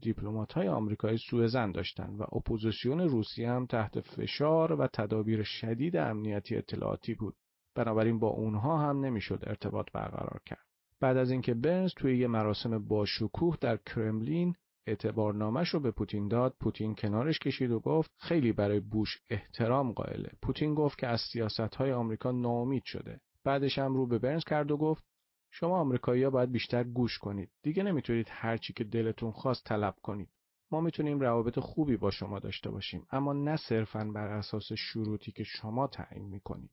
های 0.56 0.68
آمریکایی 0.68 1.18
سوء 1.18 1.48
ظن 1.48 1.72
داشتند 1.72 2.22
و 2.22 2.24
اپوزیسیون 2.24 3.02
روسیه 3.02 3.52
هم 3.52 3.66
تحت 3.66 4.00
فشار 4.00 4.74
و 4.74 4.88
تدابیر 4.88 5.44
شدید 5.44 5.98
امنیتی 5.98 6.56
اطلاعاتی 6.56 7.14
بود. 7.14 7.36
بنابراین 7.76 8.20
با 8.20 8.28
اونها 8.28 8.78
هم 8.78 9.06
نمی‌شد 9.06 9.44
ارتباط 9.48 9.86
برقرار 9.94 10.42
کرد. 10.46 10.66
بعد 11.00 11.18
از 11.18 11.32
اینکه 11.32 11.54
برنز 11.54 11.94
توی 11.94 12.18
یه 12.18 12.28
مراسم 12.28 12.86
با 12.88 13.06
شکوه 13.06 13.58
در 13.62 13.78
کرملین 13.78 14.56
اعتبارنامش 14.88 15.70
رو 15.70 15.80
به 15.80 15.92
پوتین 15.92 16.28
داد 16.28 16.56
پوتین 16.60 16.96
کنارش 16.96 17.40
کشید 17.40 17.72
و 17.72 17.80
گفت 17.80 18.12
خیلی 18.18 18.52
برای 18.52 18.80
بوش 18.80 19.22
احترام 19.30 19.92
قائله. 19.92 20.32
پوتین 20.42 20.74
گفت 20.74 20.98
که 20.98 21.08
از 21.08 21.22
سیاست 21.22 21.76
های 21.76 21.92
آمریکا 21.94 22.32
ناامید 22.32 22.84
شده. 22.86 23.22
بعدش 23.44 23.80
هم 23.80 23.94
رو 23.94 24.08
به 24.08 24.20
برنز 24.20 24.44
کرد 24.44 24.72
و 24.72 24.78
گفت 24.78 25.04
شما 25.52 25.78
آمریکایی‌ها 25.80 26.30
باید 26.30 26.52
بیشتر 26.52 26.84
گوش 26.84 27.18
کنید. 27.18 27.50
دیگه 27.64 27.84
نمی‌تونید 27.84 28.28
هر 28.30 28.58
چی 28.58 28.74
که 28.74 28.84
دلتون 28.84 29.32
خواست 29.32 29.66
طلب 29.66 29.96
کنید. 30.02 30.30
ما 30.72 30.82
می‌تونیم 30.82 31.20
روابط 31.20 31.60
خوبی 31.60 31.98
با 31.98 32.12
شما 32.12 32.40
داشته 32.40 32.70
باشیم 32.70 33.08
اما 33.12 33.34
نه 33.34 33.58
صرفا 33.58 34.12
بر 34.16 34.28
اساس 34.28 34.74
شروطی 34.74 35.32
که 35.32 35.44
شما 35.44 35.88
تعیین 35.88 36.26
می‌کنید. 36.26 36.72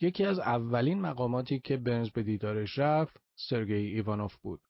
یکی 0.00 0.24
از 0.24 0.38
اولین 0.38 1.00
مقاماتی 1.00 1.60
که 1.60 1.76
برنز 1.76 2.10
به 2.10 2.22
دیدارش 2.22 2.78
رفت 2.78 3.20
سرگئی 3.34 3.86
ایوانوف 3.86 4.36
بود. 4.36 4.60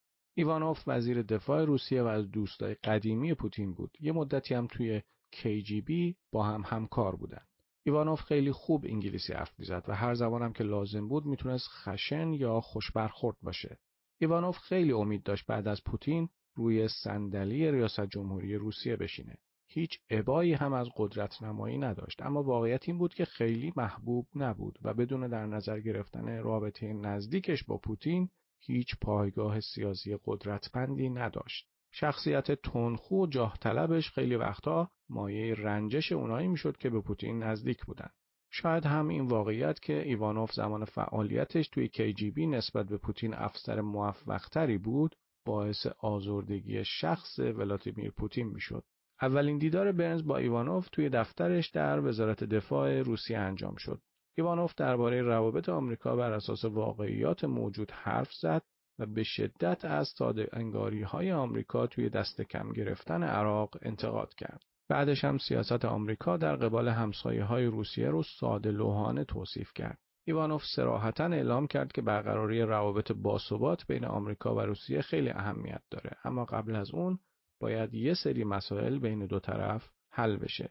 ایوانوف 0.41 0.83
وزیر 0.87 1.23
دفاع 1.23 1.65
روسیه 1.65 2.03
و 2.03 2.07
از 2.07 2.31
دوستای 2.31 2.75
قدیمی 2.75 3.35
پوتین 3.35 3.75
بود. 3.75 3.97
یه 4.01 4.13
مدتی 4.13 4.55
هم 4.55 4.67
توی 4.67 5.03
KGB 5.33 6.15
با 6.33 6.45
هم 6.45 6.63
همکار 6.67 7.17
بودن. 7.17 7.43
ایوانوف 7.83 8.21
خیلی 8.21 8.53
خوب 8.53 8.85
انگلیسی 8.85 9.33
حرف 9.33 9.59
می‌زد 9.59 9.85
و 9.89 9.95
هر 9.95 10.15
زبانم 10.15 10.53
که 10.53 10.65
لازم 10.65 11.09
بود 11.09 11.27
می‌تونست 11.27 11.69
خشن 11.69 12.33
یا 12.33 12.61
خوش 12.61 12.91
برخورد 12.91 13.37
باشه. 13.43 13.79
ایوانوف 14.19 14.59
خیلی 14.59 14.93
امید 14.93 15.23
داشت 15.23 15.47
بعد 15.47 15.69
از 15.69 15.85
پوتین 15.85 16.29
روی 16.55 16.89
صندلی 16.89 17.71
ریاست 17.71 18.07
جمهوری 18.07 18.55
روسیه 18.55 18.97
بشینه. 18.97 19.39
هیچ 19.69 20.01
ابایی 20.11 20.53
هم 20.53 20.73
از 20.73 20.89
قدرت 20.97 21.43
نمایی 21.43 21.79
نداشت 21.79 22.23
اما 22.23 22.43
واقعیت 22.43 22.89
این 22.89 22.99
بود 22.99 23.15
که 23.15 23.25
خیلی 23.25 23.73
محبوب 23.77 24.27
نبود 24.35 24.79
و 24.83 24.95
بدون 24.95 25.29
در 25.29 25.47
نظر 25.47 25.81
گرفتن 25.81 26.43
رابطه 26.43 26.93
نزدیکش 26.93 27.65
با 27.65 27.77
پوتین 27.77 28.29
هیچ 28.61 28.97
پایگاه 29.01 29.61
سیاسی 29.61 30.19
قدرتمندی 30.25 31.11
نداشت. 31.11 31.69
شخصیت 31.93 32.53
تنخو 32.53 33.23
و 33.23 33.27
جاه 33.27 33.59
طلبش 33.61 34.11
خیلی 34.11 34.37
وقتا 34.37 34.91
مایه 35.09 35.55
رنجش 35.55 36.13
اونایی 36.13 36.49
می‌شد 36.49 36.77
که 36.77 36.91
به 36.91 37.01
پوتین 37.01 37.43
نزدیک 37.43 37.85
بودن. 37.85 38.11
شاید 38.51 38.87
هم 38.87 39.09
این 39.09 39.27
واقعیت 39.27 39.81
که 39.81 40.03
ایوانوف 40.03 40.53
زمان 40.53 40.85
فعالیتش 40.85 41.69
توی 41.69 41.89
KGB 41.89 42.39
نسبت 42.39 42.87
به 42.87 42.99
پوتین 42.99 43.35
افسر 43.35 43.81
موفقتری 43.81 44.79
بود 44.79 45.17
باعث 45.47 45.87
آزردگی 45.87 46.85
شخص 46.85 47.39
ولادیمیر 47.39 48.11
پوتین 48.11 48.47
می‌شد. 48.47 48.85
اولین 49.23 49.59
دیدار 49.59 49.93
برنز 49.93 50.25
با 50.25 50.37
ایوانوف 50.37 50.89
توی 50.89 51.09
دفترش 51.09 51.69
در 51.69 52.01
وزارت 52.01 52.45
دفاع 52.45 53.03
روسیه 53.03 53.39
انجام 53.39 53.77
شد. 53.77 54.03
ایوانوف 54.39 54.75
درباره 54.75 55.23
روابط 55.23 55.69
آمریکا 55.69 56.17
بر 56.17 56.33
اساس 56.33 56.65
واقعیات 56.65 57.45
موجود 57.45 57.91
حرف 57.91 58.33
زد 58.33 58.63
و 58.99 59.07
به 59.07 59.23
شدت 59.23 59.85
از 59.85 60.09
ساده 60.09 60.49
انگاری 60.53 61.03
های 61.03 61.33
آمریکا 61.33 61.87
توی 61.87 62.09
دست 62.09 62.43
کم 62.43 62.73
گرفتن 62.73 63.23
عراق 63.23 63.77
انتقاد 63.83 64.35
کرد. 64.35 64.63
بعدش 64.89 65.25
هم 65.25 65.39
سیاست 65.39 65.85
آمریکا 65.85 66.37
در 66.37 66.57
قبال 66.57 66.89
همسایه 66.89 67.45
های 67.45 67.67
روسیه 67.67 68.11
رو 68.11 68.23
ساده 68.23 68.71
لوحانه 68.71 69.25
توصیف 69.25 69.73
کرد. 69.75 69.99
ایوانوف 70.27 70.65
سراحتا 70.77 71.25
اعلام 71.25 71.67
کرد 71.67 71.93
که 71.93 72.03
برقراری 72.03 72.63
روابط 72.63 73.13
باثبات 73.13 73.87
بین 73.87 74.05
آمریکا 74.05 74.55
و 74.55 74.61
روسیه 74.61 75.03
خیلی 75.03 75.31
اهمیت 75.31 75.83
داره 75.91 76.17
اما 76.25 76.45
قبل 76.45 76.77
از 76.77 76.91
اون 76.91 77.19
باید 77.61 77.95
یه 77.95 78.15
سری 78.15 78.45
مسائل 78.45 78.99
بین 78.99 79.27
دو 79.27 79.41
طرف 79.41 79.91
حل 80.13 80.37
بشه. 80.37 80.71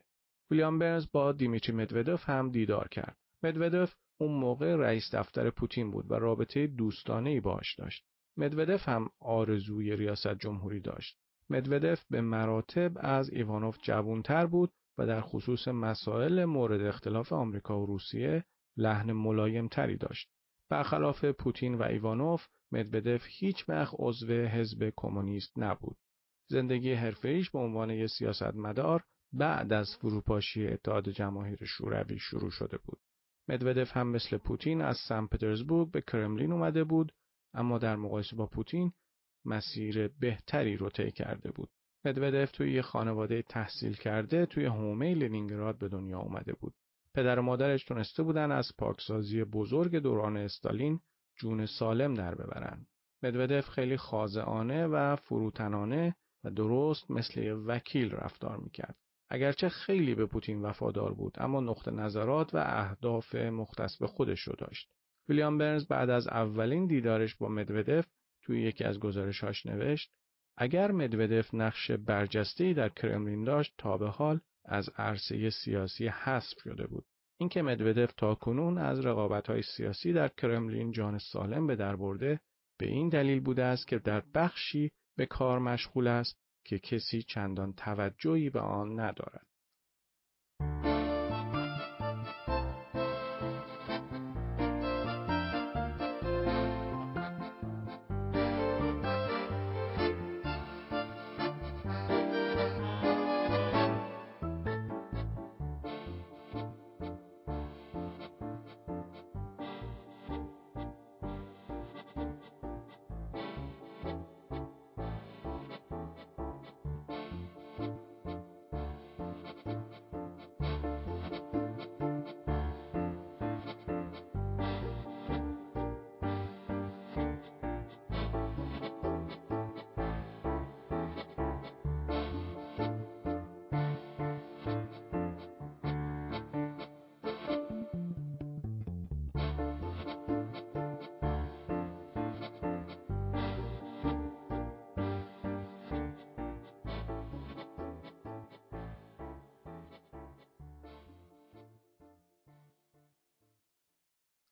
ویلیام 0.51 0.79
برنز 0.79 1.07
با 1.11 1.31
دیمیتری 1.31 1.75
مدودف 1.75 2.29
هم 2.29 2.51
دیدار 2.51 2.87
کرد. 2.87 3.17
مدودف 3.43 3.95
اون 4.17 4.31
موقع 4.31 4.75
رئیس 4.75 5.15
دفتر 5.15 5.49
پوتین 5.49 5.91
بود 5.91 6.11
و 6.11 6.13
رابطه 6.13 6.67
دوستانه 6.67 7.29
ای 7.29 7.39
باش 7.39 7.75
داشت. 7.75 8.05
مدودف 8.37 8.89
هم 8.89 9.09
آرزوی 9.19 9.95
ریاست 9.95 10.35
جمهوری 10.35 10.79
داشت. 10.79 11.17
مدودف 11.49 12.05
به 12.09 12.21
مراتب 12.21 12.91
از 12.95 13.29
ایوانوف 13.29 13.77
جوانتر 13.81 14.45
بود 14.45 14.71
و 14.97 15.05
در 15.05 15.21
خصوص 15.21 15.67
مسائل 15.67 16.45
مورد 16.45 16.81
اختلاف 16.81 17.33
آمریکا 17.33 17.81
و 17.81 17.85
روسیه 17.85 18.43
لحن 18.77 19.11
ملایم 19.11 19.67
تری 19.67 19.97
داشت. 19.97 20.29
برخلاف 20.69 21.25
پوتین 21.25 21.75
و 21.75 21.83
ایوانوف، 21.83 22.47
مدودف 22.71 23.21
هیچ 23.27 23.69
وقت 23.69 23.95
عضو 23.99 24.33
حزب 24.33 24.93
کمونیست 24.95 25.53
نبود. 25.57 25.97
زندگی 26.47 26.93
حرفه‌ایش 26.93 27.49
به 27.49 27.59
عنوان 27.59 27.89
یک 27.89 28.09
سیاستمدار 28.09 29.03
بعد 29.33 29.73
از 29.73 29.95
فروپاشی 30.01 30.67
اتحاد 30.67 31.09
جماهیر 31.09 31.65
شوروی 31.65 32.19
شروع 32.19 32.51
شده 32.51 32.77
بود. 32.77 32.99
مدودف 33.49 33.97
هم 33.97 34.07
مثل 34.07 34.37
پوتین 34.37 34.81
از 34.81 34.97
سن 34.97 35.25
پترزبورگ 35.25 35.91
به 35.91 36.01
کرملین 36.01 36.51
اومده 36.51 36.83
بود 36.83 37.11
اما 37.53 37.77
در 37.77 37.95
مقایسه 37.95 38.35
با 38.35 38.45
پوتین 38.45 38.93
مسیر 39.45 40.07
بهتری 40.07 40.77
رو 40.77 40.89
طی 40.89 41.11
کرده 41.11 41.51
بود. 41.51 41.69
مدودف 42.05 42.51
توی 42.51 42.73
یه 42.73 42.81
خانواده 42.81 43.41
تحصیل 43.41 43.93
کرده 43.93 44.45
توی 44.45 44.65
هومه 44.65 45.15
لنینگراد 45.15 45.77
به 45.77 45.87
دنیا 45.87 46.19
اومده 46.19 46.53
بود. 46.53 46.73
پدر 47.15 47.39
و 47.39 47.41
مادرش 47.41 47.83
تونسته 47.83 48.23
بودن 48.23 48.51
از 48.51 48.71
پاکسازی 48.77 49.43
بزرگ 49.43 49.95
دوران 49.95 50.37
استالین 50.37 50.99
جون 51.39 51.65
سالم 51.65 52.13
در 52.13 52.35
ببرن. 52.35 52.87
مدودف 53.23 53.69
خیلی 53.69 53.97
خاضعانه 53.97 54.87
و 54.87 55.15
فروتنانه 55.15 56.15
و 56.43 56.51
درست 56.51 57.11
مثل 57.11 57.39
یه 57.39 57.53
وکیل 57.53 58.11
رفتار 58.11 58.57
می‌کرد. 58.57 58.95
اگرچه 59.29 59.69
خیلی 59.69 60.15
به 60.15 60.25
پوتین 60.25 60.61
وفادار 60.61 61.13
بود 61.13 61.35
اما 61.37 61.59
نقطه 61.59 61.91
نظرات 61.91 62.53
و 62.53 62.57
اهداف 62.57 63.35
مختص 63.35 63.97
به 63.97 64.07
خودش 64.07 64.39
رو 64.39 64.55
داشت. 64.57 64.89
ویلیام 65.29 65.57
برنز 65.57 65.87
بعد 65.87 66.09
از 66.09 66.27
اولین 66.27 66.87
دیدارش 66.87 67.35
با 67.35 67.49
مدودف 67.49 68.07
توی 68.41 68.61
یکی 68.61 68.83
از 68.83 68.99
گزارشاش 68.99 69.65
نوشت 69.65 70.11
اگر 70.57 70.91
مدودف 70.91 71.53
نقش 71.53 71.91
برجسته‌ای 71.91 72.73
در 72.73 72.89
کرملین 72.89 73.43
داشت 73.43 73.73
تا 73.77 73.97
به 73.97 74.09
حال 74.09 74.39
از 74.65 74.89
عرصه 74.97 75.49
سیاسی 75.49 76.07
حذف 76.07 76.61
شده 76.63 76.87
بود. 76.87 77.05
اینکه 77.39 77.61
مدودف 77.61 78.13
تا 78.17 78.35
کنون 78.35 78.77
از 78.77 79.05
رقابت‌های 79.05 79.61
سیاسی 79.61 80.13
در 80.13 80.27
کرملین 80.27 80.91
جان 80.91 81.17
سالم 81.17 81.67
به 81.67 81.75
در 81.75 81.95
برده 81.95 82.39
به 82.79 82.87
این 82.87 83.09
دلیل 83.09 83.39
بوده 83.39 83.63
است 83.63 83.87
که 83.87 83.99
در 83.99 84.23
بخشی 84.33 84.91
به 85.17 85.25
کار 85.25 85.59
مشغول 85.59 86.07
است 86.07 86.37
که 86.69 86.79
کسی 86.79 87.23
چندان 87.23 87.73
توجهی 87.73 88.49
به 88.49 88.59
آن 88.59 88.99
ندارد. 88.99 89.47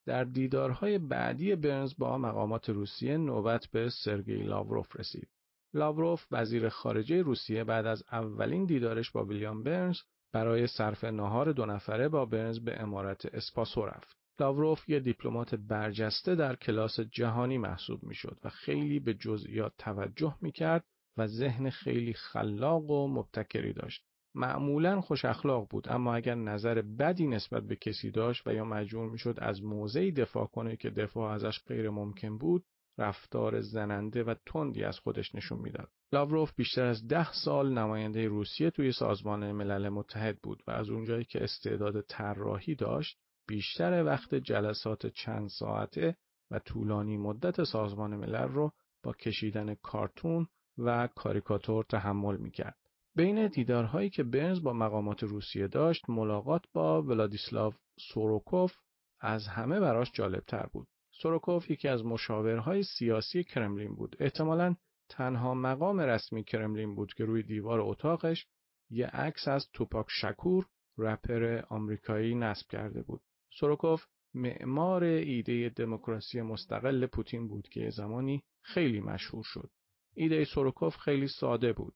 در 0.08 0.24
دیدارهای 0.24 0.98
بعدی 0.98 1.56
برنز 1.56 1.94
با 1.98 2.18
مقامات 2.18 2.70
روسیه 2.70 3.18
نوبت 3.18 3.68
به 3.68 3.90
سرگئی 3.90 4.44
لاوروف 4.44 4.96
رسید. 4.96 5.30
لاوروف 5.74 6.26
وزیر 6.32 6.70
خارجه 6.70 7.22
روسیه 7.22 7.64
بعد 7.64 7.86
از 7.86 8.04
اولین 8.12 8.66
دیدارش 8.66 9.12
با 9.12 9.26
ویلیام 9.26 9.64
برنز 9.64 9.98
برای 10.34 10.68
صرف 10.68 11.04
نهار 11.04 11.52
دو 11.52 11.66
نفره 11.66 12.10
با 12.10 12.26
برنز 12.26 12.60
به 12.60 12.82
امارت 12.82 13.26
اسپاسو 13.26 13.86
رفت. 13.86 14.18
لاوروف 14.40 14.90
یه 14.90 15.00
دیپلمات 15.00 15.56
برجسته 15.56 16.36
در 16.36 16.56
کلاس 16.56 17.00
جهانی 17.00 17.58
محسوب 17.58 18.04
می‌شد 18.04 18.38
و 18.44 18.50
خیلی 18.50 19.00
به 19.00 19.14
جزئیات 19.14 19.74
توجه 19.78 20.36
می‌کرد 20.42 20.84
و 21.18 21.28
ذهن 21.28 21.70
خیلی 21.70 22.14
خلاق 22.14 22.90
و 22.90 23.08
مبتکری 23.08 23.74
داشت. 23.74 24.06
معمولا 24.38 25.02
خوش 25.02 25.26
اخلاق 25.26 25.68
بود 25.70 25.90
اما 25.90 26.16
اگر 26.16 26.36
نظر 26.36 26.82
بدی 26.82 27.28
نسبت 27.28 27.64
به 27.64 27.76
کسی 27.76 28.12
داشت 28.12 28.48
و 28.48 28.54
یا 28.54 28.66
مجبور 28.66 29.10
می‌شد 29.10 29.36
از 29.38 29.64
موضعی 29.64 30.12
دفاع 30.12 30.46
کنه 30.46 30.76
که 30.76 30.90
دفاع 30.90 31.34
ازش 31.34 31.60
غیر 31.68 31.90
ممکن 31.90 32.38
بود 32.38 32.66
رفتار 32.98 33.62
زننده 33.62 34.24
و 34.24 34.36
تندی 34.46 34.84
از 34.84 35.00
خودش 35.00 35.36
نشون 35.36 35.60
می‌داد. 35.60 35.90
لاوروف 36.14 36.54
بیشتر 36.56 36.86
از 36.86 37.08
ده 37.08 37.32
سال 37.32 37.74
نماینده 37.74 38.28
روسیه 38.28 38.70
توی 38.70 38.92
سازمان 38.92 39.52
ملل 39.52 39.90
متحد 39.90 40.40
بود 40.44 40.64
و 40.68 40.72
از 40.72 40.90
اونجایی 40.90 41.26
که 41.26 41.44
استعداد 41.44 42.02
طراحی 42.02 42.76
داشت 42.76 43.18
بیشتر 43.48 44.04
وقت 44.04 44.36
جلسات 44.36 45.08
چند 45.08 45.50
ساعته 45.50 46.18
و 46.52 46.60
طولانی 46.60 47.18
مدت 47.18 47.64
سازمان 47.64 48.16
ملل 48.16 48.48
رو 48.48 48.72
با 49.04 49.14
کشیدن 49.14 49.76
کارتون 49.76 50.48
و 50.78 51.08
کاریکاتور 51.08 51.84
تحمل 51.84 52.38
می‌کرد. 52.38 52.87
بین 53.18 53.48
دیدارهایی 53.48 54.10
که 54.10 54.24
برنز 54.24 54.64
با 54.64 54.74
مقامات 54.74 55.24
روسیه 55.24 55.68
داشت 55.68 56.10
ملاقات 56.10 56.62
با 56.74 57.02
ولادیسلاو 57.02 57.74
سوروکوف 58.00 58.74
از 59.20 59.48
همه 59.48 59.80
براش 59.80 60.12
جالبتر 60.14 60.66
بود. 60.74 60.88
سوروکوف 61.12 61.72
یکی 61.72 61.88
از 61.88 62.06
مشاورهای 62.06 62.84
سیاسی 62.84 63.44
کرملین 63.44 63.96
بود. 63.96 64.16
احتمالا 64.20 64.76
تنها 65.10 65.54
مقام 65.54 66.00
رسمی 66.00 66.44
کرملین 66.44 66.96
بود 66.96 67.14
که 67.14 67.26
روی 67.26 67.44
دیوار 67.44 67.80
اتاقش 67.80 68.46
یه 68.90 69.08
عکس 69.08 69.48
از 69.48 69.70
توپاک 69.74 70.06
شکور 70.10 70.66
رپر 70.98 71.62
آمریکایی 71.70 72.36
نصب 72.36 72.68
کرده 72.70 73.02
بود. 73.02 73.22
سوروکوف 73.60 74.06
معمار 74.34 75.04
ایده 75.04 75.70
دموکراسی 75.70 76.42
مستقل 76.42 77.06
پوتین 77.06 77.48
بود 77.48 77.70
که 77.70 77.90
زمانی 77.90 78.44
خیلی 78.62 79.00
مشهور 79.00 79.44
شد. 79.44 79.70
ایده 80.14 80.46
سوروکوف 80.46 80.98
خیلی 80.98 81.28
ساده 81.28 81.74
بود. 81.74 81.94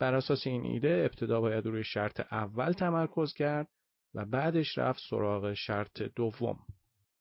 بر 0.00 0.14
اساس 0.14 0.46
این 0.46 0.64
ایده 0.64 1.02
ابتدا 1.04 1.40
باید 1.40 1.66
روی 1.66 1.84
شرط 1.84 2.20
اول 2.32 2.72
تمرکز 2.72 3.32
کرد 3.32 3.68
و 4.14 4.24
بعدش 4.24 4.78
رفت 4.78 5.00
سراغ 5.10 5.52
شرط 5.52 6.02
دوم. 6.02 6.58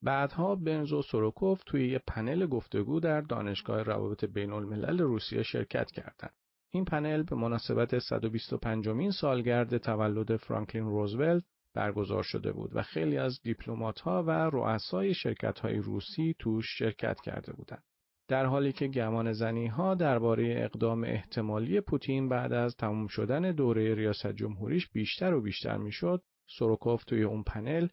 بعدها 0.01 0.55
بنزو 0.55 1.01
سوروکوف 1.01 1.63
توی 1.65 1.89
یه 1.91 2.01
پنل 2.07 2.45
گفتگو 2.45 2.99
در 2.99 3.21
دانشگاه 3.21 3.83
روابط 3.83 4.25
بین 4.25 4.51
الملل 4.51 4.99
روسیه 4.99 5.43
شرکت 5.43 5.91
کردند. 5.91 6.33
این 6.71 6.85
پنل 6.85 7.23
به 7.23 7.35
مناسبت 7.35 7.99
125 7.99 8.87
مین 8.89 9.11
سالگرد 9.11 9.77
تولد 9.77 10.35
فرانکلین 10.35 10.85
روزولت 10.85 11.43
برگزار 11.73 12.23
شده 12.23 12.51
بود 12.51 12.75
و 12.75 12.81
خیلی 12.81 13.17
از 13.17 13.41
دیپلمات‌ها 13.43 14.23
و 14.23 14.31
رؤسای 14.31 15.13
شرکت‌های 15.13 15.75
روسی 15.75 16.35
توش 16.39 16.65
شرکت 16.77 17.21
کرده 17.21 17.53
بودند. 17.53 17.83
در 18.29 18.45
حالی 18.45 18.71
که 18.71 18.87
گمان 18.87 19.33
زنی 19.33 19.67
ها 19.67 19.95
درباره 19.95 20.55
اقدام 20.57 21.03
احتمالی 21.03 21.81
پوتین 21.81 22.29
بعد 22.29 22.53
از 22.53 22.75
تموم 22.75 23.07
شدن 23.07 23.51
دوره 23.51 23.95
ریاست 23.95 24.31
جمهوریش 24.31 24.87
بیشتر 24.89 25.33
و 25.33 25.41
بیشتر 25.41 25.77
می‌شد 25.77 26.21
سوروکوف 26.47 27.03
توی 27.03 27.23
اون 27.23 27.43
پنل 27.43 27.87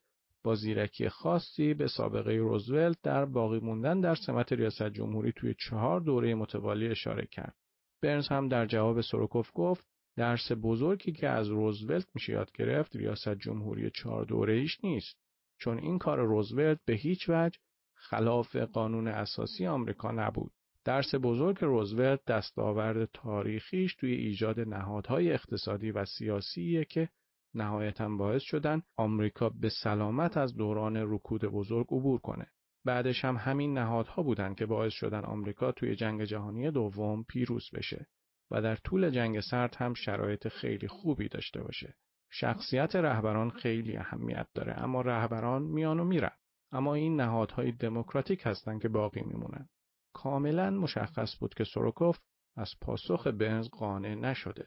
با 0.44 0.54
زیرکی 0.54 1.08
خاصی 1.08 1.74
به 1.74 1.86
سابقه 1.86 2.32
روزولت 2.32 2.96
در 3.02 3.24
باقی 3.24 3.58
موندن 3.58 4.00
در 4.00 4.14
سمت 4.14 4.52
ریاست 4.52 4.88
جمهوری 4.88 5.32
توی 5.32 5.54
چهار 5.68 6.00
دوره 6.00 6.34
متوالی 6.34 6.88
اشاره 6.88 7.26
کرد. 7.30 7.54
برنز 8.02 8.28
هم 8.28 8.48
در 8.48 8.66
جواب 8.66 9.00
سوروکوف 9.00 9.50
گفت 9.54 9.86
درس 10.16 10.52
بزرگی 10.62 11.12
که 11.12 11.28
از 11.28 11.48
روزولت 11.48 12.06
میشه 12.14 12.32
یاد 12.32 12.52
گرفت 12.52 12.96
ریاست 12.96 13.34
جمهوری 13.34 13.90
چهار 13.90 14.24
دوره 14.24 14.54
ایش 14.54 14.84
نیست 14.84 15.16
چون 15.58 15.78
این 15.78 15.98
کار 15.98 16.18
روزولت 16.18 16.78
به 16.84 16.94
هیچ 16.94 17.28
وجه 17.28 17.58
خلاف 17.96 18.56
قانون 18.56 19.08
اساسی 19.08 19.66
آمریکا 19.66 20.10
نبود. 20.10 20.52
درس 20.84 21.14
بزرگ 21.22 21.58
روزولت 21.60 22.24
دستاورد 22.24 23.04
تاریخیش 23.12 23.94
توی 23.94 24.12
ایجاد 24.12 24.60
نهادهای 24.60 25.32
اقتصادی 25.32 25.90
و 25.90 26.04
سیاسیه 26.04 26.84
که 26.84 27.08
نهایتا 27.54 28.08
باعث 28.08 28.42
شدن 28.42 28.82
آمریکا 28.96 29.48
به 29.48 29.68
سلامت 29.68 30.36
از 30.36 30.56
دوران 30.56 30.96
رکود 30.96 31.44
بزرگ 31.44 31.86
عبور 31.90 32.20
کنه. 32.20 32.46
بعدش 32.84 33.24
هم 33.24 33.36
همین 33.36 33.78
نهادها 33.78 34.22
بودن 34.22 34.54
که 34.54 34.66
باعث 34.66 34.92
شدن 34.92 35.24
آمریکا 35.24 35.72
توی 35.72 35.96
جنگ 35.96 36.24
جهانی 36.24 36.70
دوم 36.70 37.22
پیروز 37.22 37.70
بشه 37.74 38.06
و 38.50 38.62
در 38.62 38.76
طول 38.76 39.10
جنگ 39.10 39.40
سرد 39.40 39.74
هم 39.74 39.94
شرایط 39.94 40.48
خیلی 40.48 40.88
خوبی 40.88 41.28
داشته 41.28 41.62
باشه. 41.62 41.94
شخصیت 42.30 42.96
رهبران 42.96 43.50
خیلی 43.50 43.96
اهمیت 43.96 44.46
داره 44.54 44.82
اما 44.82 45.00
رهبران 45.00 45.62
میان 45.62 46.00
و 46.00 46.04
میرن. 46.04 46.32
اما 46.76 46.94
این 46.94 47.20
نهادهای 47.20 47.72
دموکراتیک 47.72 48.42
هستند 48.44 48.82
که 48.82 48.88
باقی 48.88 49.22
میمونن. 49.22 49.68
کاملا 50.12 50.70
مشخص 50.70 51.38
بود 51.40 51.54
که 51.54 51.64
سوروکوف 51.64 52.18
از 52.56 52.74
پاسخ 52.80 53.26
برنز 53.26 53.68
قانع 53.68 54.14
نشده. 54.14 54.66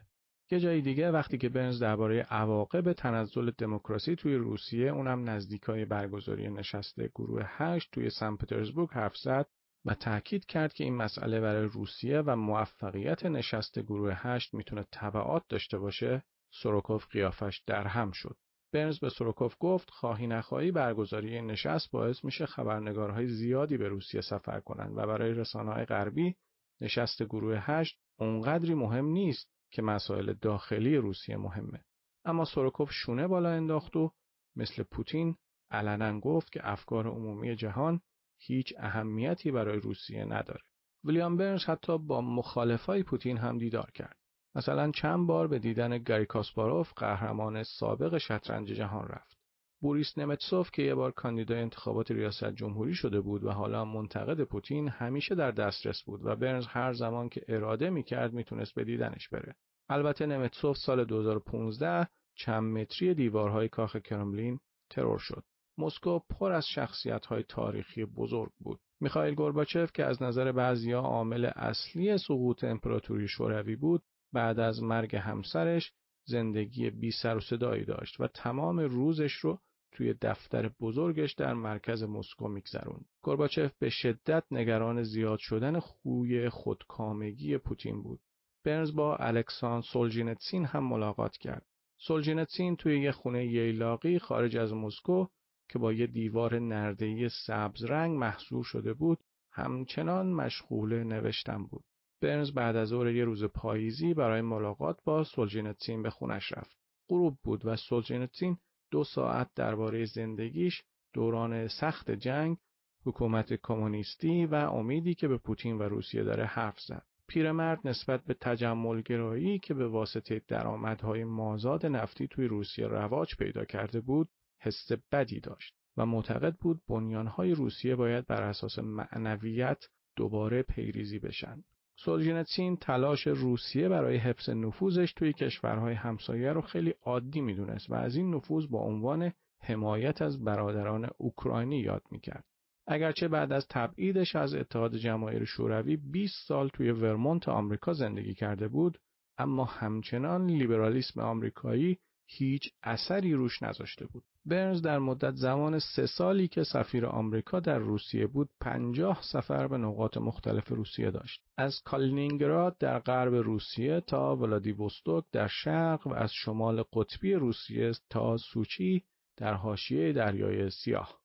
یه 0.51 0.59
جای 0.59 0.81
دیگه 0.81 1.11
وقتی 1.11 1.37
که 1.37 1.49
برنز 1.49 1.79
درباره 1.79 2.21
عواقب 2.21 2.93
تنزل 2.93 3.51
دموکراسی 3.51 4.15
توی 4.15 4.35
روسیه 4.35 4.91
اونم 4.91 5.29
نزدیکای 5.29 5.85
برگزاری 5.85 6.49
نشست 6.49 7.01
گروه 7.01 7.43
8 7.45 7.89
توی 7.91 8.09
سن 8.09 8.35
پترزبورگ 8.35 8.89
حرف 8.91 9.17
زد 9.17 9.47
و 9.85 9.93
تاکید 9.93 10.45
کرد 10.45 10.73
که 10.73 10.83
این 10.83 10.95
مسئله 10.95 11.41
برای 11.41 11.65
روسیه 11.65 12.19
و 12.19 12.35
موفقیت 12.35 13.25
نشست 13.25 13.79
گروه 13.79 14.13
8 14.15 14.53
می‌تونه 14.53 14.85
تبعات 14.91 15.43
داشته 15.49 15.77
باشه 15.77 16.23
سوروکوف 16.51 17.07
قیافش 17.07 17.63
در 17.67 17.87
هم 17.87 18.11
شد 18.11 18.37
برنز 18.71 18.99
به 18.99 19.09
سوروکوف 19.09 19.55
گفت 19.59 19.89
خواهی 19.89 20.27
نخواهی 20.27 20.71
برگزاری 20.71 21.35
این 21.35 21.45
نشست 21.45 21.91
باعث 21.91 22.25
میشه 22.25 22.45
خبرنگارهای 22.45 23.27
زیادی 23.27 23.77
به 23.77 23.87
روسیه 23.87 24.21
سفر 24.21 24.59
کنند 24.59 24.97
و 24.97 25.07
برای 25.07 25.33
رسانه‌های 25.33 25.85
غربی 25.85 26.35
نشست 26.81 27.23
گروه 27.23 27.57
8 27.61 27.99
اونقدری 28.19 28.73
مهم 28.73 29.05
نیست 29.05 29.51
که 29.71 29.81
مسائل 29.81 30.33
داخلی 30.33 30.95
روسیه 30.95 31.37
مهمه. 31.37 31.83
اما 32.25 32.45
سوروکوف 32.45 32.91
شونه 32.91 33.27
بالا 33.27 33.49
انداخت 33.49 33.95
و 33.95 34.11
مثل 34.55 34.83
پوتین 34.83 35.35
علنا 35.71 36.19
گفت 36.19 36.51
که 36.51 36.59
افکار 36.63 37.07
عمومی 37.07 37.55
جهان 37.55 38.01
هیچ 38.39 38.73
اهمیتی 38.77 39.51
برای 39.51 39.79
روسیه 39.79 40.25
نداره. 40.25 40.61
ویلیام 41.03 41.37
برنز 41.37 41.65
حتی 41.65 41.97
با 41.97 42.21
مخالفای 42.21 43.03
پوتین 43.03 43.37
هم 43.37 43.57
دیدار 43.57 43.91
کرد. 43.91 44.18
مثلا 44.55 44.91
چند 44.91 45.27
بار 45.27 45.47
به 45.47 45.59
دیدن 45.59 45.97
گاری 45.97 46.25
کاسپاروف 46.25 46.93
قهرمان 46.93 47.63
سابق 47.63 48.17
شطرنج 48.17 48.67
جهان 48.67 49.07
رفت 49.07 49.39
بوریس 49.81 50.17
نمتسوف 50.17 50.71
که 50.71 50.81
یه 50.81 50.95
بار 50.95 51.11
کاندیدای 51.11 51.61
انتخابات 51.61 52.11
ریاست 52.11 52.51
جمهوری 52.51 52.93
شده 52.93 53.21
بود 53.21 53.43
و 53.43 53.51
حالا 53.51 53.85
منتقد 53.85 54.43
پوتین 54.43 54.87
همیشه 54.87 55.35
در 55.35 55.51
دسترس 55.51 56.03
بود 56.03 56.25
و 56.25 56.35
برنز 56.35 56.67
هر 56.67 56.93
زمان 56.93 57.29
که 57.29 57.41
اراده 57.47 57.89
می‌کرد 57.89 58.33
می‌تونست 58.33 58.75
به 58.75 58.83
دیدنش 58.83 59.29
بره. 59.29 59.55
البته 59.89 60.25
نمتسوف 60.25 60.77
سال 60.77 61.05
2015 61.05 62.07
چند 62.35 62.63
متری 62.77 63.13
دیوارهای 63.13 63.69
کاخ 63.69 63.95
کرملین 63.95 64.59
ترور 64.89 65.19
شد. 65.19 65.43
مسکو 65.77 66.19
پر 66.19 66.51
از 66.51 66.67
شخصیت‌های 66.67 67.43
تاریخی 67.43 68.05
بزرگ 68.05 68.51
بود. 68.59 68.79
میخائیل 69.01 69.35
گورباچف 69.35 69.91
که 69.91 70.05
از 70.05 70.21
نظر 70.23 70.51
بعضیا 70.51 70.99
عامل 70.99 71.45
اصلی 71.45 72.17
سقوط 72.17 72.63
امپراتوری 72.63 73.27
شوروی 73.27 73.75
بود، 73.75 74.03
بعد 74.33 74.59
از 74.59 74.83
مرگ 74.83 75.15
همسرش 75.15 75.93
زندگی 76.25 76.89
بی 76.89 77.11
سر 77.11 77.37
و 77.37 77.39
صدایی 77.39 77.85
داشت 77.85 78.19
و 78.19 78.27
تمام 78.27 78.79
روزش 78.79 79.33
رو 79.33 79.59
توی 79.91 80.13
دفتر 80.21 80.69
بزرگش 80.79 81.33
در 81.33 81.53
مرکز 81.53 82.03
مسکو 82.03 82.47
میگذروند. 82.47 83.05
گورباچف 83.21 83.71
به 83.79 83.89
شدت 83.89 84.43
نگران 84.51 85.03
زیاد 85.03 85.39
شدن 85.39 85.79
خوی 85.79 86.49
خودکامگی 86.49 87.57
پوتین 87.57 88.03
بود. 88.03 88.19
برنز 88.65 88.95
با 88.95 89.15
الکساندر 89.15 89.81
سولژنیتسین 89.81 90.65
هم 90.65 90.83
ملاقات 90.83 91.37
کرد. 91.37 91.65
سولژنیتسین 91.97 92.75
توی 92.75 93.01
یه 93.01 93.11
خونه 93.11 93.45
ییلاقی 93.45 94.19
خارج 94.19 94.57
از 94.57 94.73
مسکو 94.73 95.27
که 95.69 95.79
با 95.79 95.93
یه 95.93 96.07
دیوار 96.07 96.59
نرده‌ای 96.59 97.29
سبز 97.29 97.83
رنگ 97.83 98.17
محصور 98.17 98.63
شده 98.63 98.93
بود 98.93 99.19
همچنان 99.51 100.33
مشغول 100.33 101.03
نوشتن 101.03 101.63
بود. 101.63 101.83
برنز 102.19 102.51
بعد 102.51 102.75
از 102.75 102.87
ظهر 102.87 103.07
یه 103.07 103.23
روز 103.23 103.43
پاییزی 103.43 104.13
برای 104.13 104.41
ملاقات 104.41 105.03
با 105.03 105.23
سولژنیتسین 105.23 106.03
به 106.03 106.09
خونش 106.09 106.51
رفت. 106.51 106.77
غروب 107.09 107.37
بود 107.43 107.65
و 107.65 107.75
سولژنیتسین 107.75 108.57
دو 108.91 109.03
ساعت 109.03 109.49
درباره 109.55 110.05
زندگیش 110.05 110.83
دوران 111.13 111.67
سخت 111.67 112.11
جنگ، 112.11 112.57
حکومت 113.05 113.53
کمونیستی 113.53 114.45
و 114.45 114.55
امیدی 114.55 115.13
که 115.13 115.27
به 115.27 115.37
پوتین 115.37 115.77
و 115.77 115.83
روسیه 115.83 116.23
داره 116.23 116.45
حرف 116.45 116.79
زد. 116.79 117.05
پیرمرد 117.27 117.87
نسبت 117.87 118.23
به 118.23 118.33
تجملگرایی 118.33 119.59
که 119.59 119.73
به 119.73 119.87
واسطه 119.87 120.41
درآمدهای 120.47 121.23
مازاد 121.23 121.85
نفتی 121.85 122.27
توی 122.27 122.47
روسیه 122.47 122.87
رواج 122.87 123.35
پیدا 123.35 123.65
کرده 123.65 124.01
بود، 124.01 124.29
حس 124.61 124.91
بدی 125.11 125.39
داشت 125.39 125.75
و 125.97 126.05
معتقد 126.05 126.55
بود 126.55 126.81
بنیانهای 126.87 127.51
روسیه 127.51 127.95
باید 127.95 128.27
بر 128.27 128.43
اساس 128.43 128.79
معنویت 128.79 129.85
دوباره 130.15 130.63
پیریزی 130.63 131.19
بشن. 131.19 131.63
سولجینتسین 132.05 132.77
تلاش 132.77 133.27
روسیه 133.27 133.89
برای 133.89 134.17
حفظ 134.17 134.49
نفوذش 134.49 135.13
توی 135.13 135.33
کشورهای 135.33 135.93
همسایه 135.93 136.53
رو 136.53 136.61
خیلی 136.61 136.93
عادی 137.03 137.41
می‌دونست 137.41 137.89
و 137.89 137.93
از 137.93 138.15
این 138.15 138.35
نفوذ 138.35 138.65
با 138.67 138.79
عنوان 138.79 139.31
حمایت 139.61 140.21
از 140.21 140.43
برادران 140.43 141.09
اوکراینی 141.17 141.79
یاد 141.79 142.03
می‌کرد. 142.11 142.43
اگرچه 142.87 143.27
بعد 143.27 143.51
از 143.51 143.67
تبعیدش 143.69 144.35
از 144.35 144.53
اتحاد 144.53 144.95
جماهیر 144.95 145.45
شوروی 145.45 145.97
20 145.97 146.47
سال 146.47 146.69
توی 146.69 146.91
ورمونت 146.91 147.49
آمریکا 147.49 147.93
زندگی 147.93 148.33
کرده 148.33 148.67
بود 148.67 148.99
اما 149.37 149.65
همچنان 149.65 150.45
لیبرالیسم 150.45 151.21
آمریکایی 151.21 151.97
هیچ 152.27 152.73
اثری 152.83 153.33
روش 153.33 153.63
نذاشته 153.63 154.05
بود. 154.05 154.23
برنز 154.49 154.81
در 154.81 154.99
مدت 154.99 155.35
زمان 155.35 155.79
سه 155.79 156.05
سالی 156.05 156.47
که 156.47 156.63
سفیر 156.63 157.05
آمریکا 157.05 157.59
در 157.59 157.77
روسیه 157.77 158.27
بود 158.27 158.49
پنجاه 158.61 159.19
سفر 159.21 159.67
به 159.67 159.77
نقاط 159.77 160.17
مختلف 160.17 160.67
روسیه 160.67 161.11
داشت. 161.11 161.41
از 161.57 161.81
کالینینگراد 161.85 162.77
در 162.77 162.99
غرب 162.99 163.33
روسیه 163.33 164.01
تا 164.01 164.35
ولادیوستوک 164.35 165.25
در 165.31 165.47
شرق 165.47 166.07
و 166.07 166.13
از 166.13 166.31
شمال 166.33 166.83
قطبی 166.93 167.33
روسیه 167.33 167.91
تا 168.09 168.37
سوچی 168.37 169.03
در 169.37 169.53
حاشیه 169.53 170.13
دریای 170.13 170.69
سیاه. 170.69 171.19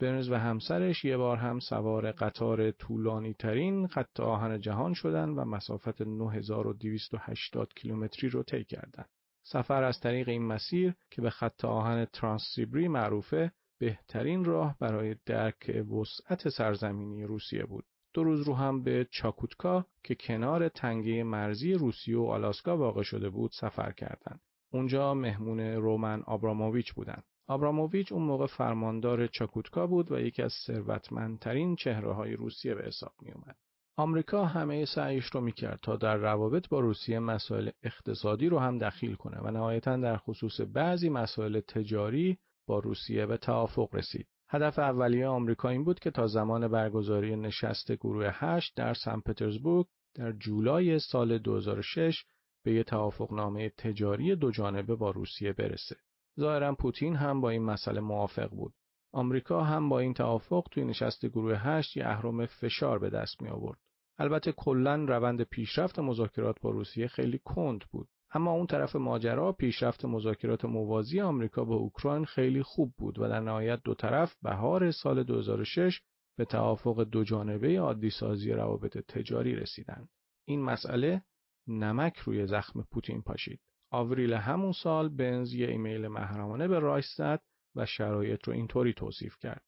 برنز 0.00 0.30
و 0.30 0.34
همسرش 0.34 1.04
یه 1.04 1.16
بار 1.16 1.36
هم 1.36 1.58
سوار 1.60 2.12
قطار 2.12 2.70
طولانی 2.70 3.34
ترین 3.34 3.86
خط 3.86 4.20
آهن 4.20 4.60
جهان 4.60 4.94
شدن 4.94 5.28
و 5.28 5.44
مسافت 5.44 6.00
9280 6.02 7.74
کیلومتری 7.74 8.30
رو 8.30 8.42
طی 8.42 8.64
کردند. 8.64 9.08
سفر 9.42 9.82
از 9.82 10.00
طریق 10.00 10.28
این 10.28 10.42
مسیر 10.42 10.94
که 11.10 11.22
به 11.22 11.30
خط 11.30 11.64
آهن 11.64 12.04
ترانسیبری 12.04 12.88
معروفه 12.88 13.52
بهترین 13.78 14.44
راه 14.44 14.76
برای 14.78 15.16
درک 15.26 15.86
وسعت 15.90 16.48
سرزمینی 16.48 17.24
روسیه 17.24 17.64
بود. 17.64 17.84
دو 18.12 18.24
روز 18.24 18.42
رو 18.42 18.54
هم 18.54 18.82
به 18.82 19.06
چاکوتکا 19.10 19.86
که 20.02 20.14
کنار 20.14 20.68
تنگه 20.68 21.22
مرزی 21.22 21.72
روسیه 21.72 22.18
و 22.18 22.24
آلاسکا 22.24 22.76
واقع 22.76 23.02
شده 23.02 23.30
بود 23.30 23.50
سفر 23.50 23.92
کردند. 23.92 24.40
اونجا 24.72 25.14
مهمون 25.14 25.60
رومن 25.60 26.22
آبراموویچ 26.22 26.92
بودند. 26.92 27.24
آبراموویچ 27.46 28.12
اون 28.12 28.22
موقع 28.22 28.46
فرماندار 28.46 29.26
چاکوتکا 29.26 29.86
بود 29.86 30.12
و 30.12 30.20
یکی 30.20 30.42
از 30.42 30.52
ثروتمندترین 30.52 31.76
چهره 31.76 32.12
های 32.12 32.32
روسیه 32.32 32.74
به 32.74 32.82
حساب 32.82 33.12
می 33.22 33.32
اومد. 33.32 33.56
آمریکا 33.96 34.44
همه 34.44 34.84
سعیش 34.84 35.26
رو 35.26 35.40
می‌کرد 35.40 35.78
تا 35.82 35.96
در 35.96 36.16
روابط 36.16 36.68
با 36.68 36.80
روسیه 36.80 37.18
مسائل 37.18 37.70
اقتصادی 37.82 38.48
رو 38.48 38.58
هم 38.58 38.78
دخیل 38.78 39.14
کنه 39.14 39.38
و 39.38 39.50
نهایتا 39.50 39.96
در 39.96 40.16
خصوص 40.16 40.60
بعضی 40.60 41.08
مسائل 41.08 41.60
تجاری 41.60 42.38
با 42.66 42.78
روسیه 42.78 43.26
به 43.26 43.36
توافق 43.36 43.94
رسید. 43.94 44.28
هدف 44.48 44.78
اولیه 44.78 45.26
آمریکا 45.26 45.68
این 45.68 45.84
بود 45.84 45.98
که 45.98 46.10
تا 46.10 46.26
زمان 46.26 46.68
برگزاری 46.68 47.36
نشست 47.36 47.92
گروه 47.92 48.30
8 48.32 48.76
در 48.76 48.94
سن 48.94 49.20
پترزبورگ 49.20 49.86
در 50.14 50.32
جولای 50.32 50.98
سال 50.98 51.38
2006 51.38 52.24
به 52.64 52.72
یک 52.72 52.86
توافقنامه 52.86 53.68
تجاری 53.68 54.36
دو 54.36 54.50
جانبه 54.50 54.94
با 54.94 55.10
روسیه 55.10 55.52
برسه. 55.52 55.96
ظاهرا 56.40 56.74
پوتین 56.74 57.16
هم 57.16 57.40
با 57.40 57.50
این 57.50 57.62
مسئله 57.62 58.00
موافق 58.00 58.50
بود. 58.50 58.74
آمریکا 59.12 59.64
هم 59.64 59.88
با 59.88 59.98
این 59.98 60.14
توافق 60.14 60.68
توی 60.70 60.84
نشست 60.84 61.26
گروه 61.26 61.54
8 61.56 61.96
یه 61.96 62.06
اهرم 62.06 62.46
فشار 62.46 62.98
به 62.98 63.10
دست 63.10 63.42
می 63.42 63.48
آورد. 63.48 63.78
البته 64.18 64.52
کلا 64.52 64.94
روند 64.94 65.42
پیشرفت 65.42 65.98
مذاکرات 65.98 66.60
با 66.60 66.70
روسیه 66.70 67.06
خیلی 67.06 67.40
کند 67.44 67.84
بود. 67.92 68.08
اما 68.32 68.52
اون 68.52 68.66
طرف 68.66 68.96
ماجرا 68.96 69.52
پیشرفت 69.52 70.04
مذاکرات 70.04 70.64
موازی 70.64 71.20
آمریکا 71.20 71.64
با 71.64 71.74
اوکراین 71.74 72.24
خیلی 72.24 72.62
خوب 72.62 72.94
بود 72.98 73.18
و 73.18 73.28
در 73.28 73.40
نهایت 73.40 73.80
دو 73.84 73.94
طرف 73.94 74.36
بهار 74.42 74.90
سال 74.90 75.22
2006 75.22 76.00
به 76.38 76.44
توافق 76.44 77.04
دو 77.04 77.24
جانبه 77.24 77.80
عادی 77.80 78.10
سازی 78.10 78.52
روابط 78.52 78.98
تجاری 78.98 79.54
رسیدند. 79.54 80.08
این 80.44 80.62
مسئله 80.62 81.22
نمک 81.66 82.16
روی 82.16 82.46
زخم 82.46 82.82
پوتین 82.82 83.22
پاشید. 83.22 83.60
آوریل 83.90 84.32
همون 84.32 84.72
سال 84.72 85.08
برنز 85.08 85.54
یه 85.54 85.68
ایمیل 85.68 86.08
محرمانه 86.08 86.68
به 86.68 86.78
رایس 86.78 87.14
زد 87.16 87.42
و 87.76 87.86
شرایط 87.86 88.48
رو 88.48 88.52
اینطوری 88.52 88.92
توصیف 88.92 89.38
کرد. 89.38 89.64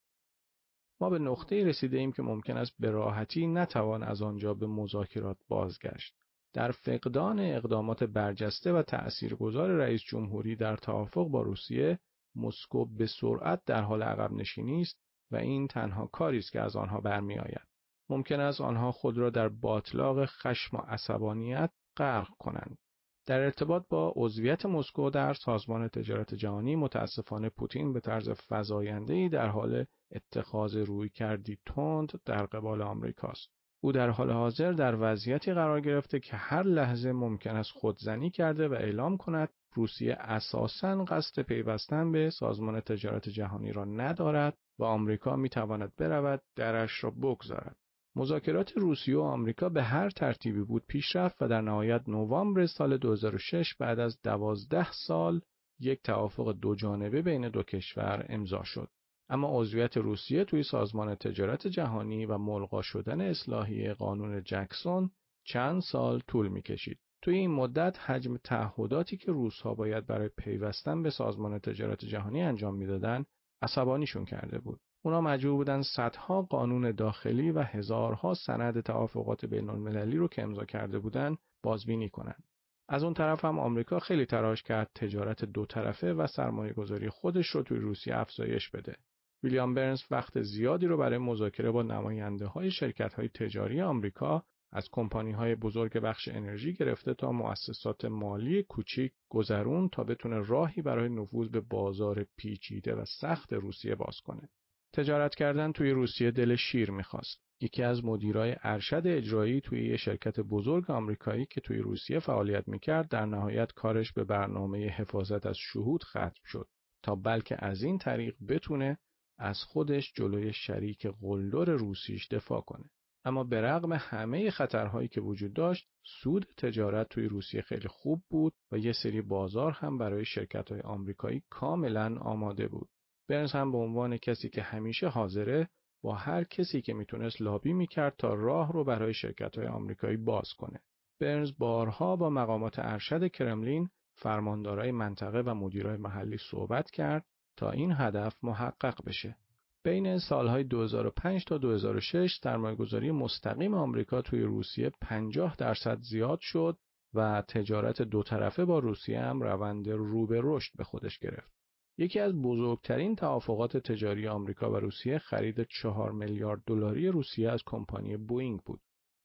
ما 1.00 1.10
به 1.10 1.18
نقطه‌ای 1.18 1.64
رسیده 1.64 1.98
ایم 1.98 2.12
که 2.12 2.22
ممکن 2.22 2.56
است 2.56 2.72
به 2.78 2.90
راحتی 2.90 3.46
نتوان 3.46 4.02
از 4.02 4.22
آنجا 4.22 4.54
به 4.54 4.66
مذاکرات 4.66 5.38
بازگشت. 5.48 6.14
در 6.52 6.70
فقدان 6.70 7.38
اقدامات 7.40 8.04
برجسته 8.04 8.72
و 8.72 8.82
تأثیرگذار 8.82 9.70
رئیس 9.70 10.02
جمهوری 10.02 10.56
در 10.56 10.76
توافق 10.76 11.28
با 11.28 11.42
روسیه، 11.42 11.98
مسکو 12.34 12.84
به 12.84 13.06
سرعت 13.06 13.64
در 13.66 13.82
حال 13.82 14.02
عقب 14.02 14.32
نشینی 14.32 14.80
است 14.80 15.02
و 15.30 15.36
این 15.36 15.68
تنها 15.68 16.06
کاری 16.06 16.38
است 16.38 16.52
که 16.52 16.60
از 16.60 16.76
آنها 16.76 17.00
برمیآید. 17.00 17.66
ممکن 18.08 18.40
است 18.40 18.60
آنها 18.60 18.92
خود 18.92 19.18
را 19.18 19.30
در 19.30 19.48
باطلاق 19.48 20.24
خشم 20.24 20.76
و 20.76 20.80
عصبانیت 20.80 21.70
غرق 21.96 22.28
کنند. 22.38 22.78
در 23.26 23.40
ارتباط 23.40 23.82
با 23.88 24.12
عضویت 24.16 24.66
مسکو 24.66 25.10
در 25.10 25.34
سازمان 25.34 25.88
تجارت 25.88 26.34
جهانی 26.34 26.76
متاسفانه 26.76 27.48
پوتین 27.48 27.92
به 27.92 28.00
طرز 28.00 28.30
فزاینده‌ای 28.48 29.28
در 29.28 29.48
حال 29.48 29.84
اتخاذ 30.12 30.76
روی 30.76 31.08
کردی 31.08 31.58
تند 31.66 32.12
در 32.24 32.46
قبال 32.46 32.82
آمریکاست. 32.82 33.48
او 33.80 33.92
در 33.92 34.10
حال 34.10 34.30
حاضر 34.30 34.72
در 34.72 34.96
وضعیتی 35.00 35.52
قرار 35.52 35.80
گرفته 35.80 36.20
که 36.20 36.36
هر 36.36 36.62
لحظه 36.62 37.12
ممکن 37.12 37.56
است 37.56 37.70
خودزنی 37.70 38.30
کرده 38.30 38.68
و 38.68 38.72
اعلام 38.72 39.16
کند 39.16 39.48
روسیه 39.74 40.14
اساساً 40.14 41.04
قصد 41.04 41.42
پیوستن 41.42 42.12
به 42.12 42.30
سازمان 42.30 42.80
تجارت 42.80 43.28
جهانی 43.28 43.72
را 43.72 43.84
ندارد 43.84 44.58
و 44.78 44.84
آمریکا 44.84 45.36
می 45.36 45.48
تواند 45.48 45.92
برود 45.96 46.42
درش 46.56 47.04
را 47.04 47.10
بگذارد. 47.10 47.76
مذاکرات 48.16 48.72
روسیه 48.76 49.16
و 49.16 49.20
آمریکا 49.20 49.68
به 49.68 49.82
هر 49.82 50.10
ترتیبی 50.10 50.62
بود 50.62 50.84
پیش 50.86 51.16
رفت 51.16 51.42
و 51.42 51.48
در 51.48 51.60
نهایت 51.60 52.08
نوامبر 52.08 52.66
سال 52.66 52.96
2006 52.96 53.74
بعد 53.74 53.98
از 53.98 54.22
دوازده 54.22 54.92
سال 54.92 55.40
یک 55.80 56.02
توافق 56.02 56.52
دو 56.52 56.74
جانبه 56.74 57.22
بین 57.22 57.48
دو 57.48 57.62
کشور 57.62 58.26
امضا 58.28 58.62
شد. 58.62 58.88
اما 59.28 59.60
عضویت 59.60 59.96
روسیه 59.96 60.44
توی 60.44 60.62
سازمان 60.62 61.14
تجارت 61.14 61.66
جهانی 61.66 62.26
و 62.26 62.38
ملغا 62.38 62.82
شدن 62.82 63.20
اصلاحی 63.20 63.92
قانون 63.92 64.42
جکسون 64.42 65.10
چند 65.44 65.80
سال 65.80 66.20
طول 66.20 66.48
می 66.48 66.62
کشید. 66.62 66.98
توی 67.22 67.36
این 67.36 67.50
مدت 67.50 67.98
حجم 68.00 68.36
تعهداتی 68.36 69.16
که 69.16 69.32
روسها 69.32 69.74
باید 69.74 70.06
برای 70.06 70.30
پیوستن 70.36 71.02
به 71.02 71.10
سازمان 71.10 71.58
تجارت 71.58 72.04
جهانی 72.04 72.42
انجام 72.42 72.74
می‌دادند 72.74 73.26
عصبانیشون 73.62 74.24
کرده 74.24 74.58
بود. 74.58 74.80
اونا 75.04 75.20
مجبور 75.20 75.54
بودن 75.54 75.82
صدها 75.82 76.42
قانون 76.42 76.92
داخلی 76.92 77.50
و 77.50 77.62
هزارها 77.62 78.34
سند 78.34 78.80
توافقات 78.80 79.44
بین 79.44 79.70
المللی 79.70 80.16
رو 80.16 80.28
که 80.28 80.42
امضا 80.42 80.64
کرده 80.64 80.98
بودن 80.98 81.36
بازبینی 81.62 82.08
کنند. 82.08 82.44
از 82.88 83.04
اون 83.04 83.14
طرف 83.14 83.44
هم 83.44 83.58
آمریکا 83.58 83.98
خیلی 83.98 84.26
تراش 84.26 84.62
کرد 84.62 84.90
تجارت 84.94 85.44
دو 85.44 85.66
طرفه 85.66 86.14
و 86.14 86.26
سرمایه 86.26 86.72
گذاری 86.72 87.08
خودش 87.08 87.46
رو 87.46 87.62
توی 87.62 87.78
روسیه 87.78 88.18
افزایش 88.18 88.70
بده. 88.70 88.96
ویلیام 89.42 89.74
برنز 89.74 90.00
وقت 90.10 90.42
زیادی 90.42 90.86
رو 90.86 90.96
برای 90.96 91.18
مذاکره 91.18 91.70
با 91.70 91.82
نماینده 91.82 92.46
های 92.46 92.70
شرکت 92.70 93.14
های 93.14 93.28
تجاری 93.28 93.80
آمریکا 93.80 94.44
از 94.72 94.88
کمپانی 94.92 95.32
های 95.32 95.54
بزرگ 95.54 95.98
بخش 95.98 96.28
انرژی 96.28 96.72
گرفته 96.72 97.14
تا 97.14 97.32
مؤسسات 97.32 98.04
مالی 98.04 98.62
کوچیک 98.62 99.12
گذرون 99.28 99.88
تا 99.88 100.04
بتونه 100.04 100.38
راهی 100.38 100.82
برای 100.82 101.08
نفوذ 101.08 101.48
به 101.48 101.60
بازار 101.60 102.26
پیچیده 102.36 102.94
و 102.94 103.04
سخت 103.20 103.52
روسیه 103.52 103.94
باز 103.94 104.16
کنه. 104.24 104.48
تجارت 104.92 105.34
کردن 105.34 105.72
توی 105.72 105.90
روسیه 105.90 106.30
دل 106.30 106.56
شیر 106.56 106.90
می‌خواست. 106.90 107.42
یکی 107.60 107.82
از 107.82 108.04
مدیرای 108.04 108.56
ارشد 108.62 109.02
اجرایی 109.04 109.60
توی 109.60 109.88
یه 109.88 109.96
شرکت 109.96 110.40
بزرگ 110.40 110.90
آمریکایی 110.90 111.46
که 111.46 111.60
توی 111.60 111.78
روسیه 111.78 112.18
فعالیت 112.18 112.68
می‌کرد 112.68 113.08
در 113.08 113.26
نهایت 113.26 113.72
کارش 113.72 114.12
به 114.12 114.24
برنامه 114.24 114.88
حفاظت 114.88 115.46
از 115.46 115.56
شهود 115.58 116.04
ختم 116.04 116.32
شد 116.44 116.68
تا 117.02 117.14
بلکه 117.14 117.56
از 117.58 117.82
این 117.82 117.98
طریق 117.98 118.36
بتونه 118.48 118.98
از 119.38 119.58
خودش 119.62 120.12
جلوی 120.14 120.52
شریک 120.52 121.06
قلدر 121.20 121.64
روسیش 121.64 122.28
دفاع 122.28 122.60
کنه. 122.60 122.84
اما 123.24 123.44
به 123.44 123.60
رغم 123.60 123.92
همه 123.92 124.50
خطرهایی 124.50 125.08
که 125.08 125.20
وجود 125.20 125.52
داشت 125.52 125.88
سود 126.22 126.46
تجارت 126.56 127.08
توی 127.08 127.28
روسیه 127.28 127.62
خیلی 127.62 127.88
خوب 127.88 128.22
بود 128.30 128.52
و 128.72 128.78
یه 128.78 128.92
سری 128.92 129.22
بازار 129.22 129.72
هم 129.72 129.98
برای 129.98 130.24
شرکت 130.24 130.72
های 130.72 130.80
آمریکایی 130.80 131.42
کاملا 131.50 132.18
آماده 132.18 132.68
بود. 132.68 132.88
برنز 133.28 133.52
هم 133.52 133.72
به 133.72 133.78
عنوان 133.78 134.16
کسی 134.16 134.48
که 134.48 134.62
همیشه 134.62 135.08
حاضره 135.08 135.68
با 136.02 136.14
هر 136.14 136.44
کسی 136.44 136.82
که 136.82 136.94
می‌تونست 136.94 137.42
لابی 137.42 137.72
می‌کرد 137.72 138.14
تا 138.18 138.34
راه 138.34 138.72
رو 138.72 138.84
برای 138.84 139.14
شرکت 139.14 139.58
های 139.58 139.66
آمریکایی 139.66 140.16
باز 140.16 140.48
کنه. 140.58 140.80
برنز 141.20 141.52
بارها 141.58 142.16
با 142.16 142.30
مقامات 142.30 142.78
ارشد 142.78 143.28
کرملین، 143.28 143.88
فرماندارای 144.14 144.92
منطقه 144.92 145.40
و 145.40 145.54
مدیرای 145.54 145.96
محلی 145.96 146.38
صحبت 146.50 146.90
کرد 146.90 147.24
تا 147.56 147.70
این 147.70 147.92
هدف 147.96 148.36
محقق 148.42 149.04
بشه. 149.06 149.36
بین 149.84 150.18
سالهای 150.18 150.64
2005 150.64 151.44
تا 151.44 151.58
2006 151.58 152.38
سرمایه‌گذاری 152.42 153.10
مستقیم 153.10 153.74
آمریکا 153.74 154.22
توی 154.22 154.42
روسیه 154.42 154.90
50 155.00 155.56
درصد 155.56 155.98
زیاد 156.00 156.38
شد 156.40 156.78
و 157.14 157.42
تجارت 157.48 158.02
دو 158.02 158.22
طرفه 158.22 158.64
با 158.64 158.78
روسیه 158.78 159.20
هم 159.20 159.40
روند 159.40 159.88
رو 159.88 160.26
به 160.26 160.40
رشد 160.42 160.76
به 160.76 160.84
خودش 160.84 161.18
گرفت. 161.18 161.61
یکی 161.98 162.20
از 162.20 162.42
بزرگترین 162.42 163.16
توافقات 163.16 163.76
تجاری 163.76 164.28
آمریکا 164.28 164.70
و 164.70 164.76
روسیه 164.76 165.18
خرید 165.18 165.62
4 165.62 166.12
میلیارد 166.12 166.62
دلاری 166.66 167.08
روسیه 167.08 167.50
از 167.50 167.62
کمپانی 167.66 168.16
بوئینگ 168.16 168.60
بود. 168.60 168.80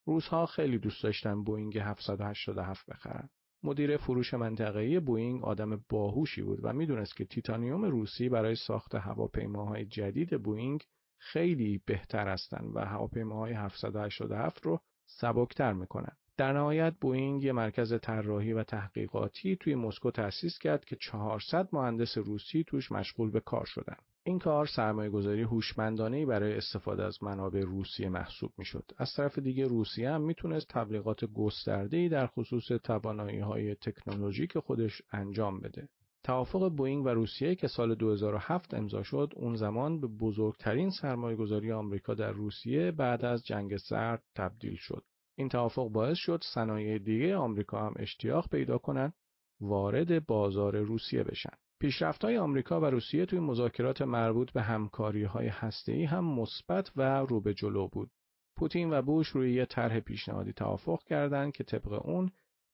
روسها 0.05 0.45
خیلی 0.45 0.77
دوست 0.79 1.03
داشتن 1.03 1.43
بوئینگ 1.43 1.77
787 1.77 2.85
بخرن. 2.85 3.29
مدیر 3.63 3.97
فروش 3.97 4.33
منطقه‌ای 4.33 4.99
بوئینگ 4.99 5.43
آدم 5.43 5.83
باهوشی 5.89 6.41
بود 6.41 6.59
و 6.63 6.73
می‌دونست 6.73 7.15
که 7.15 7.25
تیتانیوم 7.25 7.85
روسی 7.85 8.29
برای 8.29 8.55
ساخت 8.55 8.95
هواپیماهای 8.95 9.85
جدید 9.85 10.43
بوئینگ 10.43 10.83
خیلی 11.17 11.81
بهتر 11.85 12.27
هستند 12.27 12.75
و 12.75 12.79
هواپیماهای 12.79 13.53
787 13.53 14.65
رو 14.65 14.79
سبکتر 15.05 15.73
می‌کنن. 15.73 16.17
در 16.37 16.53
نهایت 16.53 16.93
بوئینگ 17.01 17.43
یه 17.43 17.51
مرکز 17.51 17.93
طراحی 18.01 18.53
و 18.53 18.63
تحقیقاتی 18.63 19.55
توی 19.55 19.75
مسکو 19.75 20.11
تأسیس 20.11 20.59
کرد 20.59 20.85
که 20.85 20.95
400 20.95 21.69
مهندس 21.71 22.17
روسی 22.17 22.63
توش 22.67 22.91
مشغول 22.91 23.31
به 23.31 23.39
کار 23.39 23.65
شدن. 23.65 23.95
این 24.23 24.39
کار 24.39 24.65
سرمایه 24.65 25.09
گذاری 25.09 25.41
هوشمندانه 25.41 26.25
برای 26.25 26.53
استفاده 26.53 27.03
از 27.03 27.23
منابع 27.23 27.61
روسیه 27.61 28.09
محسوب 28.09 28.51
می‌شد. 28.57 28.91
از 28.97 29.13
طرف 29.13 29.39
دیگه 29.39 29.67
روسیه 29.67 30.11
هم 30.11 30.21
می‌تونست 30.21 30.67
تبلیغات 30.69 31.25
گسترده‌ای 31.25 32.09
در 32.09 32.27
خصوص 32.27 32.67
توانایی 32.83 33.39
های 33.39 33.75
تکنولوژیک 33.75 34.57
خودش 34.57 35.01
انجام 35.11 35.59
بده. 35.59 35.89
توافق 36.23 36.69
بوئینگ 36.69 37.05
و 37.05 37.09
روسیه 37.09 37.55
که 37.55 37.67
سال 37.67 37.95
2007 37.95 38.73
امضا 38.73 39.03
شد 39.03 39.33
اون 39.35 39.55
زمان 39.55 39.99
به 39.99 40.07
بزرگترین 40.07 40.89
سرمایه 40.89 41.35
گذاری 41.35 41.71
آمریکا 41.71 42.13
در 42.13 42.31
روسیه 42.31 42.91
بعد 42.91 43.25
از 43.25 43.45
جنگ 43.45 43.77
سرد 43.77 44.23
تبدیل 44.35 44.75
شد. 44.75 45.03
این 45.37 45.49
توافق 45.49 45.89
باعث 45.89 46.17
شد 46.17 46.43
صنایع 46.53 46.97
دیگه 46.97 47.35
آمریکا 47.35 47.85
هم 47.85 47.93
اشتیاق 47.95 48.49
پیدا 48.49 48.77
کنند 48.77 49.13
وارد 49.61 50.25
بازار 50.25 50.77
روسیه 50.77 51.23
بشن. 51.23 51.53
پیشرفت‌های 51.79 52.37
آمریکا 52.37 52.81
و 52.81 52.85
روسیه 52.85 53.25
توی 53.25 53.39
مذاکرات 53.39 54.01
مربوط 54.01 54.51
به 54.51 54.61
همکاری‌های 54.61 55.47
هسته‌ای 55.47 56.03
هم 56.03 56.25
مثبت 56.25 56.91
و 56.95 57.01
رو 57.01 57.41
به 57.41 57.53
جلو 57.53 57.87
بود. 57.87 58.11
پوتین 58.55 58.93
و 58.93 59.01
بوش 59.01 59.27
روی 59.27 59.53
یه 59.53 59.65
طرح 59.65 59.99
پیشنهادی 59.99 60.53
توافق 60.53 61.03
کردند 61.03 61.53
که 61.53 61.63
طبق 61.63 62.05
اون 62.05 62.31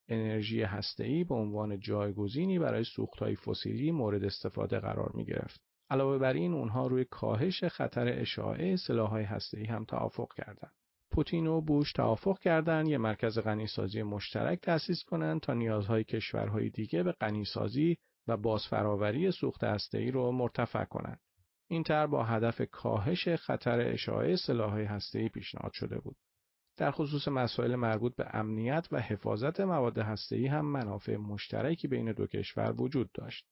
انرژی 0.09 0.61
هسته‌ای 0.61 1.23
به 1.23 1.35
عنوان 1.35 1.79
جایگزینی 1.79 2.59
برای 2.59 2.83
سوختهای 2.83 3.35
فسیلی 3.35 3.91
مورد 3.91 4.23
استفاده 4.23 4.79
قرار 4.79 5.11
می 5.13 5.25
گرفت. 5.25 5.61
علاوه 5.89 6.17
بر 6.17 6.33
این 6.33 6.53
اونها 6.53 6.87
روی 6.87 7.05
کاهش 7.05 7.63
خطر 7.63 8.19
اشاعه 8.19 8.75
سلاح‌های 8.75 9.23
هسته‌ای 9.23 9.65
هم 9.65 9.85
توافق 9.85 10.33
کردند. 10.33 10.73
پوتین 11.13 11.47
و 11.47 11.61
بوش 11.61 11.91
توافق 11.91 12.39
کردند 12.39 12.87
یه 12.87 12.97
مرکز 12.97 13.39
غنیسازی 13.39 14.03
مشترک 14.03 14.59
تأسیس 14.59 15.03
کنند 15.03 15.41
تا 15.41 15.53
نیازهای 15.53 16.03
کشورهای 16.03 16.69
دیگه 16.69 17.03
به 17.03 17.11
غنیسازی 17.11 17.97
و 18.27 18.37
بازفراوری 18.37 19.31
سوخت 19.31 19.63
هسته‌ای 19.63 20.11
رو 20.11 20.31
مرتفع 20.31 20.85
کنند. 20.85 21.19
این 21.67 21.83
طرح 21.83 22.05
با 22.05 22.23
هدف 22.23 22.61
کاهش 22.71 23.27
خطر 23.27 23.79
اشاعه 23.79 24.35
سلاح‌های 24.35 24.83
هسته‌ای 24.83 25.29
پیشنهاد 25.29 25.71
شده 25.73 25.99
بود. 25.99 26.15
در 26.77 26.91
خصوص 26.91 27.27
مسائل 27.27 27.75
مربوط 27.75 28.15
به 28.15 28.25
امنیت 28.35 28.87
و 28.91 28.99
حفاظت 28.99 29.59
مواد 29.59 29.97
هسته‌ای 29.97 30.47
هم 30.47 30.65
منافع 30.65 31.15
مشترکی 31.15 31.87
بین 31.87 32.11
دو 32.11 32.27
کشور 32.27 32.81
وجود 32.81 33.09
داشت. 33.13 33.45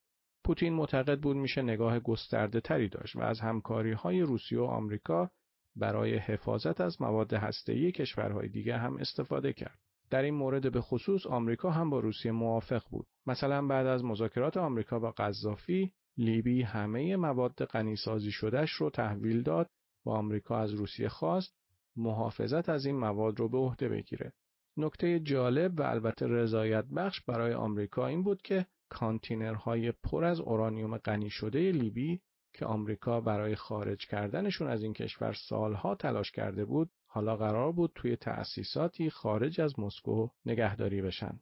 پوتین 0.43 0.73
معتقد 0.73 1.19
بود 1.19 1.37
میشه 1.37 1.61
نگاه 1.61 1.99
گسترده 1.99 2.61
تری 2.61 2.89
داشت 2.89 3.15
و 3.15 3.21
از 3.21 3.39
همکاری 3.39 3.91
های 3.91 4.21
روسیه 4.21 4.59
و 4.59 4.63
آمریکا 4.63 5.31
برای 5.75 6.17
حفاظت 6.17 6.81
از 6.81 7.01
مواد 7.01 7.33
هسته‌ای 7.33 7.91
کشورهای 7.91 8.49
دیگه 8.49 8.77
هم 8.77 8.97
استفاده 8.97 9.53
کرد. 9.53 9.79
در 10.09 10.21
این 10.21 10.33
مورد 10.33 10.71
به 10.71 10.81
خصوص 10.81 11.25
آمریکا 11.27 11.71
هم 11.71 11.89
با 11.89 11.99
روسیه 11.99 12.31
موافق 12.31 12.83
بود. 12.89 13.07
مثلا 13.27 13.67
بعد 13.67 13.87
از 13.87 14.03
مذاکرات 14.03 14.57
آمریکا 14.57 14.99
با 14.99 15.11
قذافی، 15.11 15.93
لیبی 16.17 16.61
همه 16.61 17.15
مواد 17.15 17.65
غنیسازی 17.65 18.31
شدهش 18.31 18.71
رو 18.71 18.89
تحویل 18.89 19.41
داد 19.41 19.69
و 20.05 20.09
آمریکا 20.09 20.57
از 20.57 20.73
روسیه 20.73 21.09
خواست 21.09 21.55
محافظت 21.95 22.69
از 22.69 22.85
این 22.85 22.95
مواد 22.95 23.39
رو 23.39 23.49
به 23.49 23.57
عهده 23.57 23.89
بگیره. 23.89 24.33
نکته 24.77 25.19
جالب 25.19 25.79
و 25.79 25.83
البته 25.83 26.27
رضایت 26.27 26.85
بخش 26.85 27.21
برای 27.21 27.53
آمریکا 27.53 28.07
این 28.07 28.23
بود 28.23 28.41
که 28.41 28.65
کانتینرهای 28.89 29.91
پر 29.91 30.23
از 30.23 30.39
اورانیوم 30.39 30.97
غنی 30.97 31.29
شده 31.29 31.71
لیبی 31.71 32.21
که 32.53 32.65
آمریکا 32.65 33.21
برای 33.21 33.55
خارج 33.55 34.07
کردنشون 34.07 34.67
از 34.67 34.83
این 34.83 34.93
کشور 34.93 35.33
سالها 35.33 35.95
تلاش 35.95 36.31
کرده 36.31 36.65
بود 36.65 36.89
حالا 37.05 37.37
قرار 37.37 37.71
بود 37.71 37.91
توی 37.95 38.15
تأسیساتی 38.15 39.09
خارج 39.09 39.61
از 39.61 39.79
مسکو 39.79 40.27
نگهداری 40.45 41.01
بشن. 41.01 41.39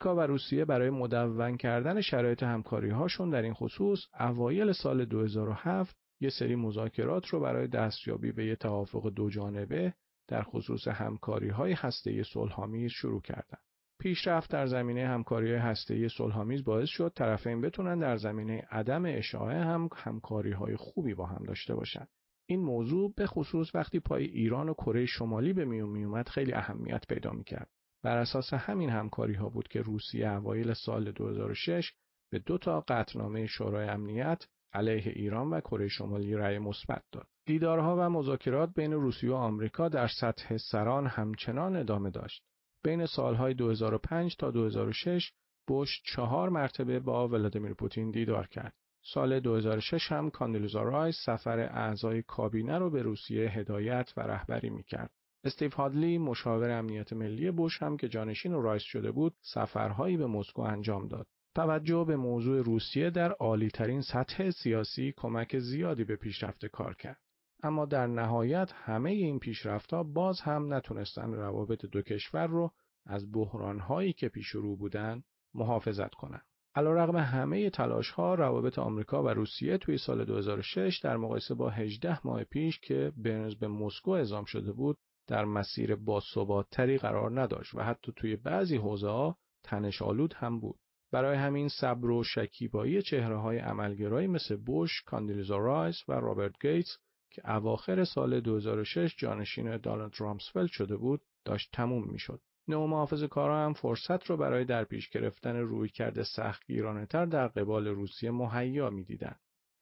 آمریکا 0.00 0.22
و 0.22 0.26
روسیه 0.26 0.64
برای 0.64 0.90
مدون 0.90 1.56
کردن 1.56 2.00
شرایط 2.00 2.42
همکاری 2.42 2.90
هاشون 2.90 3.30
در 3.30 3.42
این 3.42 3.54
خصوص 3.54 3.98
اوایل 4.20 4.72
سال 4.72 5.04
2007 5.04 5.96
یه 6.20 6.30
سری 6.30 6.56
مذاکرات 6.56 7.26
رو 7.26 7.40
برای 7.40 7.68
دستیابی 7.68 8.32
به 8.32 8.46
یه 8.46 8.56
توافق 8.56 9.08
دو 9.08 9.30
جانبه 9.30 9.94
در 10.28 10.42
خصوص 10.42 10.88
همکاری 10.88 11.48
های 11.48 11.72
هسته 11.72 12.22
صلحآمیز 12.22 12.90
شروع 12.90 13.20
کردند. 13.20 13.62
پیشرفت 13.98 14.50
در 14.50 14.66
زمینه 14.66 15.08
همکاری 15.08 15.54
هسته 15.54 16.08
صلحآمیز 16.08 16.64
باعث 16.64 16.88
شد 16.88 17.12
طرفین 17.16 17.60
بتونن 17.60 17.98
در 17.98 18.16
زمینه 18.16 18.66
عدم 18.70 19.02
اشاعه 19.06 19.58
هم 19.58 19.88
همکاری 19.94 20.52
های 20.52 20.76
خوبی 20.76 21.14
با 21.14 21.26
هم 21.26 21.44
داشته 21.46 21.74
باشند. 21.74 22.08
این 22.46 22.60
موضوع 22.60 23.12
به 23.16 23.26
خصوص 23.26 23.74
وقتی 23.74 24.00
پای 24.00 24.24
ایران 24.24 24.68
و 24.68 24.74
کره 24.74 25.06
شمالی 25.06 25.52
به 25.52 25.64
میون 25.64 25.90
میومد 25.90 26.28
خیلی 26.28 26.52
اهمیت 26.52 27.06
پیدا 27.08 27.30
می‌کرد. 27.30 27.68
بر 28.02 28.16
اساس 28.16 28.54
همین 28.54 28.90
همکاری 28.90 29.34
ها 29.34 29.48
بود 29.48 29.68
که 29.68 29.80
روسیه 29.80 30.28
اوایل 30.32 30.72
سال 30.72 31.12
2006 31.12 31.92
به 32.32 32.38
دو 32.38 32.58
تا 32.58 32.80
قطعنامه 32.80 33.46
شورای 33.46 33.88
امنیت 33.88 34.46
علیه 34.72 35.12
ایران 35.16 35.50
و 35.50 35.60
کره 35.60 35.88
شمالی 35.88 36.34
رأی 36.34 36.58
مثبت 36.58 37.02
داد. 37.12 37.26
دیدارها 37.46 37.96
و 37.98 38.10
مذاکرات 38.10 38.74
بین 38.74 38.92
روسیه 38.92 39.30
و 39.30 39.34
آمریکا 39.34 39.88
در 39.88 40.08
سطح 40.20 40.56
سران 40.56 41.06
همچنان 41.06 41.76
ادامه 41.76 42.10
داشت. 42.10 42.42
بین 42.84 43.06
سالهای 43.06 43.54
2005 43.54 44.36
تا 44.36 44.50
2006 44.50 45.32
بوش 45.66 46.02
چهار 46.04 46.48
مرتبه 46.48 47.00
با 47.00 47.28
ولادیمیر 47.28 47.74
پوتین 47.74 48.10
دیدار 48.10 48.46
کرد. 48.46 48.74
سال 49.02 49.40
2006 49.40 50.12
هم 50.12 50.30
کاندیلوزا 50.30 50.82
رایس 50.82 51.16
سفر 51.26 51.58
اعضای 51.58 52.22
کابینه 52.22 52.78
رو 52.78 52.90
به 52.90 53.02
روسیه 53.02 53.50
هدایت 53.50 54.12
و 54.16 54.20
رهبری 54.20 54.70
می‌کرد. 54.70 55.10
استیو 55.44 55.70
هادلی 55.74 56.18
مشاور 56.18 56.70
امنیت 56.70 57.12
ملی 57.12 57.50
بوش 57.50 57.82
هم 57.82 57.96
که 57.96 58.08
جانشین 58.08 58.52
رایس 58.52 58.82
شده 58.82 59.10
بود 59.10 59.34
سفرهایی 59.40 60.16
به 60.16 60.26
مسکو 60.26 60.62
انجام 60.62 61.08
داد. 61.08 61.26
توجه 61.54 62.04
به 62.08 62.16
موضوع 62.16 62.62
روسیه 62.62 63.10
در 63.10 63.32
عالیترین 63.32 64.00
سطح 64.00 64.50
سیاسی 64.50 65.14
کمک 65.16 65.58
زیادی 65.58 66.04
به 66.04 66.16
پیشرفت 66.16 66.66
کار 66.66 66.94
کرد. 66.94 67.20
اما 67.62 67.86
در 67.86 68.06
نهایت 68.06 68.72
همه 68.74 69.10
این 69.10 69.38
پیشرفتها 69.38 70.02
باز 70.02 70.40
هم 70.40 70.74
نتونستن 70.74 71.32
روابط 71.32 71.86
دو 71.86 72.02
کشور 72.02 72.46
رو 72.46 72.70
از 73.06 73.32
بحرانهایی 73.32 74.12
که 74.12 74.28
پیش 74.28 74.48
رو 74.48 74.76
بودن 74.76 75.22
محافظت 75.54 76.14
کنند. 76.14 76.46
علیرغم 76.74 77.16
همه 77.16 77.70
تلاش 77.70 78.10
ها 78.10 78.34
روابط 78.34 78.78
آمریکا 78.78 79.22
و 79.22 79.28
روسیه 79.28 79.78
توی 79.78 79.98
سال 79.98 80.24
2006 80.24 80.98
در 80.98 81.16
مقایسه 81.16 81.54
با 81.54 81.70
18 81.70 82.26
ماه 82.26 82.44
پیش 82.44 82.80
که 82.80 83.12
برنز 83.16 83.54
به 83.54 83.68
مسکو 83.68 84.10
اعزام 84.10 84.44
شده 84.44 84.72
بود 84.72 84.98
در 85.30 85.44
مسیر 85.44 85.96
باثباتتری 85.96 86.98
قرار 86.98 87.40
نداشت 87.40 87.74
و 87.74 87.82
حتی 87.82 88.12
توی 88.16 88.36
بعضی 88.36 88.76
حوزه 88.76 89.08
ها 89.08 89.36
تنش 89.62 90.02
آلود 90.02 90.34
هم 90.34 90.60
بود. 90.60 90.78
برای 91.12 91.36
همین 91.36 91.68
صبر 91.68 92.10
و 92.10 92.24
شکیبایی 92.24 93.02
چهره 93.02 93.36
های 93.36 93.58
عملگرایی 93.58 94.26
مثل 94.26 94.56
بوش، 94.56 95.02
کاندولیزا 95.02 95.56
رایس 95.56 96.08
و 96.08 96.12
رابرت 96.12 96.52
گیتس 96.60 96.98
که 97.30 97.50
اواخر 97.50 98.04
سال 98.04 98.40
2006 98.40 99.14
جانشین 99.18 99.76
دانالد 99.76 100.20
رامسفلد 100.20 100.70
شده 100.70 100.96
بود 100.96 101.20
داشت 101.44 101.70
تموم 101.72 102.04
می‌شد. 102.10 102.40
نئوکان‌ها 102.68 103.64
هم 103.64 103.72
فرصت 103.72 104.24
رو 104.24 104.36
برای 104.36 104.64
در 104.64 104.84
پیش 104.84 105.08
گرفتن 105.08 105.56
رویکرد 105.56 106.22
سختگیرانه 106.22 107.06
تر 107.06 107.26
در 107.26 107.48
قبال 107.48 107.86
روسیه 107.86 108.30
مهیا 108.30 108.90
می‌دیدند. 108.90 109.40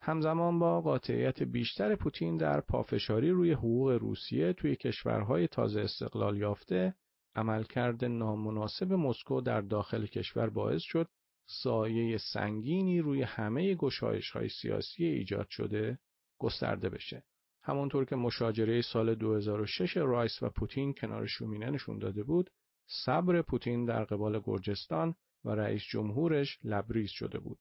همزمان 0.08 0.58
با 0.58 0.80
قاطعیت 0.80 1.42
بیشتر 1.42 1.94
پوتین 1.96 2.36
در 2.36 2.60
پافشاری 2.60 3.30
روی 3.30 3.52
حقوق 3.52 3.90
روسیه 3.90 4.52
توی 4.52 4.76
کشورهای 4.76 5.48
تازه 5.48 5.80
استقلال 5.80 6.36
یافته 6.36 6.94
عملکرد 7.34 8.04
نامناسب 8.04 8.92
مسکو 8.92 9.40
در 9.40 9.60
داخل 9.60 10.06
کشور 10.06 10.50
باعث 10.50 10.82
شد 10.82 11.08
سایه 11.46 12.18
سنگینی 12.18 13.00
روی 13.00 13.22
همه 13.22 13.74
گشایش 13.74 14.30
های 14.30 14.48
سیاسی 14.48 15.04
ایجاد 15.04 15.48
شده 15.50 15.98
گسترده 16.38 16.88
بشه. 16.88 17.24
همونطور 17.62 18.04
که 18.04 18.16
مشاجره 18.16 18.82
سال 18.82 19.14
2006 19.14 19.96
رایس 19.96 20.42
و 20.42 20.48
پوتین 20.48 20.94
کنار 20.94 21.26
شومینه 21.26 21.70
نشون 21.70 21.98
داده 21.98 22.22
بود، 22.22 22.50
صبر 23.04 23.42
پوتین 23.42 23.84
در 23.84 24.04
قبال 24.04 24.40
گرجستان 24.44 25.14
و 25.44 25.50
رئیس 25.50 25.82
جمهورش 25.90 26.58
لبریز 26.64 27.10
شده 27.10 27.38
بود. 27.38 27.58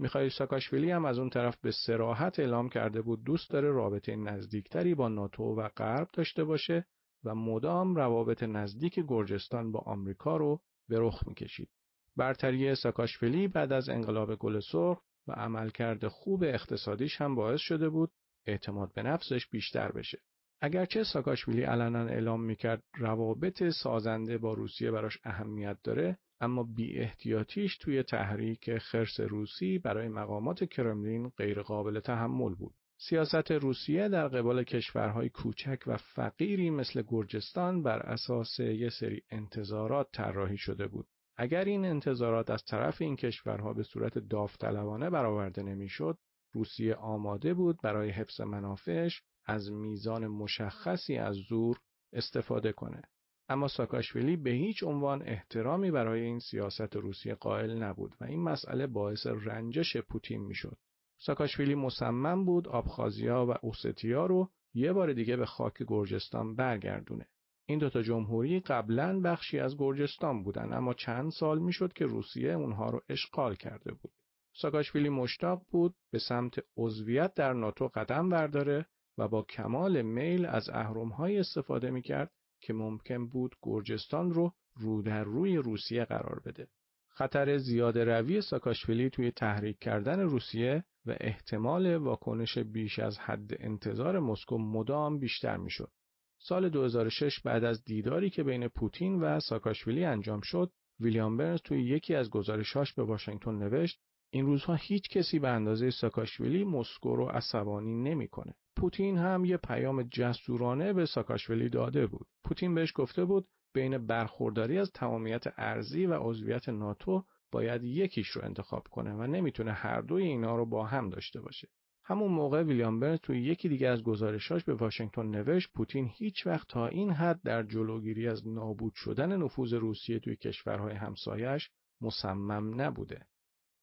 میخائیل 0.00 0.30
ساکاشویلی 0.30 0.90
هم 0.90 1.04
از 1.04 1.18
اون 1.18 1.30
طرف 1.30 1.56
به 1.60 1.70
سراحت 1.70 2.38
اعلام 2.38 2.68
کرده 2.68 3.02
بود 3.02 3.24
دوست 3.24 3.50
داره 3.50 3.70
رابطه 3.70 4.16
نزدیکتری 4.16 4.94
با 4.94 5.08
ناتو 5.08 5.42
و 5.42 5.68
غرب 5.68 6.08
داشته 6.12 6.44
باشه 6.44 6.86
و 7.24 7.34
مدام 7.34 7.96
روابط 7.96 8.42
نزدیک 8.42 9.00
گرجستان 9.08 9.72
با 9.72 9.80
آمریکا 9.80 10.36
رو 10.36 10.60
به 10.88 10.98
رخ 10.98 11.22
می‌کشید. 11.26 11.68
برتری 12.16 12.74
ساکاشویلی 12.74 13.48
بعد 13.48 13.72
از 13.72 13.88
انقلاب 13.88 14.34
گل 14.34 14.60
سرخ 14.60 15.02
و 15.26 15.32
عملکرد 15.32 16.08
خوب 16.08 16.42
اقتصادیش 16.42 17.20
هم 17.20 17.34
باعث 17.34 17.60
شده 17.60 17.88
بود 17.88 18.10
اعتماد 18.46 18.92
به 18.94 19.02
نفسش 19.02 19.46
بیشتر 19.46 19.92
بشه. 19.92 20.18
اگرچه 20.60 21.04
ساکاشویلی 21.04 21.62
علنا 21.62 22.04
اعلام 22.04 22.44
می‌کرد 22.44 22.82
روابط 22.98 23.68
سازنده 23.68 24.38
با 24.38 24.52
روسیه 24.52 24.90
براش 24.90 25.18
اهمیت 25.24 25.78
داره 25.82 26.18
اما 26.40 26.62
بی 26.62 26.98
احتیاطیش 26.98 27.78
توی 27.78 28.02
تحریک 28.02 28.78
خرس 28.78 29.20
روسی 29.20 29.78
برای 29.78 30.08
مقامات 30.08 30.64
کرملین 30.64 31.28
غیرقابل 31.28 32.00
تحمل 32.00 32.54
بود. 32.54 32.74
سیاست 32.98 33.50
روسیه 33.50 34.08
در 34.08 34.28
قبال 34.28 34.64
کشورهای 34.64 35.28
کوچک 35.28 35.78
و 35.86 35.96
فقیری 35.96 36.70
مثل 36.70 37.02
گرجستان 37.08 37.82
بر 37.82 37.98
اساس 37.98 38.60
یه 38.60 38.88
سری 38.88 39.22
انتظارات 39.30 40.08
طراحی 40.12 40.56
شده 40.56 40.86
بود. 40.86 41.06
اگر 41.36 41.64
این 41.64 41.84
انتظارات 41.84 42.50
از 42.50 42.64
طرف 42.64 43.02
این 43.02 43.16
کشورها 43.16 43.72
به 43.72 43.82
صورت 43.82 44.18
داوطلبانه 44.18 45.10
برآورده 45.10 45.62
نمی‌شد، 45.62 46.18
روسیه 46.52 46.94
آماده 46.94 47.54
بود 47.54 47.80
برای 47.82 48.10
حفظ 48.10 48.40
منافعش 48.40 49.22
از 49.46 49.72
میزان 49.72 50.26
مشخصی 50.26 51.16
از 51.16 51.36
زور 51.36 51.78
استفاده 52.12 52.72
کنه. 52.72 53.02
اما 53.50 53.68
ساکاشویلی 53.68 54.36
به 54.36 54.50
هیچ 54.50 54.82
عنوان 54.82 55.22
احترامی 55.22 55.90
برای 55.90 56.20
این 56.20 56.38
سیاست 56.38 56.96
روسیه 56.96 57.34
قائل 57.34 57.82
نبود 57.82 58.16
و 58.20 58.24
این 58.24 58.42
مسئله 58.42 58.86
باعث 58.86 59.26
رنجش 59.26 59.96
پوتین 59.96 60.40
می‌شد. 60.40 60.76
ساکاشویلی 61.18 61.74
مصمم 61.74 62.44
بود 62.44 62.68
آبخازیا 62.68 63.46
و 63.46 63.54
اوستیا 63.62 64.26
رو 64.26 64.50
یه 64.74 64.92
بار 64.92 65.12
دیگه 65.12 65.36
به 65.36 65.46
خاک 65.46 65.74
گرجستان 65.86 66.56
برگردونه. 66.56 67.26
این 67.66 67.78
دوتا 67.78 68.02
جمهوری 68.02 68.60
قبلا 68.60 69.20
بخشی 69.20 69.58
از 69.58 69.76
گرجستان 69.78 70.42
بودن 70.42 70.72
اما 70.72 70.94
چند 70.94 71.30
سال 71.30 71.58
می‌شد 71.58 71.92
که 71.92 72.06
روسیه 72.06 72.52
اونها 72.52 72.90
رو 72.90 73.02
اشغال 73.08 73.54
کرده 73.54 73.92
بود. 73.92 74.12
ساکاشویلی 74.52 75.08
مشتاق 75.08 75.62
بود 75.70 75.94
به 76.10 76.18
سمت 76.18 76.64
عضویت 76.76 77.34
در 77.34 77.52
ناتو 77.52 77.88
قدم 77.88 78.28
برداره 78.28 78.86
و 79.18 79.28
با 79.28 79.42
کمال 79.42 80.02
میل 80.02 80.46
از 80.46 80.68
اهرم‌های 80.68 81.38
استفاده 81.38 81.90
می‌کرد 81.90 82.30
که 82.60 82.72
ممکن 82.72 83.26
بود 83.26 83.56
گرجستان 83.62 84.30
رو 84.30 84.52
رو 84.76 85.02
در 85.02 85.24
روی 85.24 85.56
روسیه 85.56 86.04
قرار 86.04 86.42
بده. 86.44 86.68
خطر 87.08 87.56
زیاد 87.56 87.98
روی 87.98 88.40
ساکاشویلی 88.40 89.10
توی 89.10 89.30
تحریک 89.30 89.78
کردن 89.78 90.20
روسیه 90.20 90.84
و 91.06 91.16
احتمال 91.20 91.96
واکنش 91.96 92.58
بیش 92.58 92.98
از 92.98 93.18
حد 93.18 93.50
انتظار 93.58 94.18
مسکو 94.18 94.58
مدام 94.58 95.18
بیشتر 95.18 95.56
می‌شد. 95.56 95.90
سال 96.38 96.68
2006 96.68 97.40
بعد 97.40 97.64
از 97.64 97.84
دیداری 97.84 98.30
که 98.30 98.42
بین 98.42 98.68
پوتین 98.68 99.20
و 99.20 99.40
ساکاشویلی 99.40 100.04
انجام 100.04 100.40
شد، 100.40 100.72
ویلیام 101.00 101.36
برنز 101.36 101.60
توی 101.62 101.82
یکی 101.82 102.14
از 102.14 102.30
گزارشاش 102.30 102.92
به 102.92 103.02
واشنگتن 103.02 103.54
نوشت 103.54 104.00
این 104.32 104.46
روزها 104.46 104.74
هیچ 104.74 105.08
کسی 105.08 105.38
به 105.38 105.48
اندازه 105.48 105.90
ساکاشویلی 105.90 106.64
مسکو 106.64 107.16
رو 107.16 107.26
عصبانی 107.26 107.94
نمی‌کنه. 107.94 108.54
پوتین 108.76 109.18
هم 109.18 109.44
یه 109.44 109.56
پیام 109.56 110.02
جسورانه 110.02 110.92
به 110.92 111.06
ساکاشویلی 111.06 111.68
داده 111.68 112.06
بود. 112.06 112.26
پوتین 112.44 112.74
بهش 112.74 112.92
گفته 112.94 113.24
بود 113.24 113.48
بین 113.74 114.06
برخورداری 114.06 114.78
از 114.78 114.90
تمامیت 114.92 115.44
ارزی 115.56 116.06
و 116.06 116.14
عضویت 116.14 116.68
ناتو 116.68 117.24
باید 117.52 117.84
یکیش 117.84 118.28
رو 118.28 118.44
انتخاب 118.44 118.88
کنه 118.90 119.12
و 119.12 119.26
نمی‌تونه 119.26 119.72
هر 119.72 120.00
دوی 120.00 120.22
اینا 120.22 120.56
رو 120.56 120.66
با 120.66 120.86
هم 120.86 121.08
داشته 121.08 121.40
باشه. 121.40 121.68
همون 122.04 122.32
موقع 122.32 122.62
ویلیام 122.62 123.00
برنز 123.00 123.18
توی 123.18 123.42
یکی 123.42 123.68
دیگه 123.68 123.88
از 123.88 124.02
گزارشاش 124.02 124.64
به 124.64 124.74
واشنگتن 124.74 125.26
نوشت 125.26 125.72
پوتین 125.74 126.10
هیچ 126.12 126.46
وقت 126.46 126.68
تا 126.68 126.86
این 126.86 127.10
حد 127.10 127.40
در 127.44 127.62
جلوگیری 127.62 128.28
از 128.28 128.48
نابود 128.48 128.92
شدن 128.94 129.36
نفوذ 129.36 129.74
روسیه 129.74 130.18
توی 130.18 130.36
کشورهای 130.36 130.94
همسایش 130.94 131.70
مصمم 132.00 132.80
نبوده. 132.80 133.26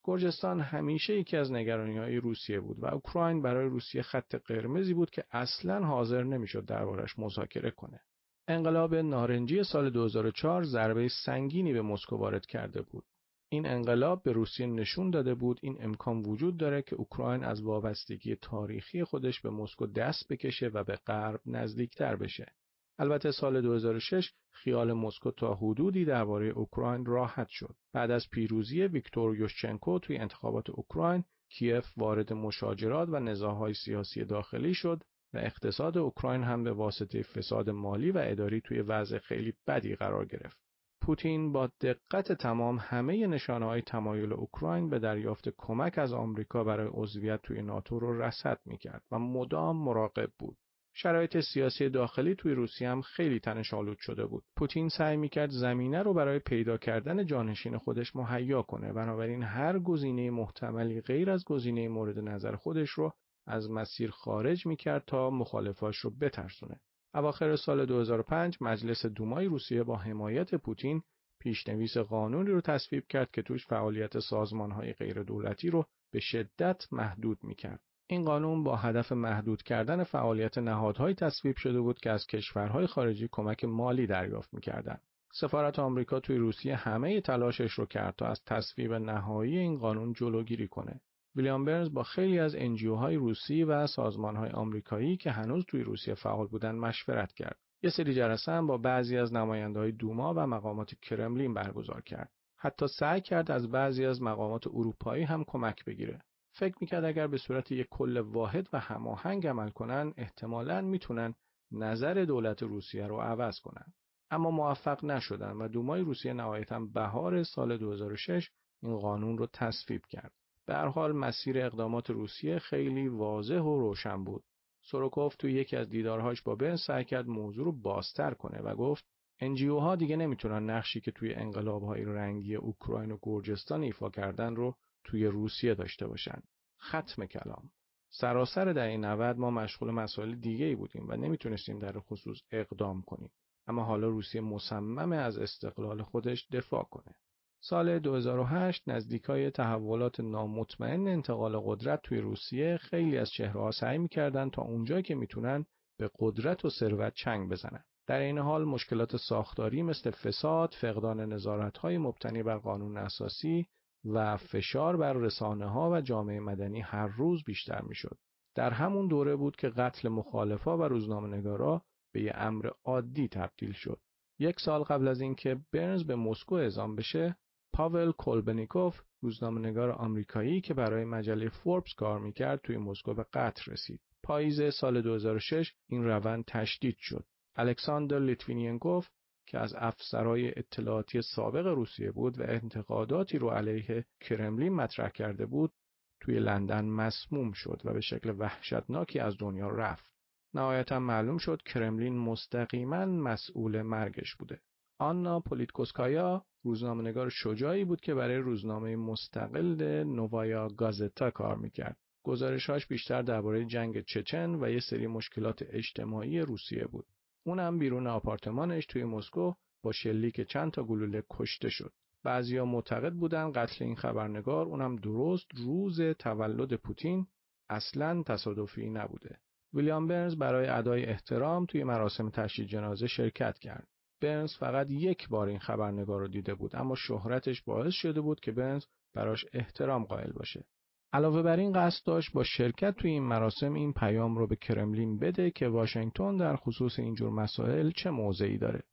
گرجستان 0.07 0.59
همیشه 0.59 1.13
یکی 1.19 1.37
از 1.37 1.51
نگرانی 1.51 1.97
های 1.97 2.17
روسیه 2.17 2.59
بود 2.59 2.79
و 2.79 2.85
اوکراین 2.85 3.41
برای 3.41 3.69
روسیه 3.69 4.01
خط 4.01 4.35
قرمزی 4.35 4.93
بود 4.93 5.09
که 5.09 5.23
اصلا 5.31 5.85
حاضر 5.85 6.23
نمی‌شد 6.23 6.65
دربارش 6.65 7.19
مذاکره 7.19 7.71
کنه. 7.71 7.99
انقلاب 8.47 8.95
نارنجی 8.95 9.63
سال 9.63 9.89
2004 9.89 10.63
ضربه 10.63 11.07
سنگینی 11.25 11.73
به 11.73 11.81
مسکو 11.81 12.15
وارد 12.15 12.45
کرده 12.45 12.81
بود. 12.81 13.03
این 13.49 13.65
انقلاب 13.65 14.23
به 14.23 14.31
روسیه 14.31 14.67
نشون 14.67 15.09
داده 15.09 15.35
بود 15.35 15.59
این 15.61 15.77
امکان 15.79 16.21
وجود 16.21 16.57
داره 16.57 16.81
که 16.81 16.95
اوکراین 16.95 17.43
از 17.43 17.61
وابستگی 17.61 18.35
تاریخی 18.35 19.03
خودش 19.03 19.41
به 19.41 19.49
مسکو 19.49 19.87
دست 19.87 20.27
بکشه 20.29 20.67
و 20.67 20.83
به 20.83 20.95
غرب 20.95 21.41
نزدیکتر 21.45 22.15
بشه. 22.15 22.53
البته 22.99 23.31
سال 23.31 23.61
2006 23.61 24.33
خیال 24.51 24.93
مسکو 24.93 25.31
تا 25.31 25.53
حدودی 25.53 26.05
درباره 26.05 26.45
اوکراین 26.45 27.05
راحت 27.05 27.47
شد. 27.49 27.75
بعد 27.93 28.11
از 28.11 28.29
پیروزی 28.31 28.81
ویکتور 28.81 29.37
یوشچنکو 29.37 29.99
توی 29.99 30.17
انتخابات 30.17 30.69
اوکراین، 30.69 31.23
کیف 31.49 31.85
وارد 31.97 32.33
مشاجرات 32.33 33.09
و 33.11 33.19
نزاعهای 33.19 33.73
سیاسی 33.73 34.25
داخلی 34.25 34.73
شد 34.73 35.03
و 35.33 35.37
اقتصاد 35.37 35.97
اوکراین 35.97 36.43
هم 36.43 36.63
به 36.63 36.71
واسطه 36.71 37.21
فساد 37.21 37.69
مالی 37.69 38.11
و 38.11 38.21
اداری 38.25 38.61
توی 38.61 38.81
وضع 38.81 39.17
خیلی 39.17 39.53
بدی 39.67 39.95
قرار 39.95 40.25
گرفت. 40.25 40.57
پوتین 41.01 41.51
با 41.51 41.69
دقت 41.81 42.31
تمام 42.31 42.77
همه 42.81 43.27
نشانه 43.27 43.65
های 43.65 43.81
تمایل 43.81 44.33
اوکراین 44.33 44.89
به 44.89 44.99
دریافت 44.99 45.49
کمک 45.57 45.97
از 45.97 46.13
آمریکا 46.13 46.63
برای 46.63 46.89
عضویت 46.91 47.41
توی 47.41 47.61
ناتو 47.61 47.99
رو 47.99 48.21
رصد 48.21 48.59
می‌کرد 48.65 49.03
و 49.11 49.19
مدام 49.19 49.77
مراقب 49.77 50.29
بود. 50.39 50.57
شرایط 50.99 51.39
سیاسی 51.39 51.89
داخلی 51.89 52.35
توی 52.35 52.53
روسیه 52.53 52.89
هم 52.89 53.01
خیلی 53.01 53.39
تنش 53.39 53.73
آلود 53.73 53.97
شده 53.99 54.25
بود. 54.25 54.43
پوتین 54.55 54.89
سعی 54.89 55.17
می‌کرد 55.17 55.49
زمینه 55.49 56.03
رو 56.03 56.13
برای 56.13 56.39
پیدا 56.39 56.77
کردن 56.77 57.25
جانشین 57.25 57.77
خودش 57.77 58.15
مهیا 58.15 58.61
کنه. 58.61 58.93
بنابراین 58.93 59.43
هر 59.43 59.79
گزینه 59.79 60.29
محتملی 60.31 61.01
غیر 61.01 61.29
از 61.29 61.45
گزینه 61.45 61.87
مورد 61.87 62.19
نظر 62.19 62.55
خودش 62.55 62.89
رو 62.89 63.13
از 63.47 63.71
مسیر 63.71 64.11
خارج 64.11 64.65
می‌کرد 64.65 65.03
تا 65.07 65.29
مخالفاش 65.29 65.97
رو 65.97 66.09
بترسونه. 66.21 66.79
اواخر 67.13 67.55
سال 67.55 67.85
2005 67.85 68.57
مجلس 68.61 69.05
دومای 69.05 69.45
روسیه 69.45 69.83
با 69.83 69.95
حمایت 69.95 70.55
پوتین 70.55 71.01
پیشنویس 71.39 71.97
قانونی 71.97 72.49
رو 72.49 72.61
تصویب 72.61 73.07
کرد 73.09 73.31
که 73.31 73.41
توش 73.41 73.67
فعالیت 73.67 74.19
سازمانهای 74.19 74.93
غیر 74.93 75.23
دولتی 75.23 75.69
رو 75.69 75.85
به 76.11 76.19
شدت 76.19 76.87
محدود 76.91 77.37
می‌کرد. 77.43 77.86
این 78.09 78.25
قانون 78.25 78.63
با 78.63 78.75
هدف 78.75 79.11
محدود 79.11 79.63
کردن 79.63 80.03
فعالیت 80.03 80.57
نهادهایی 80.57 81.15
تصویب 81.15 81.55
شده 81.55 81.81
بود 81.81 81.99
که 81.99 82.11
از 82.11 82.27
کشورهای 82.27 82.87
خارجی 82.87 83.29
کمک 83.31 83.65
مالی 83.65 84.07
دریافت 84.07 84.53
می‌کردند. 84.53 85.01
سفارت 85.33 85.79
آمریکا 85.79 86.19
توی 86.19 86.37
روسیه 86.37 86.75
همه 86.75 87.21
تلاشش 87.21 87.71
رو 87.71 87.85
کرد 87.85 88.15
تا 88.15 88.25
از 88.25 88.41
تصویب 88.45 88.93
نهایی 88.93 89.57
این 89.57 89.77
قانون 89.77 90.13
جلوگیری 90.13 90.67
کنه. 90.67 91.01
ویلیام 91.35 91.65
برنز 91.65 91.93
با 91.93 92.03
خیلی 92.03 92.39
از 92.39 92.55
انجیوهای 92.55 93.15
روسی 93.15 93.63
و 93.63 93.87
سازمانهای 93.87 94.49
آمریکایی 94.49 95.17
که 95.17 95.31
هنوز 95.31 95.65
توی 95.67 95.83
روسیه 95.83 96.13
فعال 96.13 96.47
بودن 96.47 96.75
مشورت 96.75 97.33
کرد. 97.33 97.57
یه 97.83 97.89
سری 97.89 98.13
جلسه 98.13 98.51
هم 98.51 98.67
با 98.67 98.77
بعضی 98.77 99.17
از 99.17 99.33
نمایندهای 99.33 99.91
دوما 99.91 100.33
و 100.33 100.47
مقامات 100.47 100.95
کرملین 101.01 101.53
برگزار 101.53 102.01
کرد. 102.01 102.31
حتی 102.57 102.87
سعی 102.87 103.21
کرد 103.21 103.51
از 103.51 103.71
بعضی 103.71 104.05
از 104.05 104.21
مقامات 104.21 104.67
اروپایی 104.67 105.23
هم 105.23 105.43
کمک 105.43 105.85
بگیره. 105.85 106.21
فکر 106.59 106.75
می‌کرد 106.81 107.05
اگر 107.05 107.27
به 107.27 107.37
صورت 107.37 107.71
یک 107.71 107.87
کل 107.89 108.17
واحد 108.17 108.69
و 108.73 108.79
هماهنگ 108.79 109.47
عمل 109.47 109.69
کنن 109.69 110.13
احتمالاً 110.17 110.81
می‌تونن 110.81 111.35
نظر 111.71 112.25
دولت 112.25 112.63
روسیه 112.63 113.07
رو 113.07 113.17
عوض 113.17 113.59
کنن. 113.59 113.93
اما 114.31 114.51
موفق 114.51 115.05
نشدن 115.05 115.51
و 115.51 115.67
دومای 115.67 116.01
روسیه 116.01 116.33
نهایتا 116.33 116.79
بهار 116.79 117.43
سال 117.43 117.77
2006 117.77 118.49
این 118.83 118.97
قانون 118.97 119.37
رو 119.37 119.47
تصویب 119.53 120.01
کرد. 120.09 120.31
به 120.65 120.75
حال 120.77 121.11
مسیر 121.11 121.65
اقدامات 121.65 122.09
روسیه 122.09 122.59
خیلی 122.59 123.07
واضح 123.07 123.59
و 123.59 123.79
روشن 123.79 124.23
بود. 124.23 124.43
سوروکوف 124.81 125.35
توی 125.35 125.53
یکی 125.53 125.75
از 125.75 125.89
دیدارهاش 125.89 126.41
با 126.41 126.55
برن 126.55 126.75
سعی 126.75 127.05
کرد 127.05 127.27
موضوع 127.27 127.65
رو 127.65 127.71
بازتر 127.71 128.33
کنه 128.33 128.61
و 128.61 128.75
گفت 128.75 129.05
انجیو 129.39 129.77
ها 129.77 129.95
دیگه 129.95 130.15
نمی‌تونن 130.15 130.69
نقشی 130.69 131.01
که 131.01 131.11
توی 131.11 131.33
انقلاب 131.33 131.83
های 131.83 132.03
رنگی 132.03 132.55
اوکراین 132.55 133.11
و 133.11 133.17
گرجستان 133.21 133.83
ایفا 133.83 134.09
کردن 134.09 134.55
رو 134.55 134.75
توی 135.07 135.25
روسیه 135.25 135.75
داشته 135.75 136.07
باشن. 136.07 136.41
ختم 136.81 137.25
کلام. 137.25 137.71
سراسر 138.09 138.79
این 138.79 139.05
نود 139.05 139.37
ما 139.37 139.51
مشغول 139.51 139.91
مسائل 139.91 140.35
دیگه 140.35 140.65
ای 140.65 140.75
بودیم 140.75 141.09
و 141.09 141.15
نمی‌تونستیم 141.15 141.79
در 141.79 141.99
خصوص 141.99 142.37
اقدام 142.51 143.01
کنیم. 143.01 143.31
اما 143.67 143.83
حالا 143.83 144.07
روسیه 144.07 144.41
مصمم 144.41 145.11
از 145.11 145.37
استقلال 145.37 146.01
خودش 146.01 146.47
دفاع 146.51 146.83
کنه. 146.83 147.15
سال 147.59 147.99
2008 147.99 148.83
نزدیکای 148.89 149.51
تحولات 149.51 150.19
نامطمئن 150.19 151.07
انتقال 151.07 151.59
قدرت 151.59 152.01
توی 152.03 152.19
روسیه 152.19 152.77
خیلی 152.77 153.17
از 153.17 153.29
چهرهها 153.29 153.71
سعی 153.71 153.97
می‌کردن 153.97 154.49
تا 154.49 154.61
اونجایی 154.61 155.03
که 155.03 155.15
می‌تونن 155.15 155.65
به 155.97 156.09
قدرت 156.19 156.65
و 156.65 156.69
ثروت 156.69 157.13
چنگ 157.13 157.49
بزنن. 157.49 157.83
در 158.07 158.19
این 158.19 158.37
حال 158.37 158.63
مشکلات 158.63 159.17
ساختاری 159.17 159.83
مثل 159.83 160.11
فساد، 160.11 160.75
فقدان 160.81 161.19
نظارت‌های 161.33 161.97
مبتنی 161.97 162.43
بر 162.43 162.57
قانون 162.57 162.97
اساسی 162.97 163.67
و 164.13 164.37
فشار 164.37 164.97
بر 164.97 165.13
رسانه 165.13 165.65
ها 165.65 165.91
و 165.91 166.01
جامعه 166.01 166.39
مدنی 166.39 166.81
هر 166.81 167.07
روز 167.07 167.43
بیشتر 167.43 167.81
می‌شد. 167.81 168.17
در 168.55 168.71
همون 168.71 169.07
دوره 169.07 169.35
بود 169.35 169.55
که 169.55 169.69
قتل 169.69 170.09
مخالفا 170.09 170.77
و 170.77 170.81
روزنامه‌نگارا 170.81 171.81
به 172.13 172.21
یه 172.21 172.31
امر 172.35 172.69
عادی 172.83 173.27
تبدیل 173.27 173.71
شد. 173.71 173.99
یک 174.39 174.59
سال 174.59 174.83
قبل 174.83 175.07
از 175.07 175.21
اینکه 175.21 175.57
برنز 175.73 176.03
به 176.03 176.15
مسکو 176.15 176.55
اعزام 176.55 176.95
بشه، 176.95 177.35
پاول 177.73 178.11
کولبنیکوف 178.11 179.01
روزنامه‌نگار 179.21 179.91
آمریکایی 179.91 180.61
که 180.61 180.73
برای 180.73 181.05
مجله 181.05 181.49
فوربس 181.49 181.93
کار 181.97 182.19
می‌کرد 182.19 182.61
توی 182.61 182.77
مسکو 182.77 183.13
به 183.13 183.25
قتل 183.33 183.71
رسید. 183.71 184.01
پاییز 184.23 184.61
سال 184.73 185.01
2006 185.01 185.73
این 185.89 186.03
روند 186.03 186.43
تشدید 186.47 186.95
شد. 186.99 187.25
الکساندر 187.55 188.19
لیتویننکو 188.19 189.07
که 189.47 189.59
از 189.59 189.75
افسرهای 189.77 190.59
اطلاعاتی 190.59 191.21
سابق 191.21 191.67
روسیه 191.67 192.11
بود 192.11 192.39
و 192.39 192.43
انتقاداتی 192.47 193.37
رو 193.37 193.49
علیه 193.49 194.05
کرملین 194.21 194.73
مطرح 194.73 195.09
کرده 195.09 195.45
بود 195.45 195.73
توی 196.21 196.39
لندن 196.39 196.85
مسموم 196.85 197.51
شد 197.51 197.81
و 197.85 197.93
به 197.93 198.01
شکل 198.01 198.35
وحشتناکی 198.37 199.19
از 199.19 199.37
دنیا 199.39 199.69
رفت. 199.69 200.11
نهایتا 200.53 200.99
معلوم 200.99 201.37
شد 201.37 201.61
کرملین 201.61 202.17
مستقیما 202.17 203.05
مسئول 203.05 203.81
مرگش 203.81 204.35
بوده. 204.35 204.61
آنا 204.99 205.39
پولیتکوفسکایا 205.39 206.45
روزنامه‌نگار 206.63 207.29
شجاعی 207.29 207.85
بود 207.85 208.01
که 208.01 208.13
برای 208.13 208.37
روزنامه 208.37 208.95
مستقل 208.95 210.03
نووایا 210.03 210.67
گازتا 210.67 211.31
کار 211.31 211.55
می‌کرد. 211.55 211.97
گزارشهاش 212.23 212.87
بیشتر 212.87 213.21
درباره 213.21 213.65
جنگ 213.65 214.01
چچن 214.01 214.55
و 214.55 214.69
یه 214.69 214.79
سری 214.79 215.07
مشکلات 215.07 215.63
اجتماعی 215.69 216.39
روسیه 216.39 216.85
بود. 216.85 217.05
اونم 217.47 217.79
بیرون 217.79 218.07
آپارتمانش 218.07 218.85
توی 218.85 219.03
مسکو 219.03 219.53
با 219.83 219.91
شلیک 219.91 220.41
چند 220.41 220.71
تا 220.71 220.83
گلوله 220.83 221.23
کشته 221.29 221.69
شد. 221.69 221.93
بعضیا 222.23 222.65
معتقد 222.65 223.13
بودن 223.13 223.51
قتل 223.51 223.85
این 223.85 223.95
خبرنگار 223.95 224.65
اونم 224.65 224.95
درست 224.95 225.47
روز 225.55 226.01
تولد 226.01 226.73
پوتین 226.73 227.27
اصلا 227.69 228.23
تصادفی 228.23 228.89
نبوده. 228.89 229.39
ویلیام 229.73 230.07
برنز 230.07 230.35
برای 230.35 230.67
ادای 230.67 231.05
احترام 231.05 231.65
توی 231.65 231.83
مراسم 231.83 232.29
تشییع 232.29 232.67
جنازه 232.67 233.07
شرکت 233.07 233.59
کرد. 233.59 233.87
برنز 234.21 234.55
فقط 234.55 234.91
یک 234.91 235.29
بار 235.29 235.47
این 235.47 235.59
خبرنگار 235.59 236.19
رو 236.19 236.27
دیده 236.27 236.55
بود 236.55 236.75
اما 236.75 236.95
شهرتش 236.95 237.61
باعث 237.61 237.93
شده 237.93 238.21
بود 238.21 238.39
که 238.39 238.51
برنز 238.51 238.85
براش 239.13 239.45
احترام 239.53 240.03
قائل 240.03 240.31
باشه. 240.31 240.65
علاوه 241.13 241.41
بر 241.41 241.57
این 241.57 241.73
قصد 241.73 242.05
داشت 242.05 242.33
با 242.33 242.43
شرکت 242.43 242.95
توی 242.95 243.11
این 243.11 243.23
مراسم 243.23 243.73
این 243.73 243.93
پیام 243.93 244.37
رو 244.37 244.47
به 244.47 244.55
کرملین 244.55 245.19
بده 245.19 245.51
که 245.51 245.67
واشنگتن 245.67 246.37
در 246.37 246.55
خصوص 246.55 246.99
اینجور 246.99 247.29
مسائل 247.29 247.91
چه 247.91 248.09
موضعی 248.09 248.57
داره. 248.57 248.83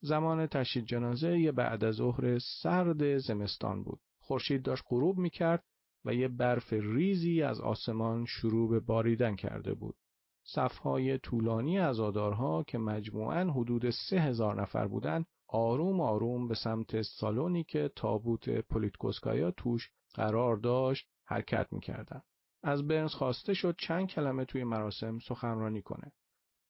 زمان 0.00 0.46
تشییع 0.46 0.84
جنازه 0.84 1.38
یه 1.38 1.52
بعد 1.52 1.84
از 1.84 1.94
ظهر 1.94 2.38
سرد 2.38 3.18
زمستان 3.18 3.82
بود. 3.82 4.00
خورشید 4.20 4.62
داشت 4.62 4.84
غروب 4.88 5.18
می‌کرد 5.18 5.64
و 6.04 6.14
یه 6.14 6.28
برف 6.28 6.72
ریزی 6.72 7.42
از 7.42 7.60
آسمان 7.60 8.24
شروع 8.24 8.70
به 8.70 8.80
باریدن 8.80 9.36
کرده 9.36 9.74
بود. 9.74 9.96
صفهای 10.44 11.18
طولانی 11.18 11.78
آدارها 11.80 12.62
که 12.62 12.78
مجموعاً 12.78 13.50
حدود 13.50 13.90
سه 13.90 14.20
هزار 14.20 14.62
نفر 14.62 14.88
بودند 14.88 15.26
آروم 15.48 16.00
آروم 16.00 16.48
به 16.48 16.54
سمت 16.54 17.02
سالونی 17.02 17.64
که 17.64 17.90
تابوت 17.96 18.50
پولیتکوسکایا 18.50 19.50
توش 19.50 19.90
قرار 20.14 20.56
داشت 20.56 21.11
حرکت 21.24 21.72
می‌کردن. 21.72 22.22
از 22.62 22.88
برنز 22.88 23.14
خواسته 23.14 23.54
شد 23.54 23.76
چند 23.78 24.06
کلمه 24.06 24.44
توی 24.44 24.64
مراسم 24.64 25.18
سخنرانی 25.18 25.82
کنه. 25.82 26.12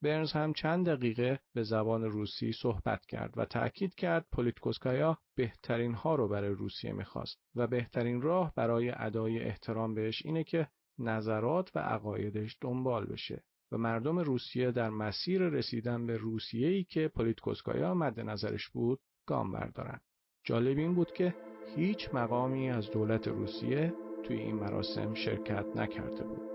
برنز 0.03 0.33
هم 0.33 0.53
چند 0.53 0.89
دقیقه 0.89 1.41
به 1.55 1.63
زبان 1.63 2.05
روسی 2.05 2.53
صحبت 2.53 3.07
کرد 3.07 3.39
و 3.39 3.45
تأکید 3.45 3.95
کرد 3.95 4.27
پولیتکوسکایا 4.33 5.19
بهترین 5.37 5.95
ها 5.95 6.15
رو 6.15 6.29
برای 6.29 6.51
روسیه 6.51 6.93
می‌خواست 6.93 7.39
و 7.55 7.67
بهترین 7.67 8.23
راه 8.23 8.53
برای 8.57 8.93
ادای 8.97 9.41
احترام 9.41 9.95
بهش 9.95 10.23
اینه 10.25 10.45
که 10.45 10.69
نظرات 10.99 11.71
و 11.75 11.79
عقایدش 11.79 12.57
دنبال 12.61 13.07
بشه 13.07 13.45
و 13.73 13.79
مردم 13.79 14.19
روسیه 14.19 14.71
در 14.71 14.91
مسیر 14.91 15.43
رسیدن 15.43 16.07
به 16.07 16.17
روسیه‌ای 16.17 16.85
که 16.85 17.09
پولیتکوسکایا 17.09 17.95
مد 17.95 18.21
نظرش 18.21 18.69
بود 18.69 19.01
گام 19.27 19.53
بردارن. 19.53 20.01
جالب 20.45 20.79
این 20.79 20.95
بود 20.95 21.13
که 21.13 21.35
هیچ 21.77 22.15
مقامی 22.15 22.71
از 22.71 22.91
دولت 22.91 23.29
روسیه 23.29 23.95
توی 24.23 24.37
این 24.37 24.55
مراسم 24.55 25.15
شرکت 25.15 25.67
نکرده 25.77 26.25
بود. 26.25 26.52